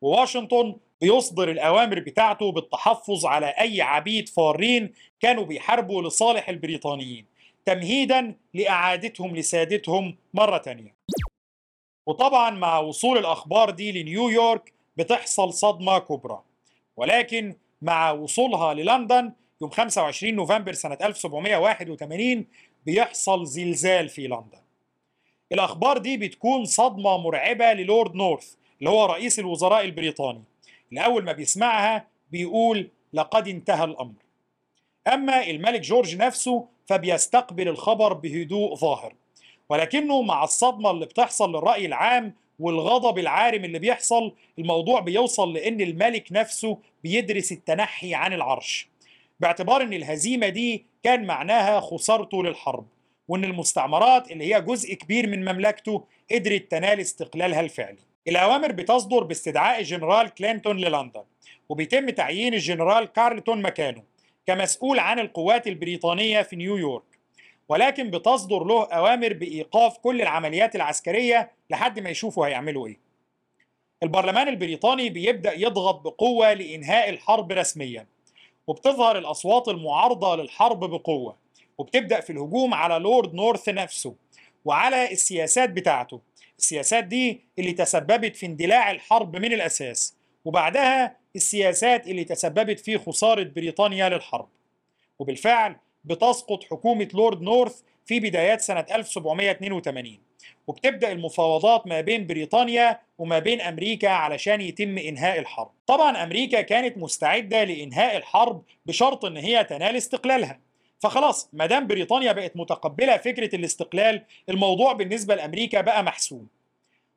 وواشنطن 0.00 0.76
بيصدر 1.00 1.50
الأوامر 1.50 2.00
بتاعته 2.00 2.52
بالتحفظ 2.52 3.26
على 3.26 3.46
أي 3.46 3.82
عبيد 3.82 4.28
فارين 4.28 4.92
كانوا 5.20 5.44
بيحاربوا 5.44 6.02
لصالح 6.02 6.48
البريطانيين. 6.48 7.24
تمهيدا 7.70 8.34
لإعادتهم 8.54 9.36
لسادتهم 9.36 10.16
مرة 10.34 10.58
تانية. 10.58 10.94
وطبعا 12.06 12.50
مع 12.50 12.78
وصول 12.78 13.18
الأخبار 13.18 13.70
دي 13.70 14.02
لنيويورك 14.02 14.72
بتحصل 14.96 15.52
صدمة 15.52 15.98
كبرى. 15.98 16.42
ولكن 16.96 17.54
مع 17.82 18.10
وصولها 18.10 18.74
للندن 18.74 19.32
يوم 19.62 19.70
25 19.70 20.34
نوفمبر 20.34 20.72
سنة 20.72 20.98
1781 21.02 22.46
بيحصل 22.86 23.46
زلزال 23.46 24.08
في 24.08 24.26
لندن. 24.26 24.60
الأخبار 25.52 25.98
دي 25.98 26.16
بتكون 26.16 26.64
صدمة 26.64 27.18
مرعبة 27.18 27.72
للورد 27.72 28.14
نورث 28.14 28.54
اللي 28.78 28.90
هو 28.90 29.04
رئيس 29.04 29.38
الوزراء 29.38 29.84
البريطاني. 29.84 30.42
أول 30.98 31.24
ما 31.24 31.32
بيسمعها 31.32 32.06
بيقول 32.30 32.88
لقد 33.12 33.48
انتهى 33.48 33.84
الأمر. 33.84 34.22
أما 35.12 35.50
الملك 35.50 35.80
جورج 35.80 36.16
نفسه 36.16 36.68
فبيستقبل 36.90 37.68
الخبر 37.68 38.12
بهدوء 38.12 38.74
ظاهر. 38.74 39.14
ولكنه 39.68 40.22
مع 40.22 40.44
الصدمة 40.44 40.90
اللي 40.90 41.06
بتحصل 41.06 41.50
للرأي 41.50 41.86
العام 41.86 42.34
والغضب 42.58 43.18
العارم 43.18 43.64
اللي 43.64 43.78
بيحصل 43.78 44.32
الموضوع 44.58 45.00
بيوصل 45.00 45.52
لأن 45.52 45.80
الملك 45.80 46.28
نفسه 46.32 46.78
بيدرس 47.04 47.52
التنحي 47.52 48.14
عن 48.14 48.32
العرش. 48.32 48.88
باعتبار 49.40 49.82
أن 49.82 49.92
الهزيمة 49.92 50.48
دي 50.48 50.84
كان 51.02 51.26
معناها 51.26 51.80
خسارته 51.80 52.42
للحرب 52.42 52.86
وأن 53.28 53.44
المستعمرات 53.44 54.30
اللي 54.30 54.54
هي 54.54 54.60
جزء 54.60 54.94
كبير 54.94 55.26
من 55.26 55.40
مملكته 55.44 56.04
قدرت 56.32 56.70
تنال 56.70 57.00
استقلالها 57.00 57.60
الفعلي. 57.60 57.98
الأوامر 58.28 58.72
بتصدر 58.72 59.24
باستدعاء 59.24 59.80
الجنرال 59.80 60.28
كلينتون 60.28 60.76
للندن 60.76 61.22
وبيتم 61.68 62.10
تعيين 62.10 62.54
الجنرال 62.54 63.04
كارلتون 63.12 63.62
مكانه. 63.62 64.02
كمسؤول 64.46 64.98
عن 64.98 65.18
القوات 65.18 65.66
البريطانية 65.66 66.42
في 66.42 66.56
نيويورك 66.56 67.04
ولكن 67.68 68.10
بتصدر 68.10 68.64
له 68.64 68.84
أوامر 68.84 69.32
بإيقاف 69.32 69.98
كل 69.98 70.22
العمليات 70.22 70.76
العسكرية 70.76 71.50
لحد 71.70 72.00
ما 72.00 72.10
يشوفوا 72.10 72.46
هيعملوا 72.46 72.86
إيه. 72.86 72.98
البرلمان 74.02 74.48
البريطاني 74.48 75.10
بيبدأ 75.10 75.52
يضغط 75.52 76.00
بقوة 76.00 76.52
لإنهاء 76.52 77.08
الحرب 77.08 77.52
رسميا 77.52 78.06
وبتظهر 78.66 79.18
الأصوات 79.18 79.68
المعارضة 79.68 80.36
للحرب 80.36 80.80
بقوة 80.90 81.36
وبتبدأ 81.78 82.20
في 82.20 82.30
الهجوم 82.30 82.74
على 82.74 82.94
لورد 82.94 83.34
نورث 83.34 83.68
نفسه 83.68 84.14
وعلى 84.64 85.12
السياسات 85.12 85.70
بتاعته. 85.70 86.20
السياسات 86.58 87.04
دي 87.04 87.40
اللي 87.58 87.72
تسببت 87.72 88.36
في 88.36 88.46
اندلاع 88.46 88.90
الحرب 88.90 89.36
من 89.36 89.52
الأساس 89.52 90.16
وبعدها 90.44 91.16
السياسات 91.36 92.06
اللي 92.06 92.24
تسببت 92.24 92.80
في 92.80 92.98
خسارة 92.98 93.42
بريطانيا 93.42 94.08
للحرب. 94.08 94.48
وبالفعل 95.18 95.76
بتسقط 96.04 96.64
حكومة 96.64 97.08
لورد 97.14 97.42
نورث 97.42 97.80
في 98.06 98.20
بدايات 98.20 98.60
سنة 98.60 98.86
1782 98.94 100.18
وبتبدأ 100.66 101.12
المفاوضات 101.12 101.86
ما 101.86 102.00
بين 102.00 102.26
بريطانيا 102.26 103.00
وما 103.18 103.38
بين 103.38 103.60
أمريكا 103.60 104.08
علشان 104.08 104.60
يتم 104.60 104.98
إنهاء 104.98 105.38
الحرب. 105.38 105.70
طبعا 105.86 106.22
أمريكا 106.22 106.60
كانت 106.60 106.98
مستعدة 106.98 107.64
لإنهاء 107.64 108.16
الحرب 108.16 108.62
بشرط 108.86 109.24
إن 109.24 109.36
هي 109.36 109.64
تنال 109.64 109.96
استقلالها. 109.96 110.60
فخلاص 110.98 111.48
ما 111.52 111.66
دام 111.66 111.86
بريطانيا 111.86 112.32
بقت 112.32 112.56
متقبلة 112.56 113.16
فكرة 113.16 113.56
الاستقلال 113.56 114.22
الموضوع 114.48 114.92
بالنسبة 114.92 115.34
لأمريكا 115.34 115.80
بقى 115.80 116.02
محسوم. 116.02 116.46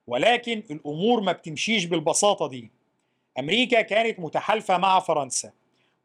ولكن 0.07 0.63
الأمور 0.71 1.21
ما 1.21 1.31
بتمشيش 1.31 1.85
بالبساطة 1.85 2.47
دي. 2.47 2.71
أمريكا 3.39 3.81
كانت 3.81 4.19
متحالفة 4.19 4.77
مع 4.77 4.99
فرنسا 4.99 5.51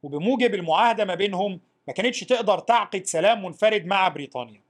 وبموجب 0.03 0.55
المعاهدة 0.55 1.05
ما 1.05 1.15
بينهم 1.15 1.61
ما 1.89 1.95
كانتش 1.95 2.21
تقدر 2.21 2.59
تعقد 2.59 3.05
سلام 3.07 3.45
منفرد 3.45 3.87
مع 3.87 4.09
بريطانيا. 4.09 4.61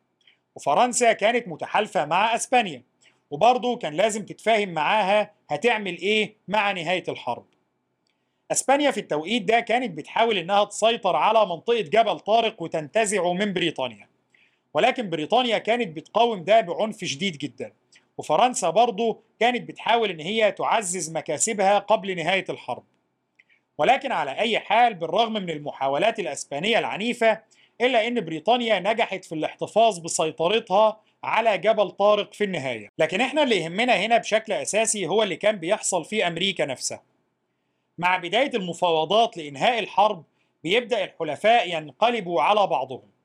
وفرنسا 0.57 1.13
كانت 1.13 1.49
متحالفة 1.49 2.05
مع 2.05 2.35
أسبانيا 2.35 2.83
وبرضه 3.31 3.77
كان 3.77 3.95
لازم 3.95 4.25
تتفاهم 4.25 4.69
معاها 4.69 5.31
هتعمل 5.51 5.99
إيه 5.99 6.35
مع 6.49 6.73
نهاية 6.73 7.05
الحرب. 7.09 7.45
أسبانيا 8.53 8.91
في 8.91 9.01
التوقيت 9.01 9.43
ده 9.43 9.61
كانت 9.61 9.99
بتحاول 9.99 10.39
إنها 10.39 10.65
تسيطر 10.65 11.17
على 11.17 11.47
منطقة 11.47 11.81
جبل 11.81 12.21
طارق 12.21 12.63
وتنتزعه 12.63 13.33
من 13.33 13.53
بريطانيا. 13.53 14.09
ولكن 14.75 15.11
بريطانيا 15.11 15.59
كانت 15.59 15.97
بتقاوم 15.97 16.45
ده 16.45 16.61
بعنف 16.61 17.05
شديد 17.05 17.39
جدا. 17.39 17.73
وفرنسا 18.19 18.71
برضه 18.71 19.21
كانت 19.41 19.69
بتحاول 19.69 20.11
إن 20.11 20.21
هي 20.21 20.53
تعزز 20.53 21.11
مكاسبها 21.11 21.79
قبل 21.79 22.17
نهاية 22.17 22.45
الحرب. 22.49 22.85
ولكن 23.79 24.13
على 24.13 24.39
أي 24.39 24.59
حال 24.59 24.95
بالرغم 24.95 25.33
من 25.33 25.51
المحاولات 25.51 26.19
الأسبانية 26.19 26.79
العنيفة 26.79 27.41
إلا 27.81 28.07
أن 28.07 28.25
بريطانيا 28.25 28.81
نجحت 28.81 29.25
في 29.25 29.35
الاحتفاظ 29.35 29.99
بسيطرتها 29.99 31.01
على 31.25 31.59
جبل 31.59 31.91
طارق 31.91 32.35
في 32.35 32.45
النهاية. 32.45 32.89
لكن 32.99 33.21
إحنا 33.21 33.43
اللي 33.43 33.57
يهمنا 33.57 33.97
هنا 33.97 34.19
بشكل 34.19 34.53
أساسي 34.53 35.07
هو 35.07 35.23
اللي 35.23 35.37
كان 35.37 35.57
بيحصل 35.57 36.05
في 36.05 36.27
أمريكا 36.27 36.67
نفسها. 36.67 37.03
مع 37.99 38.17
بداية 38.17 38.51
المفاوضات 38.55 39.37
لإنهاء 39.37 39.79
الحرب 39.79 40.25
بيبدأ 40.65 41.05
الحلفاء 41.05 41.69
ينقلبوا 41.77 42.43
على 42.43 42.67
بعضهم. 42.67 43.18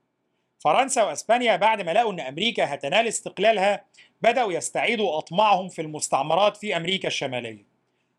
فرنسا 0.63 1.03
وإسبانيا 1.03 1.55
بعد 1.55 1.81
ما 1.81 1.91
لقوا 1.91 2.11
إن 2.13 2.19
أمريكا 2.19 2.73
هتنال 2.73 3.07
استقلالها 3.07 3.85
بدأوا 4.21 4.53
يستعيدوا 4.53 5.17
أطماعهم 5.17 5.69
في 5.69 5.81
المستعمرات 5.81 6.57
في 6.57 6.77
أمريكا 6.77 7.07
الشمالية. 7.07 7.65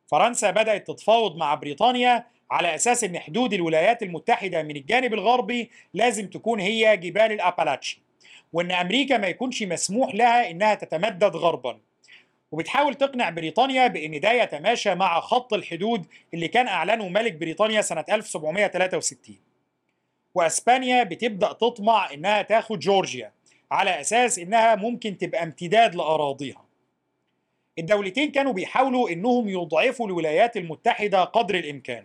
فرنسا 0.07 0.51
بدأت 0.51 0.87
تتفاوض 0.87 1.37
مع 1.37 1.55
بريطانيا 1.55 2.27
على 2.51 2.75
أساس 2.75 3.05
إن 3.05 3.19
حدود 3.19 3.53
الولايات 3.53 4.03
المتحدة 4.03 4.63
من 4.63 4.77
الجانب 4.77 5.15
الغربي 5.15 5.71
لازم 5.95 6.27
تكون 6.27 6.61
هي 6.61 6.97
جبال 6.97 7.33
الأبالاتشي 7.33 8.03
وإن 8.53 8.73
أمريكا 8.73 9.19
ما 9.19 9.27
يكونش 9.27 9.63
مسموح 9.63 10.15
لها 10.15 10.51
إنها 10.51 10.75
تتمدد 10.75 11.37
غربا. 11.37 11.79
وبتحاول 12.53 12.95
تقنع 12.95 13.31
بريطانيا 13.31 13.87
بإن 13.87 14.21
ده 14.21 14.33
يتماشى 14.33 14.95
مع 14.95 15.21
خط 15.21 15.55
الحدود 15.55 16.07
اللي 16.35 16.49
كان 16.49 16.69
أعلنه 16.69 17.09
ملك 17.09 17.33
بريطانيا 17.33 17.81
سنة 17.81 18.05
1763 18.11 19.54
واسبانيا 20.35 21.03
بتبدأ 21.03 21.53
تطمع 21.53 22.13
إنها 22.13 22.43
تاخد 22.43 22.79
جورجيا 22.79 23.33
على 23.71 24.01
أساس 24.01 24.39
إنها 24.39 24.75
ممكن 24.75 25.19
تبقى 25.19 25.43
امتداد 25.43 25.95
لأراضيها. 25.95 26.65
الدولتين 27.79 28.31
كانوا 28.31 28.53
بيحاولوا 28.53 29.11
إنهم 29.11 29.49
يضعفوا 29.49 30.07
الولايات 30.07 30.57
المتحدة 30.57 31.25
قدر 31.25 31.55
الإمكان 31.55 32.05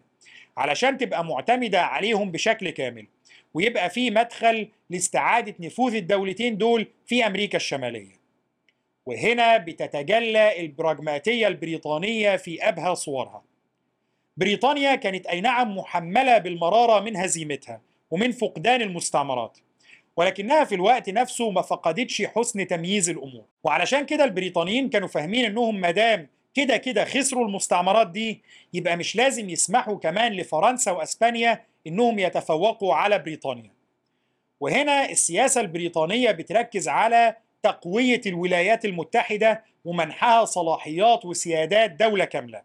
علشان 0.58 0.98
تبقى 0.98 1.26
معتمدة 1.26 1.82
عليهم 1.82 2.32
بشكل 2.32 2.70
كامل 2.70 3.08
ويبقى 3.54 3.90
في 3.90 4.12
مدخل 4.12 4.70
لاستعادة 4.90 5.56
نفوذ 5.60 5.96
الدولتين 5.96 6.58
دول 6.58 6.88
في 7.06 7.28
أمريكا 7.28 7.56
الشمالية. 7.56 8.20
وهنا 9.06 9.58
بتتجلى 9.58 10.60
البراغماتيه 10.60 11.48
البريطانية 11.48 12.36
في 12.36 12.70
أبهى 12.70 12.96
صورها. 12.96 13.44
بريطانيا 14.38 14.96
كانت 14.96 15.26
أي 15.28 15.42
نعم 15.42 15.78
محملة 15.78 16.38
بالمرارة 16.38 17.00
من 17.00 17.16
هزيمتها 17.18 17.82
ومن 18.12 18.32
فقدان 18.32 18.82
المستعمرات. 18.82 19.58
ولكنها 20.18 20.64
في 20.64 20.76
الوقت 20.76 21.10
نفسه 21.10 21.50
ما 21.50 21.62
فقدتش 21.62 22.22
حسن 22.22 22.68
تمييز 22.68 23.10
الأمور. 23.10 23.46
وعلشان 23.64 24.06
كده 24.06 24.24
البريطانيين 24.24 24.90
كانوا 24.90 25.08
فاهمين 25.08 25.46
إنهم 25.46 25.82
مدام 25.82 26.28
كده 26.54 26.78
كده 26.78 27.06
خسروا 27.06 27.46
المستعمرات 27.46 28.08
دي 28.10 28.42
يبقى 28.74 28.98
مش 28.98 29.16
لازم 29.16 29.50
يسمحوا 29.50 29.98
كمان 29.98 30.32
لفرنسا 30.34 30.92
وأسبانيا 30.92 31.62
إنهم 31.88 32.20
يتفوقوا 32.20 32.94
على 32.96 33.20
بريطانيا. 33.20 33.72
وهنا 34.60 35.10
السياسة 35.10 35.62
البريطانية 35.62 36.32
بتركز 36.32 36.88
على 36.88 37.36
تقوية 37.64 38.22
الولايات 38.26 38.86
المتحدة 38.86 39.64
ومنحها 39.86 40.46
صلاحيات 40.46 41.26
وسيادات 41.26 41.92
دولة 41.92 42.26
كاملة. 42.26 42.62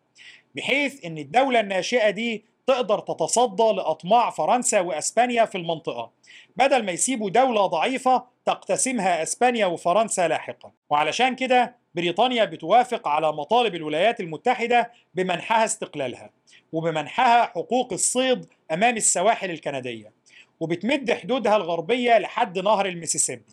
بحيث 0.57 1.05
إن 1.05 1.19
الدولة 1.19 1.61
الناشئة 1.61 2.11
دي 2.11 2.45
تقدر 2.67 2.99
تتصدى 2.99 3.63
لأطماع 3.73 4.31
فرنسا 4.31 4.81
وأسبانيا 4.81 5.45
في 5.45 5.59
المنطقة. 5.59 6.11
بدل 6.57 6.85
ما 6.85 6.93
يسيبوا 6.93 7.31
دولة 7.31 7.67
ضعيفة 7.67 8.25
تقتسمها 8.45 9.23
أسبانيا 9.23 9.67
وفرنسا 9.67 10.29
لاحقا. 10.29 10.71
وعلشان 10.91 11.37
كده 11.37 11.77
بريطانيا 11.95 12.45
بتوافق 12.45 13.09
على 13.09 13.33
مطالب 13.33 13.75
الولايات 13.75 14.21
المتحدة 14.21 14.91
بمنحها 15.15 15.65
استقلالها 15.65 16.31
وبمنحها 16.73 17.45
حقوق 17.45 17.93
الصيد 17.93 18.47
أمام 18.73 18.97
السواحل 18.97 19.51
الكندية 19.51 20.13
وبتمد 20.61 21.13
حدودها 21.13 21.57
الغربية 21.57 22.19
لحد 22.19 22.59
نهر 22.59 22.87
المسيسيبي. 22.87 23.53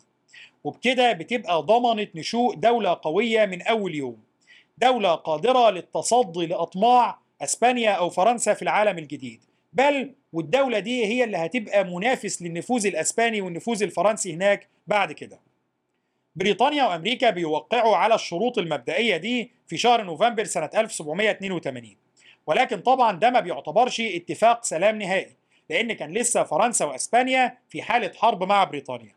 وبكده 0.64 1.12
بتبقى 1.12 1.62
ضمنت 1.62 2.16
نشوء 2.16 2.56
دولة 2.56 3.00
قوية 3.02 3.46
من 3.46 3.62
أول 3.62 3.96
يوم. 3.96 4.18
دولة 4.78 5.16
قادرة 5.16 5.70
للتصدي 5.70 6.46
لأطماع 6.46 7.21
أسبانيا 7.44 7.92
أو 7.92 8.10
فرنسا 8.10 8.54
في 8.54 8.62
العالم 8.62 8.98
الجديد. 8.98 9.44
بل 9.74 10.14
والدولة 10.34 10.80
دي 10.80 11.06
هي 11.06 11.24
اللي 11.24 11.38
هتبقى 11.38 11.84
منافس 11.84 12.42
للنفوذ 12.42 12.86
الأسباني 12.88 13.42
والنفوذ 13.42 13.84
الفرنسي 13.84 14.34
هناك 14.34 14.68
بعد 14.88 15.12
كده. 15.12 15.40
بريطانيا 16.36 16.84
وأمريكا 16.86 17.30
بيوقعوا 17.30 17.96
على 17.96 18.16
الشروط 18.16 18.58
المبدئية 18.58 19.18
دي 19.18 19.52
في 19.68 19.78
شهر 19.78 20.04
نوفمبر 20.04 20.44
سنة 20.44 20.70
1782 20.76 21.96
ولكن 22.48 22.80
طبعا 22.80 23.20
ده 23.20 23.30
ما 23.30 23.40
بيعتبرش 23.40 24.02
اتفاق 24.02 24.64
سلام 24.64 24.98
نهائي 25.02 25.36
لأن 25.70 25.94
كان 25.94 26.14
لسه 26.14 26.44
فرنسا 26.44 26.86
وأسبانيا 26.86 27.58
في 27.70 27.82
حالة 27.82 28.12
حرب 28.18 28.44
مع 28.44 28.64
بريطانيا. 28.64 29.16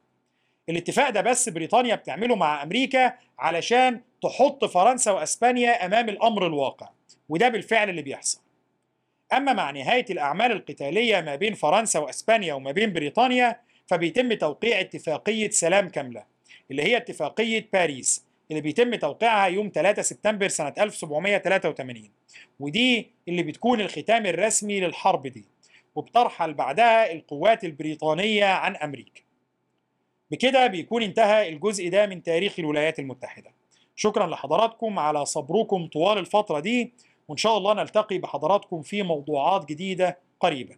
الاتفاق 0.69 1.11
ده 1.11 1.21
بس 1.21 1.49
بريطانيا 1.49 1.95
بتعمله 1.95 2.35
مع 2.37 2.63
أمريكا 2.63 3.13
علشان 3.39 4.01
تحط 4.23 4.65
فرنسا 4.65 5.11
وأسبانيا 5.11 5.87
أمام 5.87 6.09
الأمر 6.09 6.47
الواقع. 6.47 6.89
وده 7.29 7.49
بالفعل 7.49 7.91
اللي 7.91 8.03
بيحصل. 8.03 8.41
أما 9.33 9.53
مع 9.53 9.71
نهاية 9.71 10.05
الأعمال 10.11 10.53
القتالية 10.53 11.21
ما 11.21 11.37
بين 11.37 11.55
فرنسا 11.55 11.99
وإسبانيا 11.99 12.55
وما 12.55 12.73
بين 12.73 12.93
بريطانيا 12.93 13.61
فبيتم 13.87 14.33
توقيع 14.35 14.81
اتفاقية 14.81 15.51
سلام 15.51 15.89
كاملة 15.89 16.25
اللي 16.71 16.83
هي 16.83 16.97
اتفاقية 16.97 17.69
باريس 17.73 18.25
اللي 18.51 18.61
بيتم 18.61 18.95
توقيعها 18.95 19.47
يوم 19.47 19.71
3 19.75 20.03
سبتمبر 20.03 20.49
سنة 20.49 20.75
1783 20.79 22.11
ودي 22.61 23.11
اللي 23.29 23.43
بتكون 23.43 23.81
الختام 23.81 24.27
الرسمي 24.27 24.81
للحرب 24.81 25.27
دي 25.27 25.45
وبترحل 25.95 26.55
بعدها 26.55 27.13
القوات 27.13 27.65
البريطانية 27.65 28.45
عن 28.45 28.77
أمريكا. 28.77 29.21
بكده 30.31 30.67
بيكون 30.67 31.03
انتهى 31.03 31.49
الجزء 31.49 31.89
ده 31.89 32.07
من 32.07 32.23
تاريخ 32.23 32.59
الولايات 32.59 32.99
المتحدة. 32.99 33.51
شكرا 33.97 34.27
لحضراتكم 34.27 34.99
على 34.99 35.25
صبركم 35.25 35.87
طوال 35.87 36.19
الفترة 36.19 36.61
دي. 36.61 36.93
وإن 37.29 37.37
شاء 37.37 37.59
الله 37.59 37.75
نلتقي 37.75 38.19
بحضراتكم 38.19 38.83
في 38.83 39.03
موضوعات 39.03 39.65
جديدة 39.69 40.19
قريبا. 40.41 40.77